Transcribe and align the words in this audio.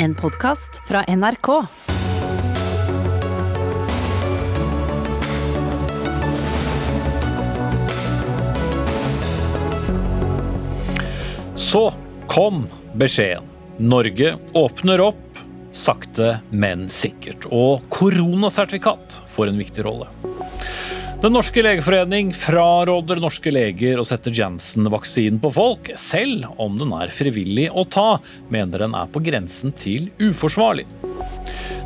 En 0.00 0.14
podkast 0.14 0.80
fra 0.88 1.04
NRK. 1.08 1.48
Så 11.54 11.94
kom 12.26 12.66
beskjeden. 12.92 13.42
Norge 13.78 14.34
åpner 14.52 15.00
opp, 15.00 15.16
sakte, 15.72 16.38
men 16.50 16.86
sikkert. 16.88 17.48
Og 17.50 17.82
koronasertifikat 17.90 19.18
får 19.34 19.50
en 19.50 19.58
viktig 19.58 19.82
rolle. 19.86 20.06
Den 21.18 21.32
norske 21.32 21.62
legeforening 21.62 22.28
fraråder 22.30 23.18
norske 23.18 23.50
leger 23.50 23.98
å 23.98 24.04
sette 24.06 24.30
Janssen-vaksinen 24.30 25.40
på 25.42 25.50
folk, 25.50 25.90
selv 25.98 26.46
om 26.62 26.76
den 26.78 26.92
er 26.94 27.10
frivillig 27.10 27.64
å 27.74 27.82
ta, 27.90 28.20
mener 28.54 28.86
den 28.86 28.94
er 28.94 29.10
på 29.10 29.24
grensen 29.26 29.74
til 29.74 30.12
uforsvarlig. 30.22 30.86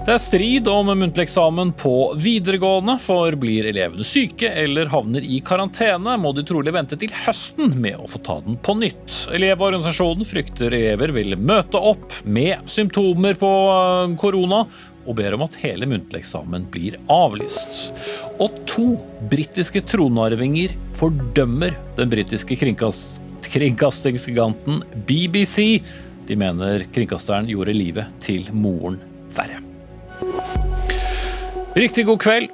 Det 0.03 0.11
er 0.11 0.19
strid 0.19 0.67
om 0.67 0.89
muntlig 0.99 1.29
eksamen 1.29 1.69
på 1.79 1.95
videregående, 2.19 2.99
for 2.99 3.33
blir 3.39 3.71
elevene 3.71 4.05
syke 4.05 4.49
eller 4.51 4.91
havner 4.93 5.23
i 5.23 5.39
karantene, 5.47 6.17
må 6.19 6.35
de 6.37 6.43
trolig 6.45 6.75
vente 6.75 6.99
til 6.99 7.15
høsten 7.23 7.77
med 7.81 8.03
å 8.03 8.09
få 8.11 8.21
ta 8.27 8.41
den 8.43 8.59
på 8.59 8.75
nytt. 8.81 9.31
Elevorganisasjonen 9.33 10.27
frykter 10.27 10.75
elever 10.75 11.15
vil 11.15 11.39
møte 11.39 11.79
opp 11.79 12.19
med 12.27 12.67
symptomer 12.69 13.39
på 13.39 13.53
øh, 13.71 14.17
korona, 14.19 14.65
og 15.07 15.17
ber 15.19 15.35
om 15.37 15.45
at 15.47 15.59
hele 15.63 15.89
muntlig 15.89 16.25
blir 16.73 16.99
avlyst. 17.11 17.91
Og 18.39 18.55
to 18.69 18.87
britiske 19.31 19.83
tronarvinger 19.87 20.75
fordømmer 20.99 21.77
den 21.99 22.11
britiske 22.13 22.57
kringkast 22.57 23.21
kringkastingsgiganten 23.53 24.81
BBC. 25.07 25.83
De 26.27 26.37
mener 26.39 26.87
kringkasteren 26.95 27.51
gjorde 27.51 27.75
livet 27.77 28.09
til 28.25 28.49
moren 28.55 28.97
verre. 29.37 29.61
Riktig 31.77 32.07
god 32.09 32.21
kveld 32.21 32.51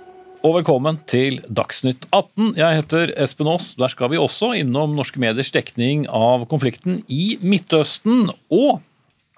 og 0.47 0.55
velkommen 0.55 1.01
til 1.11 1.41
Dagsnytt 1.51 2.05
18. 2.15 2.53
Jeg 2.59 2.79
heter 2.79 3.11
Espen 3.19 3.49
Aas. 3.51 3.73
Der 3.79 3.91
skal 3.91 4.13
vi 4.13 4.21
også 4.21 4.53
innom 4.55 4.95
norske 4.95 5.19
mediers 5.19 5.51
dekning 5.55 6.07
av 6.07 6.45
konflikten 6.51 7.01
i 7.11 7.37
Midtøsten. 7.43 8.29
Og 8.55 8.79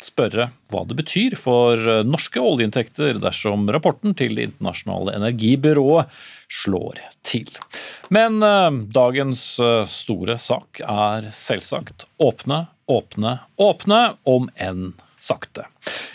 spørre 0.04 0.50
hva 0.72 0.84
det 0.88 0.96
betyr 0.98 1.36
for 1.38 1.80
norske 2.06 2.40
oljeinntekter 2.40 3.18
dersom 3.20 3.66
rapporten 3.72 4.14
til 4.16 4.36
Det 4.38 4.48
internasjonale 4.50 5.16
energibyrået 5.18 6.10
slår 6.50 7.00
til. 7.26 7.48
Men 8.10 8.42
eh, 8.42 8.70
dagens 8.90 9.44
eh, 9.62 9.84
store 9.86 10.36
sak 10.40 10.82
er 10.82 11.30
selvsagt 11.34 12.08
åpne, 12.18 12.64
åpne, 12.90 13.38
åpne, 13.60 14.02
om 14.26 14.50
enn 14.58 14.90
sakte. 15.20 15.66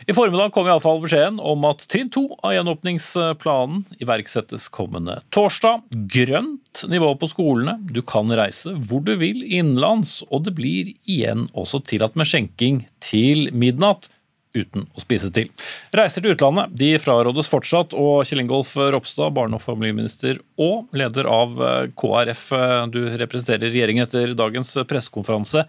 I 0.09 0.13
formiddag 0.13 0.51
kom 0.53 0.67
iallfall 0.67 0.99
beskjeden 1.03 1.37
om 1.41 1.65
at 1.69 1.85
trinn 1.89 2.09
to 2.13 2.27
av 2.45 2.55
gjenåpningsplanen 2.55 3.85
iverksettes 4.01 4.67
kommende 4.73 5.19
torsdag. 5.33 5.85
Grønt 6.11 6.83
nivå 6.89 7.13
på 7.21 7.29
skolene, 7.31 7.77
du 7.89 8.01
kan 8.05 8.33
reise 8.35 8.75
hvor 8.89 9.05
du 9.05 9.15
vil 9.21 9.43
innenlands, 9.45 10.19
og 10.29 10.47
det 10.49 10.55
blir 10.57 10.91
igjen 11.05 11.47
også 11.53 11.83
tillatt 11.85 12.17
med 12.19 12.29
skjenking 12.29 12.83
til 13.05 13.49
midnatt 13.53 14.09
uten 14.55 14.85
å 14.95 15.01
spise 15.03 15.29
til. 15.35 15.49
Reiser 15.95 16.23
til 16.23 16.35
utlandet 16.35 16.75
de 16.79 16.93
frarådes 17.01 17.49
fortsatt, 17.51 17.95
og 17.97 18.23
Kjell 18.27 18.45
Ingolf 18.45 18.71
Ropstad, 18.79 19.33
barne- 19.35 19.59
og 19.59 19.63
familieminister 19.63 20.39
og 20.55 20.95
leder 20.95 21.27
av 21.27 21.59
KrF, 21.99 22.45
du 22.93 23.01
representerer 23.19 23.67
regjeringen 23.67 24.07
etter 24.07 24.31
dagens 24.37 24.71
pressekonferanse. 24.87 25.65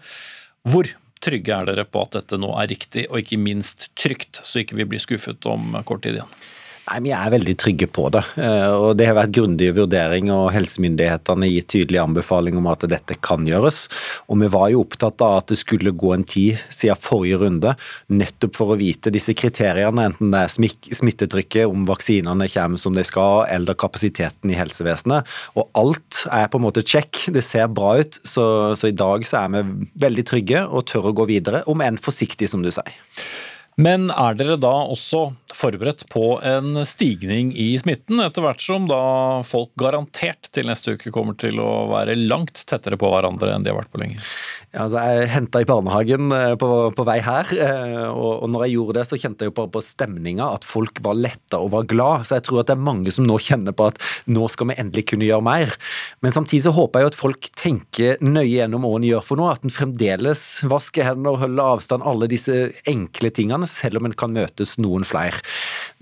Hvor 0.67 0.87
trygge 1.23 1.55
er 1.55 1.67
dere 1.69 1.87
på 1.87 2.03
at 2.05 2.19
dette 2.19 2.39
nå 2.39 2.51
er 2.61 2.69
riktig, 2.71 3.07
og 3.09 3.21
ikke 3.21 3.39
minst 3.41 3.89
trygt, 3.97 4.41
så 4.43 4.61
ikke 4.61 4.77
vi 4.79 4.87
blir 4.93 5.01
skuffet 5.03 5.47
om 5.49 5.75
kort 5.87 6.05
tid 6.05 6.19
igjen? 6.19 6.37
Nei, 6.87 7.01
Vi 7.03 7.11
er 7.11 7.31
veldig 7.33 7.55
trygge 7.59 7.87
på 7.91 8.07
det. 8.13 8.23
Eh, 8.39 8.71
og 8.71 8.95
Det 8.97 9.07
har 9.09 9.17
vært 9.17 9.35
grundige 9.35 9.75
vurderinger, 9.75 10.33
og 10.33 10.53
helsemyndighetene 10.55 11.47
har 11.47 11.51
gitt 11.51 11.69
tydelig 11.73 11.99
anbefaling 11.99 12.57
om 12.57 12.69
at 12.71 12.85
dette 12.87 13.17
kan 13.19 13.43
gjøres. 13.47 13.87
Og 14.31 14.39
Vi 14.39 14.47
var 14.47 14.69
jo 14.71 14.83
opptatt 14.85 15.21
av 15.21 15.37
at 15.41 15.47
det 15.51 15.59
skulle 15.59 15.91
gå 15.91 16.13
en 16.13 16.23
tid 16.23 16.61
siden 16.69 16.95
forrige 16.95 17.41
runde, 17.41 17.75
nettopp 18.07 18.55
for 18.55 18.71
å 18.71 18.79
vite 18.79 19.11
disse 19.11 19.35
kriteriene, 19.35 20.07
enten 20.07 20.31
det 20.31 20.45
er 20.45 20.95
smittetrykket, 20.95 21.67
om 21.67 21.85
vaksinene 21.85 22.47
kommer 22.47 22.77
som 22.79 22.95
de 22.95 23.03
skal, 23.03 23.45
eller 23.51 23.75
kapasiteten 23.75 24.51
i 24.51 24.57
helsevesenet. 24.57 25.27
Og 25.57 25.67
alt 25.75 26.23
er 26.31 26.47
på 26.47 26.57
en 26.57 26.67
måte 26.67 26.85
check. 26.85 27.27
Det 27.27 27.43
ser 27.43 27.67
bra 27.67 27.97
ut. 27.99 28.19
Så, 28.23 28.75
så 28.79 28.87
i 28.87 28.95
dag 28.95 29.25
så 29.27 29.43
er 29.43 29.51
vi 29.51 29.89
veldig 29.99 30.25
trygge 30.27 30.63
og 30.67 30.87
tør 30.87 31.11
å 31.11 31.15
gå 31.17 31.27
videre, 31.27 31.65
om 31.67 31.83
enn 31.83 31.99
forsiktig, 31.99 32.47
som 32.49 32.63
du 32.63 32.71
sier. 32.71 32.95
Men 33.77 34.07
er 34.09 34.33
dere 34.33 34.55
da 34.57 34.73
også 34.89 35.27
forberedt 35.53 36.07
på 36.09 36.39
en 36.45 36.79
stigning 36.85 37.51
i 37.53 37.75
smitten, 37.77 38.17
etter 38.23 38.41
hvert 38.41 38.61
som 38.61 38.87
da 38.89 38.97
folk 39.45 39.69
garantert 39.77 40.49
til 40.53 40.65
neste 40.69 40.95
uke 40.97 41.11
kommer 41.13 41.37
til 41.37 41.61
å 41.61 41.87
være 41.91 42.15
langt 42.17 42.63
tettere 42.69 42.97
på 42.97 43.11
hverandre 43.11 43.53
enn 43.53 43.65
de 43.65 43.69
har 43.69 43.77
vært 43.77 43.91
på 43.93 44.01
lenge? 44.01 44.17
Ja, 44.73 44.87
altså 44.87 45.03
jeg 45.05 45.29
henta 45.31 45.61
i 45.61 45.67
barnehagen 45.69 46.33
eh, 46.33 46.55
på, 46.59 46.69
på, 46.97 47.05
vei 47.07 47.19
her, 47.23 47.51
eh, 47.53 48.07
og, 48.09 48.43
og 48.47 48.51
når 48.53 48.65
jeg 48.65 48.75
gjorde 48.75 48.97
det, 48.97 49.05
så 49.11 49.19
kjente 49.21 49.45
jeg 49.45 49.53
jo 49.53 49.57
bare 49.61 49.71
på 49.77 49.83
stemninga 49.85 50.49
at 50.57 50.65
folk 50.67 51.01
var 51.05 51.21
letta 51.21 51.61
og 51.61 51.71
var 51.77 51.85
glad. 51.89 52.25
Så 52.27 52.39
jeg 52.39 52.47
tror 52.49 52.63
at 52.63 52.71
det 52.71 52.75
er 52.75 52.87
mange 52.89 53.13
som 53.13 53.29
nå 53.29 53.37
kjenner 53.45 53.77
på 53.77 53.91
at 53.91 54.01
nå 54.25 54.49
skal 54.51 54.71
vi 54.71 54.79
endelig 54.81 55.05
kunne 55.13 55.29
gjøre 55.29 55.45
mer. 55.45 55.77
Men 56.25 56.33
samtidig 56.33 56.65
så 56.65 56.75
håper 56.75 56.99
jeg 56.99 57.07
jo 57.07 57.13
at 57.13 57.19
folk 57.21 57.49
tenker 57.57 58.25
nøye 58.25 58.49
gjennom 58.57 58.89
hva 58.89 58.97
en 58.97 59.07
gjør 59.07 59.25
for 59.29 59.39
noe. 59.39 59.53
At 59.53 59.63
en 59.65 59.73
fremdeles 59.73 60.43
vasker 60.67 61.07
hender, 61.07 61.39
holder 61.45 61.73
avstand, 61.77 62.05
alle 62.09 62.29
disse 62.31 62.67
enkle 62.89 63.31
tingene 63.31 63.66
selv 63.71 64.01
om 64.01 64.09
en 64.09 64.17
kan 64.17 64.33
møtes 64.33 64.77
noen 64.81 65.05
flere. 65.07 65.41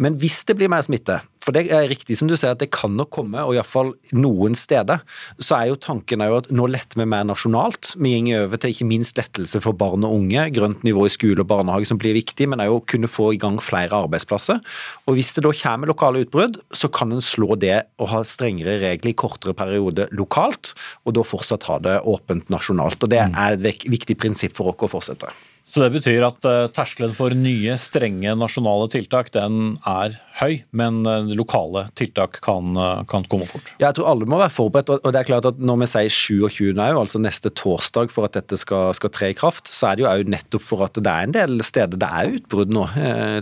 Men 0.01 0.19
hvis 0.21 0.43
det 0.47 0.57
blir 0.59 0.71
mer 0.71 0.85
smitte, 0.85 1.21
for 1.45 1.53
det 1.53 1.67
er 1.69 1.85
riktig 1.85 2.15
som 2.17 2.29
du 2.29 2.33
sier 2.33 2.55
at 2.55 2.61
det 2.63 2.71
kan 2.73 2.95
nok 2.97 3.11
komme, 3.13 3.43
og 3.45 3.53
iallfall 3.53 3.91
noen 4.17 4.55
steder, 4.57 5.03
så 5.37 5.59
er 5.59 5.69
jo 5.69 5.77
tanken 5.77 6.23
er 6.23 6.31
jo 6.31 6.39
at 6.39 6.49
nå 6.49 6.65
letter 6.73 6.97
vi 6.97 7.05
mer 7.11 7.27
nasjonalt. 7.29 7.91
Vi 8.01 8.15
går 8.25 8.47
over 8.47 8.61
til 8.61 8.73
ikke 8.73 8.87
minst 8.89 9.19
lettelse 9.19 9.61
for 9.61 9.77
barn 9.77 10.07
og 10.07 10.15
unge, 10.17 10.47
grønt 10.55 10.81
nivå 10.87 11.05
i 11.05 11.13
skole 11.13 11.43
og 11.43 11.49
barnehage 11.51 11.91
som 11.91 12.01
blir 12.01 12.17
viktig, 12.17 12.49
men 12.49 12.63
òg 12.65 12.79
å 12.79 12.83
kunne 12.95 13.11
få 13.11 13.31
i 13.35 13.41
gang 13.41 13.59
flere 13.61 14.01
arbeidsplasser. 14.07 14.61
Og 15.05 15.19
hvis 15.19 15.35
det 15.37 15.45
da 15.45 15.53
kommer 15.61 15.91
lokale 15.91 16.25
utbrudd, 16.25 16.57
så 16.73 16.89
kan 16.89 17.13
en 17.13 17.21
slå 17.25 17.59
det 17.61 17.83
og 18.01 18.09
ha 18.09 18.23
strengere 18.25 18.79
regler 18.81 19.13
i 19.13 19.17
kortere 19.17 19.53
periode 19.57 20.09
lokalt, 20.17 20.73
og 21.05 21.19
da 21.19 21.25
fortsatt 21.25 21.69
ha 21.69 21.77
det 21.83 21.99
åpent 22.09 22.49
nasjonalt. 22.53 23.05
Og 23.05 23.13
det 23.13 23.21
er 23.21 23.59
et 23.59 23.85
viktig 23.85 24.17
prinsipp 24.17 24.57
for 24.57 24.73
oss 24.73 24.81
å 24.81 24.95
fortsette. 24.97 25.54
Så 25.65 25.81
det 25.81 25.95
betyr 25.95 26.21
at 26.27 26.45
uh, 26.45 26.67
terskelen 26.69 27.13
for 27.17 27.33
nye, 27.33 27.73
strenge 27.81 28.35
nasjonale 28.37 28.85
tiltak 28.93 29.31
den 29.33 29.79
er 29.89 30.13
høy, 30.37 30.59
men 30.77 30.99
uh, 31.07 31.25
lokale 31.33 31.87
tiltak 31.97 32.37
kan, 32.45 32.75
uh, 32.77 33.01
kan, 33.09 33.25
komme 33.31 33.47
fort? 33.49 33.71
Jeg 33.81 33.97
tror 33.97 34.11
alle 34.11 34.27
må 34.29 34.37
være 34.37 34.53
forberedt. 34.53 34.91
og 34.99 35.09
det 35.09 35.23
er 35.23 35.29
klart 35.31 35.47
at 35.49 35.57
Når 35.57 35.79
vi 35.81 35.87
sier 35.89 36.13
27. 36.13 36.69
nå, 36.77 36.85
altså 36.99 37.21
neste 37.21 37.49
torsdag 37.49 38.13
for 38.13 38.29
at 38.29 38.37
dette 38.37 38.59
skal, 38.61 38.93
skal 38.93 39.13
tre 39.15 39.31
i 39.33 39.37
kraft, 39.37 39.71
så 39.73 39.89
er 39.89 39.97
det 39.97 40.05
jo 40.05 40.29
nettopp 40.35 40.67
for 40.67 40.85
at 40.85 40.99
det 41.01 41.11
er 41.11 41.25
en 41.25 41.33
del 41.33 41.65
steder 41.65 41.97
det 41.97 42.11
er 42.13 42.37
utbrudd 42.37 42.73
nå. 42.73 42.85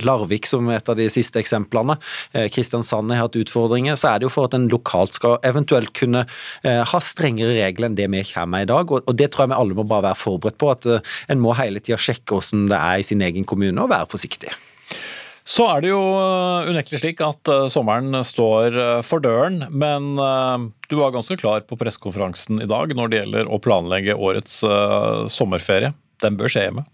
Larvik 0.04 0.48
som 0.48 0.70
et 0.72 0.90
av 0.90 0.98
de 0.98 1.10
siste 1.12 1.42
eksemplene. 1.42 1.96
Kristiansand 2.54 3.12
har 3.12 3.26
hatt 3.26 3.38
utfordringer. 3.40 3.98
Så 4.00 4.12
er 4.12 4.22
det 4.22 4.28
jo 4.28 4.34
for 4.34 4.48
at 4.48 4.56
en 4.58 4.70
lokalt 4.72 5.18
skal 5.18 5.40
eventuelt 5.46 5.92
kunne 5.98 6.26
ha 6.64 7.02
strengere 7.04 7.58
regler 7.58 7.90
enn 7.90 7.98
det 7.98 8.08
vi 8.14 8.24
kommer 8.30 8.54
med 8.54 8.68
i 8.68 8.72
dag. 8.72 8.94
Og 9.02 9.16
det 9.18 9.32
tror 9.34 9.46
jeg 9.46 9.54
vi 9.54 9.60
alle 9.60 9.78
må 9.80 9.88
bare 9.90 10.08
være 10.10 10.22
forberedt 10.22 10.60
på. 10.62 10.72
At 10.74 10.90
en 11.34 11.44
må 11.44 11.56
hele 11.58 11.82
tida 11.84 12.00
sjekke 12.00 12.13
sjekke 12.14 12.38
hvordan 12.38 12.70
det 12.72 12.80
er 12.80 13.02
i 13.02 13.08
sin 13.08 13.26
egen 13.26 13.48
kommune, 13.50 13.76
og 13.82 13.92
være 13.92 14.10
forsiktig. 14.12 14.54
Så 15.44 15.66
er 15.68 15.84
det 15.84 15.90
jo 15.92 16.00
eh, 16.00 16.70
unektelig 16.72 17.02
slik 17.02 17.22
at 17.24 17.52
eh, 17.52 17.66
sommeren 17.72 18.16
står 18.24 18.78
eh, 18.80 19.00
for 19.04 19.24
døren, 19.24 19.66
men 19.70 20.14
du 20.88 20.96
var 21.00 21.12
ganske 21.16 21.36
klar 21.40 21.66
på 21.68 21.78
pressekonferansen 21.80 22.64
i 22.64 22.70
dag 22.70 22.94
når 22.96 23.12
det 23.12 23.22
gjelder 23.22 23.52
å 23.52 23.60
planlegge 23.64 24.16
årets 24.16 24.62
sommerferie. 25.34 25.92
Den 26.24 26.38
bør 26.40 26.52
skje 26.52 26.68
hjemme? 26.68 26.86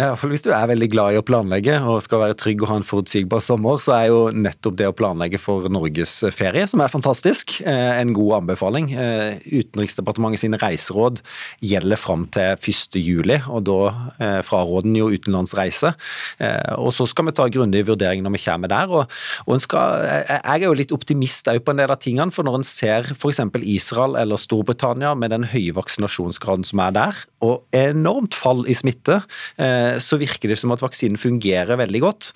Ja, 0.00 0.14
for 0.16 0.30
Hvis 0.32 0.40
du 0.40 0.48
er 0.54 0.68
veldig 0.70 0.86
glad 0.94 1.12
i 1.12 1.18
å 1.20 1.24
planlegge 1.26 1.74
og 1.84 1.98
skal 2.00 2.22
være 2.22 2.36
trygg 2.38 2.62
og 2.62 2.70
ha 2.70 2.76
en 2.80 2.86
forutsigbar 2.86 3.42
sommer, 3.44 3.76
så 3.82 3.92
er 3.98 4.04
jo 4.08 4.20
nettopp 4.32 4.78
det 4.78 4.86
å 4.88 4.94
planlegge 4.96 5.36
for 5.42 5.66
Norges 5.68 6.14
ferie, 6.32 6.62
som 6.70 6.80
er 6.80 6.88
fantastisk, 6.88 7.58
eh, 7.60 8.00
en 8.00 8.14
god 8.16 8.38
anbefaling. 8.38 8.86
Eh, 8.96 9.42
Utenriksdepartementet 9.60 10.40
sine 10.40 10.56
reiseråd 10.62 11.20
gjelder 11.60 12.00
fram 12.00 12.24
til 12.32 12.56
1. 12.56 12.96
juli, 12.96 13.42
og 13.44 13.66
da 13.68 13.76
eh, 14.16 14.38
fraråder 14.46 14.88
en 14.88 14.96
jo 14.96 15.10
utenlandsreise. 15.12 15.92
Og 16.80 16.94
så 16.96 17.04
skal 17.06 17.28
vi 17.28 17.36
ta 17.36 17.48
grundige 17.52 17.90
vurdering 17.90 18.24
når 18.24 18.36
vi 18.38 18.42
kommer 18.46 18.72
der. 18.72 18.88
og, 18.88 19.12
og 19.46 19.60
skal, 19.60 20.06
Jeg 20.30 20.62
er 20.62 20.64
jo 20.64 20.78
litt 20.78 20.96
optimist 20.96 21.44
på 21.44 21.74
en 21.74 21.82
del 21.82 21.92
av 21.92 22.00
tingene, 22.00 22.32
for 22.32 22.46
når 22.46 22.62
en 22.62 22.64
ser 22.64 23.12
f.eks. 23.12 23.42
Israel 23.60 24.16
eller 24.16 24.40
Storbritannia 24.40 25.12
med 25.14 25.34
den 25.34 25.44
høye 25.44 25.76
vaksinasjonsgraden 25.76 26.64
som 26.64 26.80
er 26.86 26.96
der, 26.96 27.22
og 27.44 27.66
enormt 27.76 28.34
fall 28.36 28.64
i 28.64 28.76
smitte 28.76 29.20
så 30.02 30.18
virker 30.20 30.52
det 30.52 30.58
som 30.60 30.72
at 30.74 30.82
vaksinen 30.82 31.20
fungerer 31.20 31.78
veldig 31.80 32.02
godt. 32.04 32.30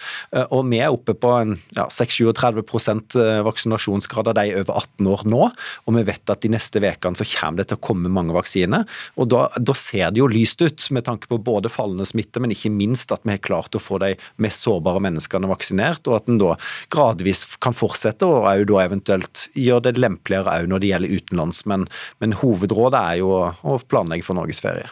Og 0.54 0.64
vi 0.70 0.80
er 0.82 0.94
oppe 0.94 1.14
på 1.18 1.30
en 1.36 1.54
ja, 1.76 1.86
36-37 1.92 3.14
vaksinasjonsgrad 3.46 4.30
av 4.32 4.38
de 4.38 4.46
over 4.60 4.80
18 4.80 5.10
år 5.10 5.24
nå. 5.30 5.42
Og 5.84 5.98
vi 5.98 6.04
vet 6.08 6.32
at 6.32 6.42
de 6.44 6.50
neste 6.52 6.82
ukene 6.82 7.18
så 7.18 7.26
kommer 7.28 7.62
det 7.62 7.68
til 7.70 7.78
å 7.78 7.84
komme 7.84 8.12
mange 8.12 8.34
vaksiner. 8.36 8.86
Og 9.20 9.30
da, 9.32 9.46
da, 9.58 9.76
ser 9.78 10.12
det 10.14 10.22
jo 10.22 10.30
lyst 10.30 10.62
ut, 10.64 10.88
med 10.94 11.06
tanke 11.06 11.28
på 11.30 11.38
både 11.42 11.72
fallende 11.72 12.06
smitte, 12.08 12.42
men 12.42 12.54
ikke 12.54 12.72
minst 12.72 13.12
at 13.14 13.24
vi 13.24 13.34
har 13.34 13.44
klart 13.44 13.76
å 13.76 13.82
få 13.82 14.00
de 14.02 14.14
mest 14.42 14.64
sårbare 14.64 15.02
menneskene 15.04 15.50
vaksinert, 15.50 16.06
og 16.08 16.18
at 16.18 16.30
en 16.30 16.40
da 16.40 16.54
gradvis 16.94 17.44
kan 17.64 17.76
fortsette, 17.76 18.26
og 18.26 18.48
òg 18.50 18.66
da 18.70 18.82
eventuelt 18.84 19.48
gjøre 19.58 19.88
det 19.88 20.02
lempeligere 20.02 20.60
òg 20.60 20.70
når 20.70 20.82
det 20.82 20.92
gjelder 20.92 21.16
utenlands. 21.20 21.64
Men, 21.70 21.88
men 22.22 22.36
hovedrådet 22.40 23.00
er 23.00 23.22
jo 23.22 23.32
å 23.44 23.80
planlegge 23.88 24.26
for 24.26 24.38
norgesferie. 24.38 24.90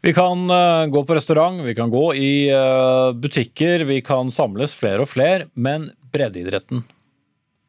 Vi 0.00 0.14
kan 0.16 0.46
uh, 0.50 0.88
gå 0.90 1.04
på 1.04 1.16
restaurant, 1.16 1.62
vi 1.64 1.74
kan 1.76 1.92
gå 1.92 2.04
i 2.16 2.32
uh, 2.54 3.12
butikker, 3.12 3.84
vi 3.88 4.00
kan 4.04 4.32
samles 4.32 4.76
flere 4.76 5.04
og 5.04 5.10
flere, 5.12 5.50
men 5.54 5.90
breddeidretten, 6.10 6.84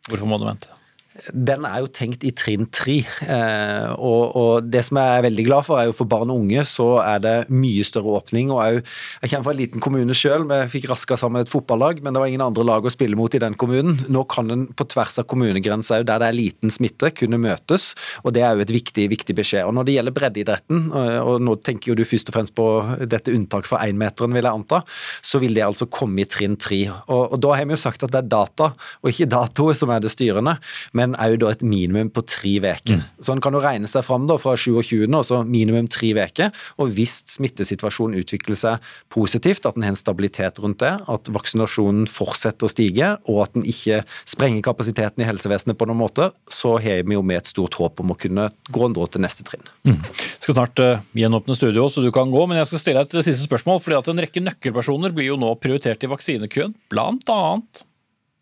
hvorfor 0.09 0.29
må 0.29 0.39
du 0.41 0.47
vente? 0.47 0.80
Den 1.11 1.65
er 1.67 1.81
jo 1.83 1.89
tenkt 1.91 2.23
i 2.23 2.31
trinn 2.35 2.67
tre. 2.71 3.01
Eh, 3.03 3.87
og, 3.97 4.35
og, 4.37 4.69
det 4.71 4.83
som 4.87 4.99
jeg 5.01 5.17
er 5.17 5.25
veldig 5.25 5.45
glad 5.47 5.67
for, 5.67 5.79
er 5.79 5.89
jo 5.89 5.95
for 5.95 6.09
barn 6.09 6.31
og 6.31 6.43
unge 6.45 6.63
så 6.67 6.87
er 7.03 7.19
det 7.23 7.35
mye 7.51 7.83
større 7.87 8.15
åpning. 8.21 8.51
og 8.53 8.61
Jeg, 8.63 8.83
jeg 9.19 9.33
kommer 9.33 9.47
fra 9.49 9.55
en 9.55 9.59
liten 9.59 9.83
kommune 9.83 10.15
sjøl, 10.17 10.45
vi 10.47 10.59
fikk 10.71 10.87
raska 10.91 11.17
sammen 11.19 11.43
et 11.43 11.51
fotballag, 11.51 11.99
men 12.03 12.15
det 12.15 12.23
var 12.23 12.31
ingen 12.31 12.45
andre 12.45 12.65
lag 12.67 12.87
å 12.87 12.93
spille 12.93 13.19
mot 13.19 13.35
i 13.35 13.41
den 13.43 13.57
kommunen. 13.59 13.99
Nå 14.11 14.23
kan 14.31 14.51
en 14.53 14.65
på 14.71 14.87
tvers 14.91 15.19
av 15.21 15.27
kommunegrenser 15.31 16.05
der 16.07 16.23
det 16.23 16.29
er 16.31 16.37
liten 16.37 16.73
smitte, 16.73 17.11
kunne 17.17 17.39
møtes, 17.41 17.91
og 18.23 18.35
det 18.37 18.45
er 18.47 18.55
jo 18.55 18.65
et 18.65 18.73
viktig, 18.73 19.09
viktig 19.11 19.35
beskjed. 19.37 19.67
Og 19.67 19.75
Når 19.75 19.89
det 19.89 19.97
gjelder 19.97 20.15
breddeidretten, 20.15 20.87
og 20.95 21.43
nå 21.43 21.57
tenker 21.65 21.91
jo 21.91 21.97
du 21.99 22.05
først 22.07 22.31
og 22.31 22.37
fremst 22.37 22.55
på 22.55 22.67
dette 23.03 23.33
unntaket 23.35 23.71
for 23.73 23.83
énmeteren, 23.83 24.31
vil 24.35 24.47
jeg 24.47 24.61
anta, 24.61 24.81
så 25.25 25.41
vil 25.43 25.57
det 25.57 25.67
altså 25.67 25.89
komme 25.91 26.23
i 26.23 26.29
trinn 26.29 26.55
tre. 26.61 26.85
Og, 27.07 27.35
og 27.35 27.37
da 27.43 27.55
har 27.57 27.67
vi 27.67 27.75
jo 27.75 27.83
sagt 27.83 28.05
at 28.07 28.13
det 28.13 28.23
er 28.23 28.31
data, 28.31 28.71
og 29.01 29.11
ikke 29.11 29.29
dato 29.31 29.67
som 29.77 29.91
er 29.91 30.03
det 30.03 30.13
styrende. 30.13 30.55
men 30.97 31.00
men 31.09 31.17
òg 31.41 31.47
et 31.49 31.65
minimum 31.65 32.11
på 32.13 32.23
tre 32.27 32.57
uker. 32.61 32.99
Mm. 32.99 33.03
Så 33.21 33.33
en 33.33 33.41
kan 33.43 33.55
jo 33.55 33.61
regne 33.63 33.89
seg 33.89 34.05
fram 34.05 34.27
da, 34.29 34.37
fra 34.41 34.55
27., 34.57 35.07
altså 35.09 35.41
minimum 35.47 35.89
tre 35.91 36.13
uker. 36.17 36.51
Og 36.81 36.93
hvis 36.95 37.21
smittesituasjonen 37.31 38.19
utvikler 38.21 38.59
seg 38.59 38.91
positivt, 39.13 39.65
at 39.65 39.77
en 39.77 39.87
har 39.87 39.95
en 39.95 39.99
stabilitet 39.99 40.61
rundt 40.61 40.81
det, 40.83 40.93
at 41.11 41.31
vaksinasjonen 41.33 42.07
fortsetter 42.09 42.67
å 42.67 42.71
stige, 42.71 43.11
og 43.29 43.43
at 43.45 43.59
en 43.59 43.67
ikke 43.67 44.01
sprenger 44.29 44.65
kapasiteten 44.65 45.23
i 45.23 45.29
helsevesenet 45.29 45.79
på 45.79 45.87
noen 45.89 46.01
måte, 46.01 46.31
så 46.51 46.77
har 46.81 47.05
vi 47.07 47.17
jo 47.17 47.25
med 47.25 47.41
et 47.41 47.51
stort 47.51 47.77
håp 47.79 48.03
om 48.03 48.13
å 48.13 48.19
kunne 48.19 48.49
gå 48.71 48.89
til 48.91 49.23
neste 49.23 49.45
trinn. 49.47 49.63
Mm. 49.87 49.99
Jeg 50.01 50.41
skal 50.43 50.57
snart 50.57 50.81
uh, 50.83 51.03
gjenåpne 51.17 51.57
studio, 51.57 51.87
så 51.89 52.03
du 52.03 52.11
kan 52.13 52.31
gå, 52.31 52.43
men 52.49 52.59
jeg 52.61 52.71
skal 52.71 52.83
stille 52.83 53.05
deg 53.05 53.21
et 53.21 53.29
siste 53.29 53.47
spørsmål. 53.47 53.81
fordi 53.83 53.99
at 53.99 54.11
En 54.11 54.21
rekke 54.25 54.43
nøkkelpersoner 54.43 55.13
blir 55.15 55.31
jo 55.31 55.39
nå 55.39 55.53
prioritert 55.61 56.03
i 56.03 56.11
vaksinekøen, 56.11 56.75
blant 56.91 57.31
annet 57.31 57.85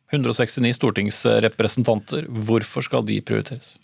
169 0.09 0.73
stortingsrepresentanter. 0.73 2.25
Hvorfor 2.29 2.85
skal 2.85 3.06
de 3.06 3.19
prioriteres? 3.21 3.75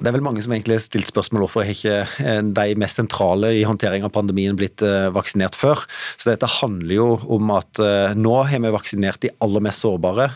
Det 0.00 0.08
er 0.08 0.14
vel 0.16 0.24
mange 0.24 0.42
som 0.42 0.52
egentlig 0.54 0.78
har 0.78 0.82
stilt 0.82 1.10
spørsmål 1.10 1.44
hvorfor 1.44 1.62
har 1.62 1.74
ikke 1.74 2.24
eh, 2.24 2.40
de 2.56 2.78
mest 2.80 2.98
sentrale 2.98 3.52
i 3.58 3.62
håndtering 3.66 4.06
av 4.06 4.12
pandemien 4.14 4.58
blitt 4.58 4.82
eh, 4.86 5.08
vaksinert 5.14 5.58
før. 5.58 5.84
Så 6.18 6.32
dette 6.32 6.48
handler 6.58 6.94
jo 6.96 7.08
om 7.36 7.54
at 7.54 7.82
eh, 7.82 8.16
nå 8.18 8.34
har 8.50 8.64
vi 8.64 8.74
vaksinert 8.74 9.22
de 9.22 9.32
aller 9.44 9.64
mest 9.64 9.84
sårbare. 9.86 10.30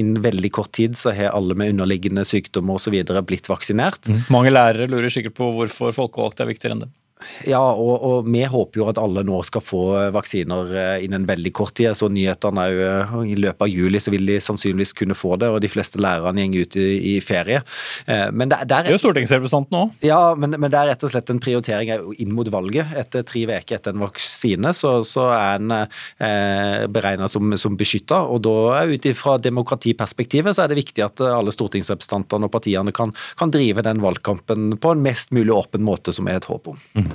Innen 0.00 0.22
veldig 0.24 0.52
kort 0.56 0.72
tid 0.76 0.96
så 0.98 1.12
har 1.16 1.34
alle 1.36 1.56
med 1.58 1.74
underliggende 1.74 2.24
sykdommer 2.28 2.80
osv. 2.80 2.96
blitt 3.28 3.50
vaksinert. 3.50 4.08
Mm. 4.08 4.24
Mange 4.32 4.54
lærere 4.54 4.88
lurer 4.90 5.12
sikkert 5.12 5.36
på 5.36 5.52
hvorfor 5.56 5.92
folkevalgte 5.96 6.46
er 6.46 6.52
viktigere 6.54 6.78
enn 6.78 6.86
dem. 6.86 6.96
Ja, 7.48 7.60
og, 7.60 8.02
og, 8.04 8.28
vi 8.30 8.42
håper 8.48 8.82
jo 8.82 8.88
at 8.90 8.98
alle 9.00 9.22
nå 9.26 9.40
skal 9.46 9.62
få 9.64 9.82
vaksiner 10.14 10.72
eh, 10.76 11.04
innen 11.06 11.26
veldig 11.28 11.52
kort 11.56 11.74
tid. 11.78 11.92
Så 11.96 12.10
nyhetene 12.12 12.66
jo 12.70 12.82
eh, 12.86 13.14
I 13.32 13.36
løpet 13.40 13.64
av 13.66 13.70
juli 13.70 14.00
så 14.02 14.12
vil 14.14 14.26
de 14.28 14.38
sannsynligvis 14.42 14.94
kunne 14.98 15.16
få 15.18 15.36
det, 15.40 15.50
og 15.50 15.60
de 15.62 15.70
fleste 15.72 16.00
lærerne 16.00 16.48
går 16.52 16.68
ut 16.68 16.78
i, 16.80 16.88
i, 17.12 17.14
ferie. 17.24 17.62
Eh, 18.06 18.26
men 18.32 18.52
der 18.52 18.64
er, 18.64 18.70
det 18.70 18.92
er 18.92 18.96
jo 18.96 19.02
stortingsrepresentanten 19.02 19.78
òg. 19.80 19.94
Ja, 20.06 20.20
men, 20.36 20.56
men, 20.56 20.68
det 20.72 20.80
er 20.80 20.92
rett 20.92 21.06
og 21.06 21.12
slett 21.12 21.32
en 21.32 21.42
prioritering 21.42 21.92
inn 22.20 22.34
mot 22.36 22.48
valget. 22.52 22.94
Etter 23.00 23.24
tre 23.26 23.46
uker 23.50 23.78
etter 23.78 23.94
en 23.94 24.04
vaksine 24.04 24.74
så, 24.76 24.98
så 25.06 25.30
er 25.34 25.58
en 25.58 25.76
eh, 25.76 26.86
beregna 26.92 27.28
som, 27.30 27.56
som 27.60 27.78
beskytta. 27.78 28.22
Og 28.30 28.42
da 28.46 28.84
ut 28.90 29.10
ifra 29.10 29.36
demokratiperspektivet 29.42 30.56
så 30.56 30.64
er 30.64 30.72
det 30.72 30.80
viktig 30.80 31.04
at 31.04 31.24
alle 31.24 31.54
stortingsrepresentantene 31.54 32.48
og 32.48 32.54
partiene 32.54 32.94
kan, 32.96 33.14
kan 33.40 33.52
drive 33.52 33.84
den 33.86 34.02
valgkampen 34.04 34.76
på 34.80 34.94
en 34.94 35.04
mest 35.04 35.34
mulig 35.36 35.54
åpen 35.54 35.84
måte, 35.86 36.14
som 36.16 36.28
er 36.30 36.40
et 36.40 36.48
håp 36.50 36.72
om. 36.72 36.78
Mm. 36.94 37.09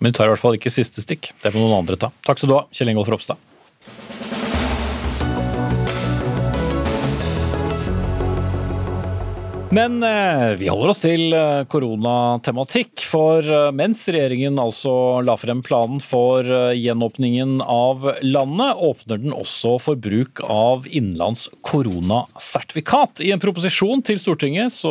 Men 0.00 0.12
du 0.12 0.16
tar 0.16 0.28
i 0.28 0.32
hvert 0.32 0.40
fall 0.40 0.56
ikke 0.56 0.72
siste 0.72 1.04
stikk. 1.04 1.30
Det 1.42 1.52
får 1.52 1.60
noen 1.60 1.82
andre 1.82 1.98
ta. 2.00 2.08
Takk 2.24 2.40
skal 2.40 2.50
du 2.50 2.56
ha, 2.56 2.64
Kjell 2.72 2.92
Ingolf 2.94 3.12
Ropstad. 3.12 4.39
Men 9.72 10.02
eh, 10.02 10.56
vi 10.58 10.66
holder 10.66 10.90
oss 10.90 11.02
til 11.04 11.30
eh, 11.30 11.60
koronatematikk. 11.70 13.04
For 13.06 13.46
eh, 13.46 13.68
mens 13.70 14.02
regjeringen 14.10 14.58
altså 14.58 15.20
la 15.22 15.36
frem 15.38 15.60
planen 15.62 16.00
for 16.02 16.42
gjenåpningen 16.74 17.60
av 17.62 18.08
landet, 18.26 18.80
åpner 18.82 19.20
den 19.22 19.34
også 19.36 19.76
for 19.78 20.00
bruk 20.00 20.42
av 20.42 20.88
innenlands 20.90 21.46
koronasertifikat. 21.62 23.22
I 23.22 23.30
en 23.30 23.42
proposisjon 23.42 24.02
til 24.02 24.18
Stortinget 24.18 24.74
så 24.74 24.90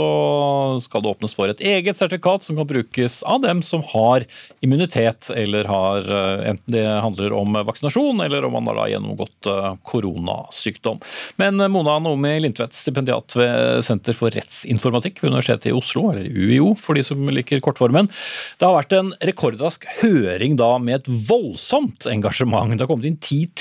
skal 0.85 1.03
det 1.03 1.11
åpnes 1.11 1.35
for 1.35 1.51
et 1.51 1.59
eget 1.59 1.99
sertifikat 1.99 2.47
som 2.47 2.55
kan 2.55 2.69
brukes 2.69 3.19
av 3.27 3.43
dem 3.43 3.59
som 3.65 3.83
har 3.91 4.23
immunitet, 4.63 5.27
eller 5.35 5.67
har 5.67 6.07
enten 6.53 6.71
det 6.71 6.85
handler 6.87 7.35
om 7.35 7.59
vaksinasjon, 7.67 8.23
eller 8.23 8.47
om 8.47 8.55
man 8.55 8.71
har 8.71 8.93
gjennomgått 8.93 9.51
koronasykdom. 9.83 11.03
Men 11.41 11.59
Mona 11.71 11.99
Nomi 12.03 12.37
Lindtvedt, 12.39 12.77
stipendiat 12.77 13.35
ved 13.35 13.83
Senter 13.85 14.15
for 14.15 14.31
retts 14.31 14.63
informatikk 14.71 15.21
ved 15.21 15.33
Universitetet 15.33 15.71
i 15.71 15.75
Oslo, 15.75 16.07
eller 16.11 16.29
UiO 16.29 16.73
for 16.79 16.97
de 16.97 17.03
som 17.05 17.29
liker 17.33 17.61
kortformen. 17.63 18.09
Det 18.59 18.67
har 18.67 18.75
vært 18.77 18.95
en 18.97 19.11
rekordrask 19.29 19.85
høring 19.99 20.57
da 20.59 20.71
med 20.81 21.01
et 21.01 21.11
voldsomt 21.29 22.07
engasjement. 22.09 22.73
Det 22.73 22.85
har 22.85 22.91
kommet 22.91 23.09
inn 23.09 23.19
10 23.19 23.51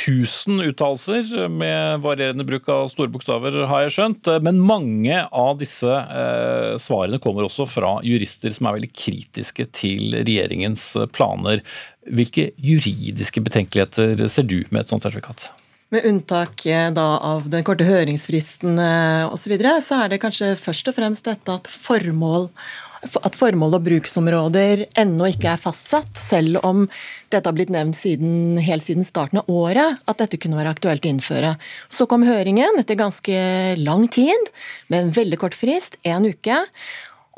000 0.54 0.72
uttalelser 0.72 1.48
med 1.52 2.04
varierende 2.04 2.46
bruk 2.48 2.68
av 2.72 2.88
store 2.92 3.12
bokstaver, 3.12 3.60
har 3.70 3.86
jeg 3.86 3.96
skjønt. 3.98 4.32
Men 4.44 4.62
mange 4.62 5.22
av 5.26 5.58
disse 5.60 5.90
eh, 5.90 6.74
svarene 6.82 7.20
kommer 7.22 7.48
også 7.48 7.68
fra 7.68 7.98
jurister 8.06 8.54
som 8.54 8.68
er 8.68 8.78
veldig 8.78 8.92
kritiske 8.94 9.68
til 9.76 10.18
regjeringens 10.22 10.90
planer. 11.14 11.64
Hvilke 12.08 12.50
juridiske 12.56 13.42
betenkeligheter 13.44 14.28
ser 14.32 14.48
du 14.48 14.60
med 14.70 14.84
et 14.84 14.92
sånt 14.92 15.04
sertifikat? 15.04 15.50
Med 15.88 16.04
unntak 16.04 16.66
eh, 16.66 16.90
da, 16.92 17.06
av 17.24 17.46
den 17.48 17.64
korte 17.64 17.86
høringsfristen 17.88 18.76
eh, 18.76 19.24
osv., 19.24 19.46
så, 19.46 19.52
videre, 19.54 19.78
så 19.80 20.02
er 20.02 20.12
det 20.12 20.20
kanskje 20.20 20.52
først 20.60 20.90
og 20.90 20.98
fremst 20.98 21.30
dette 21.30 21.54
at 21.60 21.70
formål 21.72 22.50
at 22.98 23.36
formål 23.38 23.76
og 23.78 23.84
bruksområder 23.86 24.84
ennå 24.98 25.28
ikke 25.32 25.52
er 25.52 25.60
fastsatt, 25.60 26.10
selv 26.18 26.58
om 26.66 26.86
dette 27.30 27.46
har 27.46 27.56
blitt 27.56 27.72
nevnt 27.72 27.96
siden, 27.98 28.58
helt 28.62 28.84
siden 28.84 29.06
starten 29.06 29.38
av 29.42 29.50
året, 29.52 30.00
at 30.08 30.18
dette 30.22 30.40
kunne 30.40 30.58
være 30.58 30.72
aktuelt 30.74 31.06
å 31.06 31.12
innføre. 31.12 31.54
Så 31.94 32.08
kom 32.10 32.26
høringen 32.26 32.80
etter 32.80 32.98
ganske 32.98 33.38
lang 33.78 34.08
tid, 34.10 34.50
med 34.90 35.06
en 35.06 35.14
veldig 35.14 35.38
kort 35.40 35.56
frist, 35.58 35.98
én 36.02 36.26
uke. 36.26 36.64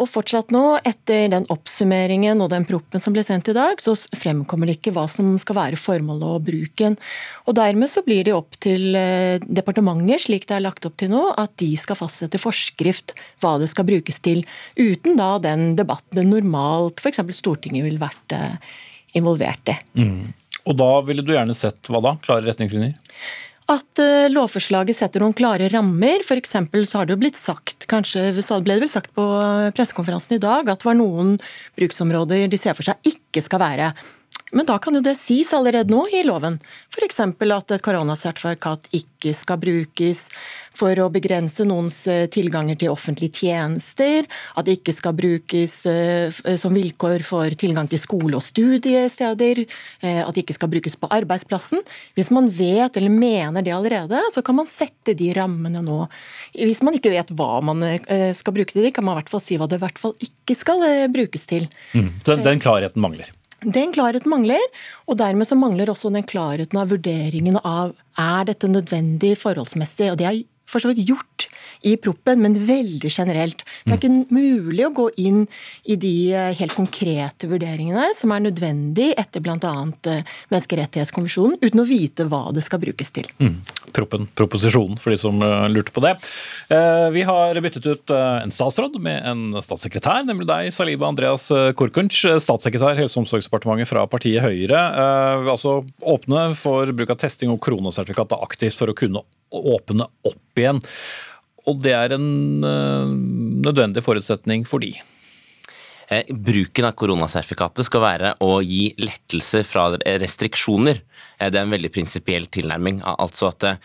Og 0.01 0.09
fortsatt 0.09 0.53
nå, 0.55 0.79
etter 0.87 1.27
den 1.29 1.45
oppsummeringen 1.53 2.41
og 2.41 2.49
den 2.55 2.65
proppen 2.69 3.03
som 3.05 3.13
ble 3.13 3.25
sendt 3.27 3.51
i 3.53 3.57
dag, 3.57 3.81
så 3.85 3.93
fremkommer 4.17 4.71
det 4.71 4.79
ikke 4.79 4.95
hva 4.97 5.05
som 5.11 5.35
skal 5.41 5.59
være 5.59 5.81
formålet 5.81 6.25
og 6.25 6.47
bruken. 6.47 6.97
Og 7.45 7.59
dermed 7.59 7.91
så 7.93 8.03
blir 8.07 8.25
det 8.25 8.33
opp 8.37 8.57
til 8.65 8.97
eh, 8.97 9.37
departementet, 9.45 10.25
slik 10.25 10.49
det 10.49 10.57
er 10.57 10.65
lagt 10.65 10.89
opp 10.89 10.97
til 11.01 11.13
nå, 11.13 11.27
at 11.41 11.53
de 11.61 11.69
skal 11.81 12.01
fastsette 12.01 12.41
forskrift 12.41 13.13
hva 13.45 13.59
det 13.61 13.69
skal 13.73 13.89
brukes 13.91 14.23
til. 14.25 14.41
Uten 14.81 15.21
da 15.21 15.35
den 15.45 15.75
debatten 15.77 16.33
normalt 16.33 17.05
f.eks. 17.05 17.21
Stortinget 17.37 17.85
ville 17.85 18.01
vært 18.01 18.37
eh, 18.37 18.57
involvert 19.21 19.75
i. 19.75 19.77
Mm. 20.01 20.33
Og 20.69 20.77
da 20.81 20.91
ville 21.05 21.25
du 21.25 21.35
gjerne 21.35 21.57
sett 21.57 21.93
hva 21.93 22.01
da? 22.05 22.17
Klare 22.25 22.49
retningslinjer? 22.49 22.97
At 23.71 24.03
eh, 24.03 24.29
lovforslaget 24.33 24.99
setter 24.99 25.23
noen 25.23 25.37
klare 25.37 25.71
rammer. 25.73 26.25
For 26.27 26.41
så 26.41 27.01
har 27.01 27.09
det 27.09 27.17
jo 27.17 27.23
blitt 27.23 27.39
sagt, 27.39 27.87
kanskje 27.91 28.31
ble 28.35 28.77
det 28.77 28.85
vel 28.87 28.93
sagt 28.93 29.13
på 29.17 29.27
pressekonferansen 29.77 30.37
i 30.37 30.43
dag, 30.43 30.69
at 30.69 30.83
det 30.83 30.89
var 30.89 30.99
noen 30.99 31.37
bruksområder 31.79 32.49
de 32.51 32.61
ser 32.61 32.77
for 32.79 32.87
seg 32.87 33.13
ikke 33.15 33.45
skal 33.45 33.63
være 33.63 33.93
men 34.51 34.67
da 34.67 34.79
kan 34.83 34.97
jo 34.97 35.03
det 35.05 35.17
sies 35.19 35.53
allerede 35.55 35.93
nå 35.93 36.07
i 36.15 36.25
loven. 36.27 36.59
F.eks. 36.91 37.21
at 37.23 37.75
et 37.77 37.85
koronasertifikat 37.85 38.91
ikke 38.97 39.35
skal 39.37 39.61
brukes 39.63 40.29
for 40.77 40.97
å 41.03 41.09
begrense 41.13 41.65
noens 41.69 41.99
eh, 42.11 42.27
tilganger 42.33 42.79
til 42.81 42.93
offentlige 42.93 43.45
tjenester. 43.45 44.27
At 44.59 44.67
det 44.67 44.79
ikke 44.79 44.95
skal 44.97 45.17
brukes 45.19 45.77
eh, 45.91 46.41
som 46.61 46.75
vilkår 46.77 47.25
for 47.27 47.57
tilgang 47.61 47.91
til 47.91 48.01
skole- 48.03 48.39
og 48.39 48.45
studiesteder. 48.47 49.65
Eh, 50.01 50.21
at 50.25 50.35
det 50.35 50.45
ikke 50.45 50.59
skal 50.59 50.73
brukes 50.73 50.97
på 51.01 51.11
arbeidsplassen. 51.21 51.85
Hvis 52.19 52.33
man 52.35 52.51
vet 52.55 52.97
eller 52.99 53.13
mener 53.13 53.67
det 53.67 53.75
allerede, 53.77 54.23
så 54.35 54.45
kan 54.47 54.59
man 54.61 54.71
sette 54.71 55.15
de 55.19 55.33
rammene 55.37 55.83
nå. 55.85 56.05
Hvis 56.57 56.83
man 56.87 56.97
ikke 56.97 57.13
vet 57.13 57.35
hva 57.37 57.61
man 57.65 57.83
skal 58.37 58.55
bruke 58.55 58.73
til 58.73 58.85
det, 58.87 58.95
kan 58.97 59.07
man 59.07 59.17
i 59.17 59.21
hvert 59.21 59.33
fall 59.33 59.43
si 59.43 59.59
hva 59.61 59.69
det 59.71 59.79
i 59.79 59.85
hvert 59.85 60.01
fall 60.01 60.15
ikke 60.23 60.57
skal 60.59 60.83
brukes 61.13 61.47
til. 61.51 61.69
Mm. 61.95 62.11
Så 62.27 62.39
den 62.41 62.63
klarheten 62.63 63.03
mangler? 63.03 63.31
Den 63.61 63.93
klarheten 63.93 64.31
mangler, 64.33 64.63
og 65.07 65.19
dermed 65.21 65.49
så 65.49 65.59
mangler 65.59 65.91
også 65.93 66.13
den 66.15 66.25
klarheten 66.25 66.79
av 66.81 66.93
vurderingen 66.95 67.59
av 67.61 67.93
er 68.17 68.49
dette 68.49 68.71
nødvendig 68.71 69.35
forholdsmessig. 69.41 70.13
og 70.13 70.19
Det 70.21 70.29
er 70.29 70.41
for 70.71 70.83
så 70.83 70.93
vidt 70.93 71.09
gjort 71.11 71.51
i 71.81 71.97
proppen, 71.97 72.43
men 72.43 72.57
veldig 72.67 73.11
generelt. 73.11 73.65
Det 73.85 73.95
er 73.95 73.99
ikke 73.99 74.35
mulig 74.35 74.85
å 74.87 74.93
gå 74.95 75.07
inn 75.23 75.45
i 75.89 75.97
de 76.01 76.15
eh, 76.37 76.51
helt 76.59 76.77
konkrete 76.77 77.49
vurderingene 77.51 78.11
som 78.17 78.35
er 78.35 78.45
nødvendig 78.45 79.11
etter 79.21 79.45
bl.a. 79.45 79.73
Eh, 80.11 80.37
Menneskerettighetskommisjonen, 80.53 81.59
uten 81.63 81.83
å 81.83 81.87
vite 81.89 82.27
hva 82.29 82.43
det 82.55 82.65
skal 82.67 82.83
brukes 82.83 83.13
til. 83.17 83.29
Mm. 83.41 83.57
Proppen, 83.97 84.29
proposisjonen, 84.37 85.01
for 85.01 85.15
de 85.15 85.21
som 85.23 85.41
eh, 85.45 85.67
lurte 85.73 85.95
på 85.95 86.05
det. 86.05 86.17
Vi 87.15 87.23
har 87.27 87.59
byttet 87.63 87.87
ut 87.87 88.13
en 88.13 88.53
statsråd 88.55 88.97
med 89.03 89.25
en 89.27 89.59
statssekretær, 89.63 90.23
nemlig 90.29 90.47
deg, 90.49 90.71
Saliba 90.75 91.09
Andreas 91.09 91.49
Korkunc, 91.79 92.15
statssekretær 92.43 92.99
Helse- 92.99 93.19
og 93.19 93.25
omsorgsdepartementet 93.25 93.91
fra 93.91 94.05
partiet 94.11 94.45
Høyre. 94.45 94.81
Altså 95.51 95.81
åpne 96.01 96.51
for 96.59 96.93
bruk 96.97 97.13
av 97.15 97.21
testing 97.23 97.53
og 97.53 97.61
koronasertifikat 97.65 98.37
aktivt 98.39 98.79
for 98.79 98.93
å 98.93 98.97
kunne 98.97 99.25
åpne 99.51 100.07
opp 100.27 100.61
igjen. 100.61 100.81
Og 101.69 101.81
det 101.85 101.93
er 101.97 102.15
en 102.17 102.29
uh, 102.65 103.11
nødvendig 103.67 104.05
forutsetning 104.05 104.67
for 104.69 104.83
de. 104.83 104.95
Eh, 106.11 106.27
bruken 106.35 106.89
av 106.89 106.97
koronasertifikatet 106.99 107.87
skal 107.87 108.03
være 108.03 108.31
å 108.43 108.57
gi 108.67 108.89
lettelser 108.99 109.63
fra 109.63 109.85
restriksjoner. 110.19 110.99
Eh, 111.39 111.51
det 111.55 111.61
er 111.61 111.63
en 111.63 111.71
veldig 111.71 111.91
prinsipiell 111.95 112.49
tilnærming. 112.51 112.99
Altså 113.07 113.53
at 113.53 113.79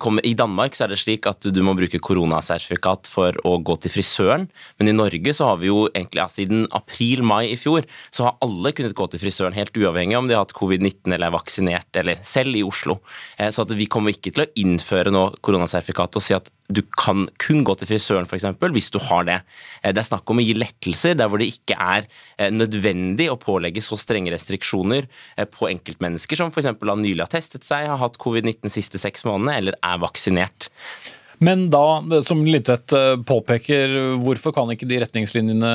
kommer, 0.00 0.24
I 0.24 0.32
Danmark 0.34 0.72
så 0.74 0.86
er 0.86 0.94
det 0.94 1.00
slik 1.02 1.28
at 1.28 1.44
du 1.44 1.60
må 1.62 1.74
bruke 1.76 2.00
koronasertifikat 2.00 3.10
for 3.12 3.36
å 3.44 3.58
gå 3.60 3.76
til 3.84 3.92
frisøren, 3.92 4.46
men 4.78 4.88
i 4.88 4.96
Norge 4.96 5.34
så 5.36 5.50
har 5.50 5.60
vi 5.60 5.68
jo 5.68 5.82
egentlig 5.90 6.22
ja, 6.22 6.28
siden 6.32 6.64
april-mai 6.72 7.50
i 7.50 7.58
fjor 7.60 7.84
så 8.10 8.26
har 8.26 8.38
alle 8.44 8.72
kunnet 8.76 8.96
gå 8.96 9.06
til 9.12 9.20
frisøren, 9.20 9.56
helt 9.56 9.76
uavhengig 9.76 10.16
om 10.16 10.30
de 10.30 10.36
har 10.36 10.46
hatt 10.46 10.56
covid-19 10.56 11.12
eller 11.12 11.28
er 11.28 11.36
vaksinert, 11.36 11.90
eller 12.00 12.24
selv 12.24 12.56
i 12.56 12.64
Oslo. 12.64 13.00
Så 13.36 13.68
vi 13.76 13.88
kommer 13.90 14.16
ikke 14.16 14.32
til 14.32 14.46
å 14.46 14.50
innføre 14.60 15.12
nå 15.12 15.26
koronasertifikat 15.44 16.16
og 16.16 16.24
si 16.24 16.36
at 16.36 16.48
du 16.70 16.82
kan 16.94 17.26
kun 17.42 17.64
gå 17.66 17.74
til 17.78 17.90
frisøren 17.90 18.28
for 18.28 18.38
eksempel, 18.38 18.72
hvis 18.74 18.90
du 18.94 18.98
har 19.10 19.26
det. 19.28 19.38
Eh, 19.82 19.92
det 19.94 20.02
er 20.02 20.08
snakk 20.08 20.30
om 20.30 20.40
å 20.40 20.44
gi 20.44 20.56
lettelser 20.58 21.16
der 21.18 21.30
hvor 21.30 21.42
det 21.42 21.50
ikke 21.50 21.76
er 21.76 22.06
eh, 22.38 22.50
nødvendig 22.54 23.30
å 23.32 23.38
pålegge 23.40 23.82
så 23.84 23.98
strenge 24.00 24.32
restriksjoner 24.34 25.06
eh, 25.36 25.48
på 25.50 25.70
enkeltmennesker 25.70 26.38
som 26.38 26.52
f.eks. 26.52 26.72
nylig 26.78 27.24
har 27.24 27.32
testet 27.32 27.66
seg, 27.66 27.88
har 27.90 28.00
hatt 28.00 28.20
covid-19 28.22 28.72
siste 28.72 29.00
seks 29.02 29.26
månedene 29.28 29.58
eller 29.60 29.80
er 29.82 30.02
vaksinert. 30.02 30.70
Men 31.40 31.70
da, 31.72 32.02
som 32.20 32.42
Lindtvedt 32.44 32.92
påpeker, 33.24 33.94
hvorfor 34.20 34.52
kan 34.52 34.68
ikke 34.74 34.88
de 34.88 34.98
retningslinjene 35.00 35.70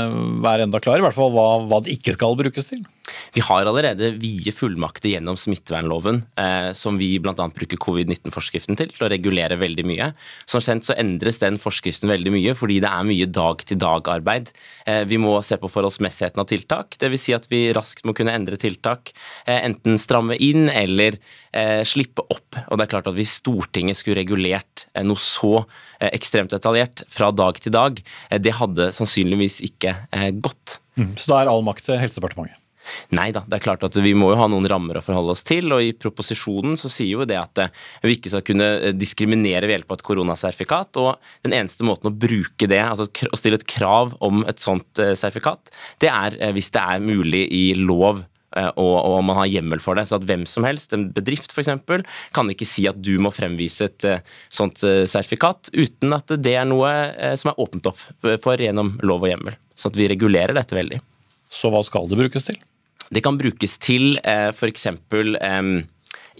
være 0.45 0.67
enda 0.67 0.77
klare? 0.77 1.01
I 1.01 1.07
hvert 1.07 1.17
fall 1.17 1.33
hva, 1.33 1.47
hva 1.65 1.81
det 1.81 1.95
ikke 1.97 2.13
skal 2.13 2.37
brukes 2.37 2.69
til? 2.69 2.83
Vi 3.35 3.43
har 3.43 3.65
allerede 3.67 4.13
vide 4.19 4.53
fullmakter 4.55 5.11
gjennom 5.11 5.37
smittevernloven, 5.37 6.21
eh, 6.39 6.71
som 6.77 6.97
vi 6.99 7.11
bl.a. 7.21 7.33
bruker 7.35 7.79
covid-19-forskriften 7.81 8.77
til, 8.79 8.93
til 8.95 9.05
å 9.05 9.11
regulere 9.11 9.59
veldig 9.61 9.85
mye. 9.87 10.09
Som 10.49 10.63
kjent 10.63 10.87
så 10.87 10.95
endres 10.99 11.41
den 11.43 11.59
forskriften 11.61 12.11
veldig 12.11 12.33
mye, 12.33 12.55
fordi 12.57 12.79
det 12.83 12.91
er 12.91 13.07
mye 13.07 13.29
dag-til-dag-arbeid. 13.35 14.51
Eh, 14.89 15.03
vi 15.09 15.19
må 15.21 15.35
se 15.45 15.59
på 15.61 15.71
forholdsmessigheten 15.71 16.41
av 16.41 16.49
tiltak, 16.49 16.99
dvs. 17.01 17.25
Si 17.25 17.35
at 17.35 17.47
vi 17.51 17.61
raskt 17.75 18.05
må 18.05 18.15
kunne 18.17 18.33
endre 18.35 18.59
tiltak. 18.61 19.13
Eh, 19.45 19.61
enten 19.65 19.99
stramme 20.01 20.37
inn 20.41 20.69
eller 20.69 21.19
eh, 21.51 21.81
slippe 21.87 22.25
opp. 22.29 22.59
Og 22.69 22.77
det 22.77 22.87
er 22.87 22.93
klart 22.95 23.09
at 23.11 23.17
Hvis 23.17 23.37
Stortinget 23.41 23.99
skulle 23.99 24.21
regulert 24.21 24.87
eh, 24.93 25.05
noe 25.05 25.19
så 25.21 25.57
eh, 25.99 26.11
ekstremt 26.11 26.53
detaljert 26.53 27.05
fra 27.11 27.31
dag 27.35 27.59
til 27.61 27.73
dag, 27.75 28.01
det 28.41 28.57
hadde 28.59 28.91
sannsynligvis 28.95 29.61
ikke 29.65 29.95
gått. 30.43 30.79
Mm, 30.99 31.15
så 31.19 31.31
da 31.31 31.41
er 31.41 31.51
all 31.51 31.65
makt 31.65 31.85
til 31.87 31.99
Helsedepartementet? 31.99 32.64
Nei 33.15 33.29
da, 33.35 33.43
det 33.47 33.59
er 33.59 33.65
klart 33.65 33.85
at 33.85 33.97
vi 34.01 34.13
må 34.17 34.31
jo 34.31 34.39
ha 34.39 34.47
noen 34.51 34.67
rammer 34.69 34.99
å 34.99 35.03
forholde 35.05 35.35
oss 35.35 35.45
til. 35.45 35.71
og 35.73 35.83
I 35.83 35.93
proposisjonen 35.97 36.77
så 36.79 36.91
sier 36.91 37.19
jo 37.19 37.27
det 37.27 37.39
at 37.39 37.63
eh, 37.63 37.73
vi 38.05 38.17
ikke 38.17 38.33
skal 38.33 38.45
kunne 38.45 38.69
eh, 38.79 38.95
diskriminere 38.95 39.67
ved 39.67 39.79
hjelp 39.79 39.91
av 39.91 39.99
et 39.99 40.07
koronasertifikat. 40.11 41.01
og 41.01 41.15
Den 41.45 41.57
eneste 41.57 41.87
måten 41.87 42.11
å 42.11 42.15
bruke 42.15 42.69
det, 42.69 42.81
altså 42.83 43.07
å 43.07 43.39
stille 43.39 43.59
et 43.61 43.67
krav 43.69 44.15
om 44.25 44.45
et 44.49 44.61
sånt 44.61 45.01
eh, 45.01 45.15
sertifikat, 45.17 45.73
det 46.03 46.11
er 46.11 46.39
hvis 46.55 46.71
det 46.75 46.81
er 46.81 47.03
mulig 47.03 47.45
i 47.53 47.67
lov 47.77 48.25
og, 48.55 48.77
og, 48.79 49.17
man 49.27 49.35
har 49.35 49.49
hjemmel 49.51 49.81
for 49.83 49.99
det. 49.99 50.05
Så 50.07 50.15
at 50.15 50.27
hvem 50.29 50.45
som 50.47 50.63
helst, 50.63 50.93
en 50.95 51.09
bedrift 51.11 51.51
f.eks., 51.51 51.73
kan 52.31 52.51
ikke 52.53 52.67
si 52.69 52.85
at 52.87 53.01
du 53.03 53.17
må 53.19 53.27
fremvise 53.35 53.89
et 53.89 54.05
sånt 54.47 54.79
sertifikat 54.79 55.73
uten 55.75 56.15
at 56.15 56.31
det 56.39 56.53
er 56.55 56.69
noe 56.69 56.93
som 57.35 57.51
er 57.51 57.59
åpent 57.59 57.89
opp 57.91 57.99
for 58.45 58.63
gjennom 58.63 58.93
lov 59.03 59.27
og 59.27 59.33
hjemmel. 59.33 59.59
Så 59.75 59.91
at 59.91 59.99
vi 59.99 60.07
regulerer 60.07 60.55
dette 60.55 60.77
veldig. 60.77 61.01
Så 61.51 61.73
hva 61.73 61.83
skal 61.83 62.07
det 62.07 62.21
brukes 62.21 62.47
til? 62.47 62.61
Det 63.13 63.21
kan 63.25 63.37
brukes 63.37 63.77
til 63.81 64.17
eh, 64.23 64.49
f.eks. 64.51 64.87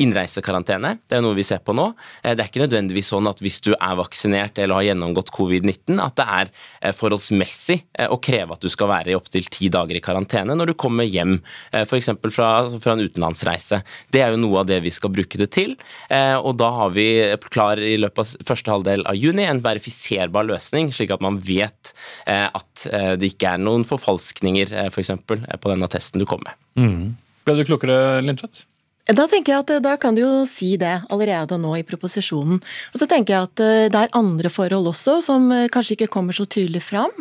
Innreisekarantene, 0.01 0.95
det 1.07 1.17
er 1.17 1.23
noe 1.23 1.37
vi 1.37 1.45
ser 1.47 1.61
på 1.63 1.73
nå. 1.75 1.87
Eh, 2.21 2.33
det 2.35 2.43
er 2.43 2.49
ikke 2.49 2.63
nødvendigvis 2.65 3.11
sånn 3.13 3.29
at 3.29 3.39
hvis 3.43 3.61
du 3.63 3.71
er 3.75 3.95
vaksinert 3.99 4.59
eller 4.59 4.79
har 4.79 4.87
gjennomgått 4.89 5.31
covid-19, 5.35 6.01
at 6.03 6.17
det 6.19 6.25
er 6.25 6.51
eh, 6.51 6.95
forholdsmessig 6.95 7.77
eh, 7.99 8.11
å 8.11 8.19
kreve 8.19 8.57
at 8.57 8.65
du 8.65 8.69
skal 8.71 8.91
være 8.91 9.13
i 9.13 9.17
opptil 9.17 9.47
ti 9.51 9.69
dager 9.71 9.95
i 9.95 10.03
karantene 10.03 10.57
når 10.57 10.73
du 10.73 10.75
kommer 10.79 11.07
hjem, 11.07 11.37
f.eks. 11.71 12.11
Fra, 12.35 12.49
fra 12.81 12.95
en 12.95 13.05
utenlandsreise. 13.05 13.81
Det 14.11 14.23
er 14.23 14.33
jo 14.33 14.41
noe 14.41 14.63
av 14.63 14.69
det 14.69 14.81
vi 14.83 14.91
skal 14.93 15.13
bruke 15.13 15.39
det 15.39 15.47
til. 15.55 15.75
Og 16.11 16.51
da 16.59 16.69
har 16.73 16.93
vi 16.95 17.07
klar 17.51 17.79
i 17.79 17.95
løpet 17.99 18.21
av 18.21 18.47
første 18.49 18.73
halvdel 18.73 19.05
av 19.07 19.17
juni 19.19 19.45
en 19.47 19.61
verifiserbar 19.63 20.47
løsning, 20.47 20.91
slik 20.95 21.13
at 21.15 21.23
man 21.23 21.39
vet 21.43 21.93
at 22.25 22.87
det 23.19 23.31
ikke 23.33 23.55
er 23.55 23.61
noen 23.61 23.85
forfalskninger 23.87 24.73
f.eks. 24.87 25.13
For 25.27 25.41
på 25.61 25.71
denne 25.71 25.89
testen 25.91 26.21
du 26.21 26.27
kom 26.29 26.43
med. 26.45 26.57
Mm. 26.79 27.15
Ble 27.45 27.59
du 27.59 27.67
klokere, 27.67 28.23
Lindtvedt? 28.25 28.65
Da 29.05 29.27
tenker 29.29 29.53
jeg 29.53 29.61
at 29.61 29.71
eh, 29.75 29.83
da 29.85 29.93
kan 30.01 30.15
du 30.17 30.23
jo 30.23 30.31
si 30.49 30.73
det 30.81 30.95
allerede 31.13 31.59
nå 31.61 31.75
i 31.77 31.85
proposisjonen. 31.85 32.57
Og 32.57 32.97
så 32.97 33.05
tenker 33.09 33.35
jeg 33.35 33.49
at 33.51 33.61
eh, 33.61 33.89
det 33.93 33.99
er 34.01 34.17
andre 34.17 34.49
forhold 34.49 34.89
også 34.89 35.19
som 35.27 35.45
eh, 35.53 35.67
kanskje 35.69 35.93
ikke 35.99 36.09
kommer 36.15 36.33
så 36.33 36.47
tydelig 36.49 36.81
fram. 36.87 37.13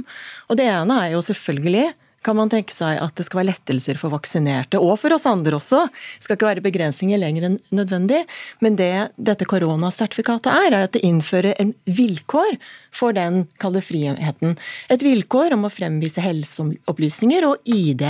Og 0.49 0.57
det 0.57 0.71
ene 0.73 0.97
er 1.03 1.13
jo 1.13 1.21
selvfølgelig 1.25 1.91
kan 2.25 2.39
man 2.39 2.51
tenke 2.53 2.75
seg 2.75 2.99
at 3.03 3.15
det 3.19 3.27
skal 3.27 3.43
være 3.43 3.51
lettelser 3.53 3.99
for 4.01 4.15
vaksinerte, 4.15 4.81
og 4.81 4.97
for 5.03 5.15
oss 5.15 5.27
andre 5.29 5.59
også. 5.59 5.85
Det 5.91 6.27
skal 6.27 6.39
ikke 6.39 6.49
være 6.49 6.65
begrensninger 6.65 7.21
lenger 7.21 7.49
enn 7.51 7.59
nødvendig. 7.75 8.23
Men 8.65 8.79
det 8.81 8.93
dette 9.17 9.49
koronasertifikatet 9.49 10.51
er, 10.53 10.71
er 10.73 10.89
at 10.89 10.97
det 10.97 11.05
innfører 11.07 11.55
en 11.61 11.75
vilkår 11.85 12.57
for 12.95 13.15
den 13.17 13.45
kalde 13.61 13.83
friheten. 13.85 14.57
Et 14.93 15.05
vilkår 15.05 15.57
om 15.57 15.67
å 15.67 15.73
fremvise 15.73 16.25
helseopplysninger 16.25 17.47
og 17.49 17.69
ID. 17.69 18.05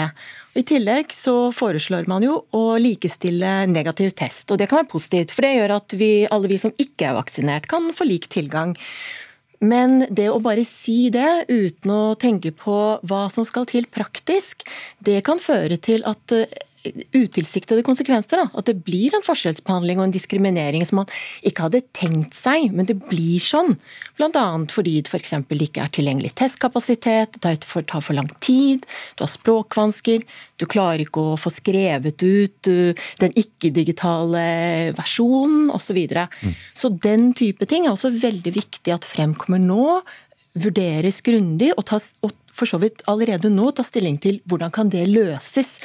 I 0.55 0.63
tillegg 0.63 1.11
så 1.15 1.51
foreslår 1.55 2.07
man 2.11 2.23
jo 2.23 2.39
å 2.55 2.77
likestille 2.79 3.65
negativ 3.71 4.15
test, 4.15 4.47
og 4.53 4.61
det 4.61 4.69
kan 4.71 4.83
være 4.83 4.93
positivt. 4.93 5.35
For 5.35 5.47
det 5.47 5.57
gjør 5.57 5.77
at 5.81 5.99
vi, 5.99 6.13
alle 6.31 6.51
vi 6.53 6.61
som 6.61 6.75
ikke 6.79 7.11
er 7.11 7.19
vaksinert, 7.19 7.67
kan 7.71 7.91
få 7.97 8.07
lik 8.07 8.31
tilgang. 8.31 8.77
Men 9.61 10.07
det 10.11 10.29
å 10.33 10.41
bare 10.43 10.65
si 10.67 11.11
det 11.15 11.47
uten 11.49 11.93
å 11.95 12.03
tenke 12.21 12.53
på 12.57 12.79
hva 13.07 13.25
som 13.33 13.47
skal 13.47 13.69
til 13.71 13.87
praktisk, 13.87 14.65
det 14.99 15.21
kan 15.27 15.43
føre 15.43 15.79
til 15.79 16.05
at 16.09 16.35
eh, 16.35 16.51
utilsiktede 17.15 17.85
konsekvenser. 17.87 18.43
Da. 18.43 18.49
At 18.59 18.69
det 18.69 18.77
blir 18.85 19.15
en 19.17 19.25
forskjellsbehandling 19.25 20.01
og 20.01 20.09
en 20.09 20.15
diskriminering 20.15 20.85
som 20.87 21.01
man 21.03 21.13
ikke 21.47 21.69
hadde 21.69 21.85
tenkt 21.97 22.37
seg, 22.37 22.71
men 22.75 22.89
det 22.89 22.99
blir 23.09 23.41
sånn. 23.43 23.77
Bl.a. 24.19 24.45
fordi 24.71 24.99
det 25.03 25.11
f.eks. 25.11 25.35
ikke 25.51 25.85
er 25.85 25.95
tilgjengelig 25.95 26.35
testkapasitet, 26.39 27.39
det 27.41 27.57
tar 27.65 28.05
for 28.05 28.17
lang 28.17 28.29
tid, 28.45 28.85
du 29.17 29.25
har 29.25 29.33
språkvansker, 29.33 30.27
du 30.61 30.67
klarer 30.71 31.03
ikke 31.03 31.23
å 31.33 31.39
få 31.41 31.51
skrevet 31.51 32.23
ut 32.23 32.69
den 32.69 33.35
ikke-digitale 33.35 34.45
versjonen 34.97 35.71
osv. 35.71 35.83
Så, 35.85 35.93
videre. 35.95 36.25
mm. 36.43 36.55
så 36.75 36.89
den 37.05 37.29
type 37.39 37.67
ting 37.71 37.85
er 37.85 37.93
også 37.93 38.09
veldig 38.19 38.51
viktig 38.57 38.91
at 38.91 39.05
fremkommer 39.07 39.61
nå 39.63 40.01
vurderes 40.55 41.21
grundig 41.27 41.73
og, 41.75 41.85
tas, 41.89 42.13
og 42.23 42.33
for 42.55 42.71
så 42.71 42.79
vidt 42.83 43.03
allerede 43.11 43.51
nå 43.53 43.73
ta 43.75 43.85
stilling 43.87 44.21
til 44.23 44.41
hvordan 44.51 44.73
kan 44.75 44.91
det 44.93 45.07
løses. 45.11 45.77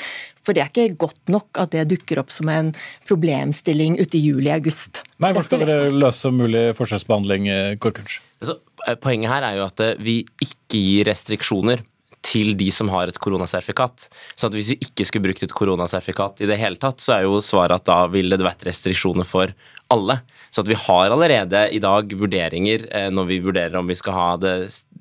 For 0.46 0.56
det 0.56 0.64
er 0.64 0.72
ikke 0.72 1.00
godt 1.06 1.32
nok 1.34 1.62
at 1.62 1.74
det 1.76 1.88
dukker 1.92 2.22
opp 2.22 2.32
som 2.34 2.50
en 2.54 2.72
problemstilling 3.10 4.00
ute 4.00 4.18
i 4.18 4.24
juli-august. 4.30 5.04
Nei, 5.20 5.34
Hvordan 5.34 5.50
skal 5.50 5.66
dere 5.66 5.94
løse 5.94 6.32
mulig 6.34 6.64
forskjellsbehandling, 6.78 7.50
eh, 7.52 7.78
Korkunsch? 7.82 8.22
Altså, 8.42 8.60
eh, 8.88 8.96
poenget 8.96 9.34
her 9.34 9.46
er 9.46 9.60
jo 9.60 9.66
at 9.68 9.80
eh, 9.84 9.98
vi 10.00 10.22
ikke 10.42 10.80
gir 10.80 11.10
restriksjoner 11.10 11.84
til 12.26 12.54
de 12.60 12.68
som 12.74 12.90
har 12.92 13.10
et 13.10 13.20
koronasertifikat. 13.20 14.08
Så 14.36 14.50
at 14.50 14.56
hvis 14.56 14.74
vi 14.74 14.80
ikke 14.84 15.06
skulle 15.08 15.30
brukt 15.30 15.44
et 15.44 15.56
koronasertifikat 15.56 16.44
i 16.44 16.50
det 16.50 16.60
hele 16.60 16.80
tatt, 16.82 17.02
så 17.02 17.16
er 17.16 17.28
jo 17.28 17.40
svaret 17.44 17.80
at 17.80 17.88
da 17.88 18.04
ville 18.12 18.38
det 18.38 18.46
vært 18.46 18.66
restriksjoner 18.68 19.28
for 19.28 19.54
alle. 19.90 20.20
Så 20.54 20.64
vi 20.68 20.78
har 20.78 21.10
allerede 21.10 21.68
i 21.74 21.80
dag 21.82 22.14
vurderinger 22.18 22.86
når 23.14 23.30
vi 23.30 23.40
vurderer 23.44 23.78
om 23.80 23.90
vi 23.90 23.98
skal 23.98 24.16
ha 24.18 24.30
det 24.42 24.54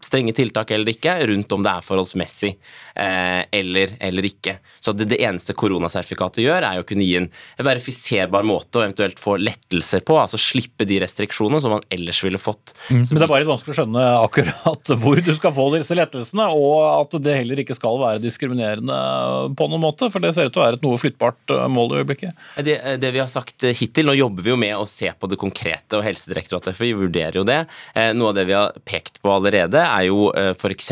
strenge 0.04 0.32
tiltak 0.36 0.70
eller 0.74 0.92
ikke, 0.92 1.14
rundt 1.26 1.52
om 1.54 1.64
det 1.64 1.72
er 1.72 1.84
forholdsmessig 1.84 2.50
eh, 2.94 3.42
eller, 3.60 3.94
eller 4.04 4.28
ikke. 4.28 4.58
Så 4.80 4.94
det, 4.96 5.08
det 5.10 5.20
eneste 5.24 5.56
koronasertifikatet 5.58 6.44
gjør, 6.44 6.66
er 6.70 6.82
å 6.82 6.86
kunne 6.88 7.06
gi 7.06 7.16
en 7.20 7.28
verifiserbar 7.64 8.46
måte 8.46 8.80
å 8.80 8.84
eventuelt 8.84 9.20
få 9.20 9.36
lettelser 9.40 10.04
på, 10.06 10.18
altså 10.20 10.40
slippe 10.40 10.86
de 10.88 11.00
restriksjonene 11.02 11.60
som 11.64 11.74
man 11.76 11.86
ellers 11.94 12.22
ville 12.24 12.40
fått. 12.40 12.74
Mm. 12.88 13.04
Men 13.04 13.18
det 13.18 13.26
er 13.26 13.32
bare 13.32 13.42
litt 13.44 13.52
vanskelig 13.52 13.74
å 13.74 13.78
skjønne 13.80 14.06
akkurat 14.22 14.92
hvor 15.02 15.22
du 15.24 15.32
skal 15.38 15.54
få 15.56 15.68
disse 15.74 15.98
lettelsene, 15.98 16.48
og 16.54 16.84
at 16.92 17.18
det 17.24 17.38
heller 17.40 17.64
ikke 17.64 17.76
skal 17.78 18.00
være 18.02 18.22
diskriminerende 18.22 18.98
på 19.58 19.70
noen 19.70 19.84
måte, 19.84 20.10
for 20.12 20.24
det 20.24 20.34
ser 20.36 20.48
ut 20.48 20.54
til 20.54 20.62
å 20.62 20.66
være 20.66 20.80
et 20.80 20.86
noe 20.86 21.00
flyttbart 21.00 21.56
eh, 21.56 21.66
mål 21.74 21.96
i 21.96 22.02
øyeblikket. 22.02 22.46
Det, 22.64 22.78
det 23.02 23.12
vi 23.14 23.22
har 23.22 23.30
sagt 23.32 23.66
hittil, 23.68 24.08
nå 24.08 24.16
jobber 24.18 24.46
vi 24.46 24.54
jo 24.54 24.60
med 24.60 24.76
å 24.78 24.86
se 24.88 25.10
på 25.12 25.30
det 25.30 25.40
konkrete, 25.40 25.98
og 25.98 26.06
Helsedirektoratet 26.06 26.76
for 26.76 26.86
vi 26.86 26.94
vurderer 26.96 27.40
jo 27.40 27.46
det. 27.48 27.60
Eh, 27.94 28.12
noe 28.16 28.32
av 28.32 28.38
det 28.38 28.46
vi 28.48 28.56
har 28.56 28.76
pekt 28.88 29.20
på 29.24 29.32
allerede, 29.32 29.82
er 29.90 30.06
jo 30.08 30.28
eh, 30.36 30.52
f.eks. 30.54 30.90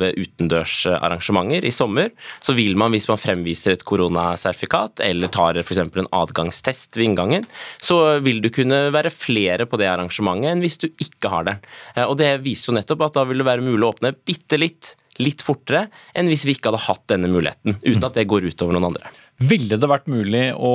ved 0.00 0.18
utendørsarrangementer 0.20 1.66
i 1.68 1.74
sommer. 1.74 2.10
Så 2.40 2.56
vil 2.56 2.76
man, 2.78 2.94
hvis 2.94 3.08
man 3.10 3.20
fremviser 3.20 3.76
et 3.76 3.84
koronasertifikat 3.88 5.04
eller 5.06 5.32
tar 5.32 5.60
f.eks. 5.62 5.82
en 5.84 6.10
adgangstest 6.10 6.98
ved 6.98 7.10
inngangen, 7.10 7.46
så 7.82 8.18
vil 8.24 8.42
du 8.44 8.50
kunne 8.54 8.88
være 8.94 9.12
flere 9.14 9.68
på 9.68 9.80
det 9.80 9.90
arrangementet 9.92 10.52
enn 10.52 10.64
hvis 10.64 10.80
du 10.82 10.88
ikke 10.90 11.30
har 11.32 11.46
det. 11.48 11.58
Eh, 11.96 12.06
og 12.06 12.18
det 12.20 12.34
viser 12.44 12.72
jo 12.72 12.78
nettopp 12.80 13.06
at 13.08 13.20
da 13.20 13.28
vil 13.28 13.42
det 13.42 13.48
være 13.48 13.64
mulig 13.64 13.86
å 13.86 13.92
åpne 13.94 14.16
bitte 14.26 14.60
litt 14.60 14.96
litt 15.20 15.42
fortere 15.44 15.86
enn 16.16 16.30
hvis 16.30 16.46
vi 16.48 16.54
ikke 16.56 16.70
hadde 16.70 16.86
hatt 16.86 17.02
denne 17.12 17.28
muligheten, 17.28 17.76
uten 17.82 18.06
at 18.06 18.16
det 18.16 18.28
går 18.30 18.46
utover 18.48 18.76
noen 18.76 18.88
andre. 18.92 19.10
Ville 19.44 19.76
det 19.76 19.90
vært 19.90 20.08
mulig 20.10 20.46
å, 20.56 20.72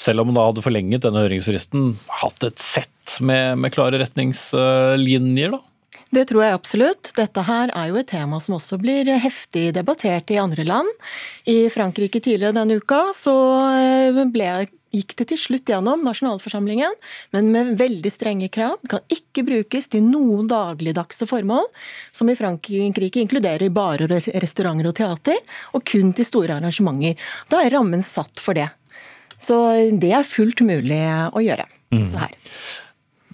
selv 0.00 0.22
om 0.22 0.30
man 0.32 0.38
da 0.40 0.48
hadde 0.48 0.64
forlenget 0.66 1.06
denne 1.06 1.22
høringsfristen, 1.24 1.92
hatt 2.22 2.46
et 2.48 2.62
sett 2.62 3.18
med, 3.22 3.56
med 3.62 3.74
klare 3.74 4.00
retningslinjer, 4.02 5.54
da? 5.54 5.62
Det 6.14 6.22
tror 6.30 6.44
jeg 6.44 6.54
absolutt. 6.54 7.10
Dette 7.16 7.42
her 7.48 7.72
er 7.74 7.90
jo 7.90 7.98
et 7.98 8.08
tema 8.08 8.38
som 8.42 8.56
også 8.56 8.78
blir 8.78 9.08
heftig 9.20 9.72
debattert 9.74 10.30
i 10.30 10.38
andre 10.38 10.64
land. 10.66 10.88
I 11.50 11.66
Frankrike 11.72 12.22
tidligere 12.22 12.54
denne 12.54 12.78
uka 12.78 13.08
så 13.16 13.34
eh, 13.74 14.20
ble, 14.30 14.68
gikk 14.94 15.16
det 15.18 15.26
til 15.32 15.40
slutt 15.40 15.72
gjennom 15.72 16.04
nasjonalforsamlingen, 16.06 16.94
men 17.34 17.50
med 17.52 17.74
veldig 17.80 18.12
strenge 18.14 18.48
krav. 18.54 18.78
Det 18.82 18.92
kan 18.94 19.12
ikke 19.12 19.44
brukes 19.48 19.90
til 19.92 20.06
noen 20.06 20.48
dagligdagse 20.50 21.28
formål, 21.28 21.66
som 22.14 22.30
i 22.30 22.38
Frankrike 22.38 23.20
inkluderer 23.24 23.74
barer, 23.74 24.16
restauranter 24.38 24.92
og 24.92 24.96
teater, 25.02 25.42
og 25.74 25.84
kun 25.90 26.14
til 26.16 26.28
store 26.28 26.60
arrangementer. 26.60 27.18
Da 27.50 27.64
er 27.64 27.74
rammen 27.74 28.04
satt 28.06 28.40
for 28.42 28.56
det. 28.56 28.70
Så 29.42 29.58
det 30.00 30.14
er 30.16 30.24
fullt 30.24 30.62
mulig 30.64 31.02
å 31.34 31.42
gjøre. 31.44 31.66
også 31.92 32.22
her. 32.22 32.36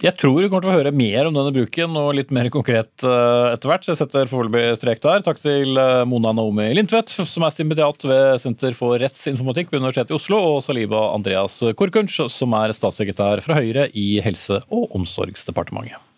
Jeg 0.01 0.17
tror 0.17 0.39
vi 0.41 0.47
kommer 0.49 0.65
til 0.65 0.71
å 0.71 0.77
høre 0.79 0.91
mer 0.95 1.27
om 1.29 1.35
denne 1.35 1.53
bruken 1.53 1.97
og 1.99 2.15
litt 2.17 2.31
mer 2.33 2.49
konkret 2.53 3.05
eh, 3.05 3.49
etter 3.53 3.69
hvert. 3.69 3.87
Jeg 3.87 3.99
setter 3.99 4.31
foreløpig 4.31 4.79
strek 4.81 5.03
der. 5.03 5.21
Takk 5.25 5.41
til 5.43 5.77
eh, 5.79 6.01
Mona 6.09 6.33
Naomi 6.35 6.71
Lindtvedt, 6.73 7.13
som 7.13 7.45
er 7.45 7.53
stipendiat 7.53 8.07
ved 8.09 8.41
Senter 8.41 8.75
for 8.77 8.97
rettsinformatikk 8.99 9.69
ved 9.69 9.83
Universitetet 9.83 10.15
i 10.15 10.17
Oslo, 10.17 10.39
og 10.55 10.63
Saliba 10.65 11.05
Andreas 11.13 11.59
Korkunsch, 11.77 12.23
som 12.33 12.57
er 12.57 12.73
statssekretær 12.75 13.43
fra 13.45 13.61
Høyre 13.61 13.87
i 13.93 14.17
Helse- 14.25 14.63
og 14.73 14.97
omsorgsdepartementet. 14.97 16.12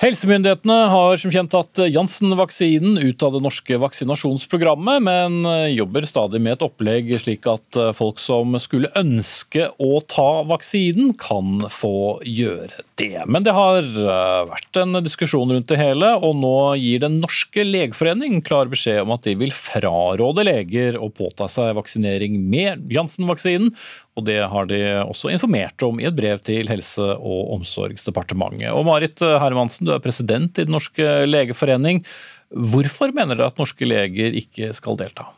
Helsemyndighetene 0.00 0.76
har 0.88 1.18
som 1.20 1.28
kjent 1.28 1.50
tatt 1.52 1.76
Janssen-vaksinen 1.92 2.94
ut 3.02 3.20
av 3.20 3.34
det 3.34 3.42
norske 3.44 3.76
vaksinasjonsprogrammet, 3.82 5.02
men 5.04 5.44
jobber 5.74 6.06
stadig 6.08 6.40
med 6.40 6.54
et 6.54 6.64
opplegg 6.64 7.10
slik 7.20 7.44
at 7.50 7.76
folk 7.98 8.16
som 8.16 8.56
skulle 8.64 8.88
ønske 8.96 9.66
å 9.76 10.00
ta 10.08 10.40
vaksinen, 10.48 11.12
kan 11.20 11.66
få 11.68 12.16
gjøre 12.24 12.80
det. 12.96 13.26
Men 13.28 13.44
det 13.44 13.52
har 13.52 13.84
vært 14.48 14.80
en 14.80 15.02
diskusjon 15.04 15.52
rundt 15.52 15.68
det 15.68 15.82
hele, 15.82 16.14
og 16.16 16.32
nå 16.40 16.56
gir 16.80 17.04
Den 17.04 17.20
norske 17.20 17.60
legeforening 17.68 18.40
klar 18.40 18.72
beskjed 18.72 19.02
om 19.04 19.12
at 19.12 19.28
de 19.28 19.36
vil 19.36 19.52
fraråde 19.52 20.48
leger 20.48 20.96
å 20.96 21.12
påta 21.12 21.44
seg 21.52 21.76
vaksinering 21.76 22.40
med 22.40 22.88
Janssen-vaksinen, 22.88 23.74
og 24.20 24.28
Det 24.28 24.38
har 24.52 24.68
de 24.68 24.80
også 25.00 25.32
informert 25.32 25.82
om 25.86 26.00
i 26.00 26.06
et 26.08 26.16
brev 26.16 26.40
til 26.44 26.68
Helse- 26.68 27.16
og 27.16 27.54
omsorgsdepartementet. 27.56 28.70
Og 28.70 28.84
Marit 28.86 29.18
Hermansen, 29.18 29.88
du 29.88 29.94
er 29.96 30.04
president 30.04 30.52
i 30.58 30.68
Den 30.68 30.76
norske 30.76 31.24
legeforening. 31.26 32.04
Hvorfor 32.50 33.14
mener 33.14 33.38
dere 33.38 33.50
at 33.50 33.60
norske 33.60 33.88
leger 33.88 34.36
ikke 34.36 34.72
skal 34.76 34.98
delta? 35.00 35.30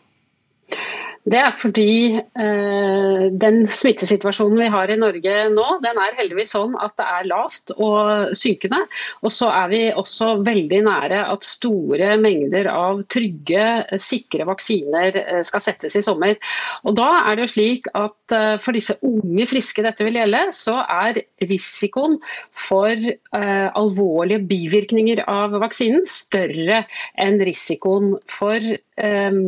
Det 1.23 1.39
er 1.39 1.53
fordi 1.55 2.19
eh, 2.19 3.25
den 3.39 3.61
smittesituasjonen 3.71 4.59
vi 4.59 4.71
har 4.75 4.91
i 4.91 4.97
Norge 4.99 5.35
nå, 5.55 5.67
den 5.85 6.01
er 6.03 6.17
heldigvis 6.19 6.51
sånn 6.57 6.75
at 6.83 6.97
det 6.99 7.07
er 7.07 7.29
lavt 7.31 7.71
og 7.77 8.33
synkende. 8.35 8.81
Og 9.23 9.31
så 9.31 9.53
er 9.55 9.71
vi 9.71 9.81
også 9.95 10.33
veldig 10.43 10.83
nære 10.89 11.23
at 11.31 11.47
store 11.47 12.17
mengder 12.19 12.67
av 12.73 13.05
trygge, 13.13 13.69
sikre 14.03 14.49
vaksiner 14.51 15.21
eh, 15.23 15.41
skal 15.47 15.63
settes 15.63 15.95
i 15.95 16.03
sommer. 16.03 16.35
Og 16.83 16.99
da 16.99 17.09
er 17.23 17.39
det 17.39 17.47
jo 17.47 17.55
slik 17.55 17.87
at 17.95 18.35
eh, 18.35 18.59
for 18.59 18.75
disse 18.75 18.99
unge 19.07 19.47
friske 19.47 19.87
dette 19.87 20.03
vil 20.03 20.19
gjelde, 20.19 20.49
så 20.59 20.81
er 20.83 21.23
risikoen 21.47 22.19
for 22.67 22.91
eh, 22.99 23.69
alvorlige 23.71 24.43
bivirkninger 24.51 25.23
av 25.31 25.55
vaksinen 25.63 26.03
større 26.03 26.83
enn 27.15 27.39
risikoen 27.47 28.17
for 28.27 28.59
eh, 28.59 29.45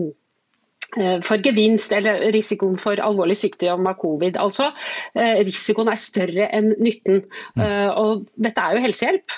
for 1.27 1.43
gevinst 1.43 1.93
eller 1.97 2.21
risikoen 2.35 2.77
for 2.81 3.01
alvorlig 3.03 3.37
sykdom 3.41 3.87
av 3.91 3.99
covid. 4.01 4.39
Altså, 4.41 4.71
eh, 5.15 5.41
Risikoen 5.47 5.91
er 5.91 6.01
større 6.01 6.49
enn 6.55 6.73
nytten. 6.79 7.25
Eh, 7.59 7.91
og 7.91 8.29
Dette 8.37 8.63
er 8.63 8.77
jo 8.77 8.85
helsehjelp, 8.85 9.35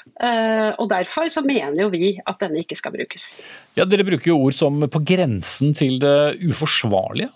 og 0.80 0.86
derfor 0.90 1.30
så 1.32 1.42
mener 1.46 1.82
jo 1.84 1.88
vi 1.92 2.14
at 2.18 2.40
denne 2.40 2.62
ikke 2.62 2.78
skal 2.78 2.94
brukes. 2.94 3.36
Ja, 3.76 3.84
Dere 3.84 4.06
bruker 4.06 4.32
jo 4.32 4.38
ord 4.46 4.56
som 4.56 4.80
på 4.90 5.02
grensen 5.04 5.74
til 5.76 5.98
det 6.02 6.38
uforsvarlige. 6.46 7.30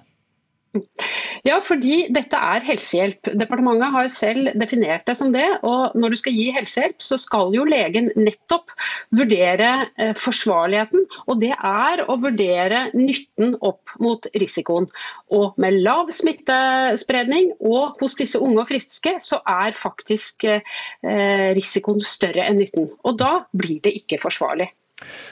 Ja, 1.47 1.57
fordi 1.65 2.05
dette 2.13 2.37
er 2.37 2.65
helsehjelp. 2.67 3.31
Departementet 3.41 3.95
har 3.95 4.09
selv 4.13 4.51
definert 4.61 5.07
det 5.09 5.17
som 5.19 5.33
det. 5.35 5.47
og 5.67 5.97
Når 5.99 6.13
du 6.13 6.19
skal 6.21 6.37
gi 6.37 6.51
helsehjelp, 6.55 6.99
så 7.03 7.17
skal 7.21 7.55
jo 7.55 7.65
legen 7.69 8.11
nettopp 8.19 8.71
vurdere 9.17 9.71
eh, 9.97 10.13
forsvarligheten. 10.19 11.07
Og 11.27 11.41
det 11.43 11.53
er 11.57 12.05
å 12.05 12.19
vurdere 12.21 12.87
nytten 12.95 13.57
opp 13.67 13.95
mot 14.05 14.29
risikoen. 14.37 14.89
Og 15.33 15.57
med 15.61 15.81
lav 15.81 16.13
smittespredning 16.15 17.55
og 17.59 18.03
hos 18.03 18.19
disse 18.21 18.41
unge 18.41 18.63
og 18.63 18.71
friske, 18.71 19.17
så 19.25 19.41
er 19.49 19.79
faktisk 19.79 20.45
eh, 20.51 21.51
risikoen 21.57 22.03
større 22.05 22.47
enn 22.47 22.61
nytten. 22.61 22.93
Og 23.05 23.17
da 23.21 23.41
blir 23.57 23.81
det 23.87 23.97
ikke 24.03 24.21
forsvarlig. 24.23 24.71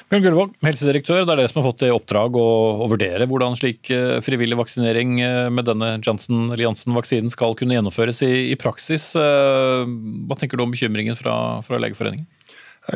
Bjørn 0.08 0.24
Gullvåg, 0.24 0.52
helsedirektør. 0.64 1.24
Det 1.26 1.34
er 1.34 1.40
dere 1.42 1.50
som 1.50 1.60
har 1.60 1.66
fått 1.68 1.82
i 1.84 1.92
oppdrag 1.92 2.36
å, 2.40 2.46
å, 2.80 2.86
vurdere 2.88 3.26
hvordan 3.28 3.56
slik 3.58 3.90
eh, 3.92 4.18
frivillig 4.24 4.56
vaksinering 4.56 5.18
eh, 5.20 5.48
med 5.52 5.68
denne 5.68 5.90
Janssen-vaksinen 6.00 7.28
skal 7.32 7.56
kunne 7.58 7.76
gjennomføres 7.76 8.22
i, 8.24 8.32
i, 8.54 8.56
praksis. 8.60 9.10
Eh, 9.20 9.84
hva 9.84 10.38
tenker 10.40 10.56
du 10.56 10.64
om 10.64 10.72
bekymringen 10.72 11.18
fra, 11.18 11.36
fra 11.66 11.80
Legeforeningen? 11.82 12.24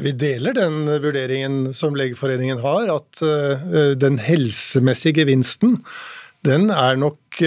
Vi 0.00 0.14
deler 0.16 0.56
den 0.56 0.86
vurderingen 1.02 1.74
som 1.76 1.98
Legeforeningen 1.98 2.62
har, 2.62 2.88
at 2.94 3.20
den 4.00 4.14
helsemessige 4.22 5.20
gevinsten 5.20 5.74
den, 6.46 6.70
nok, 7.02 7.42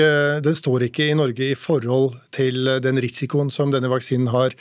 den 0.45 0.57
står 0.59 0.85
ikke 0.89 1.07
i 1.09 1.15
Norge 1.17 1.47
i 1.47 1.57
forhold 1.57 2.13
til 2.35 2.69
den 2.83 2.99
risikoen 3.01 3.49
som 3.55 3.73
denne 3.73 3.89
vaksinen 3.89 4.29
har. 4.35 4.53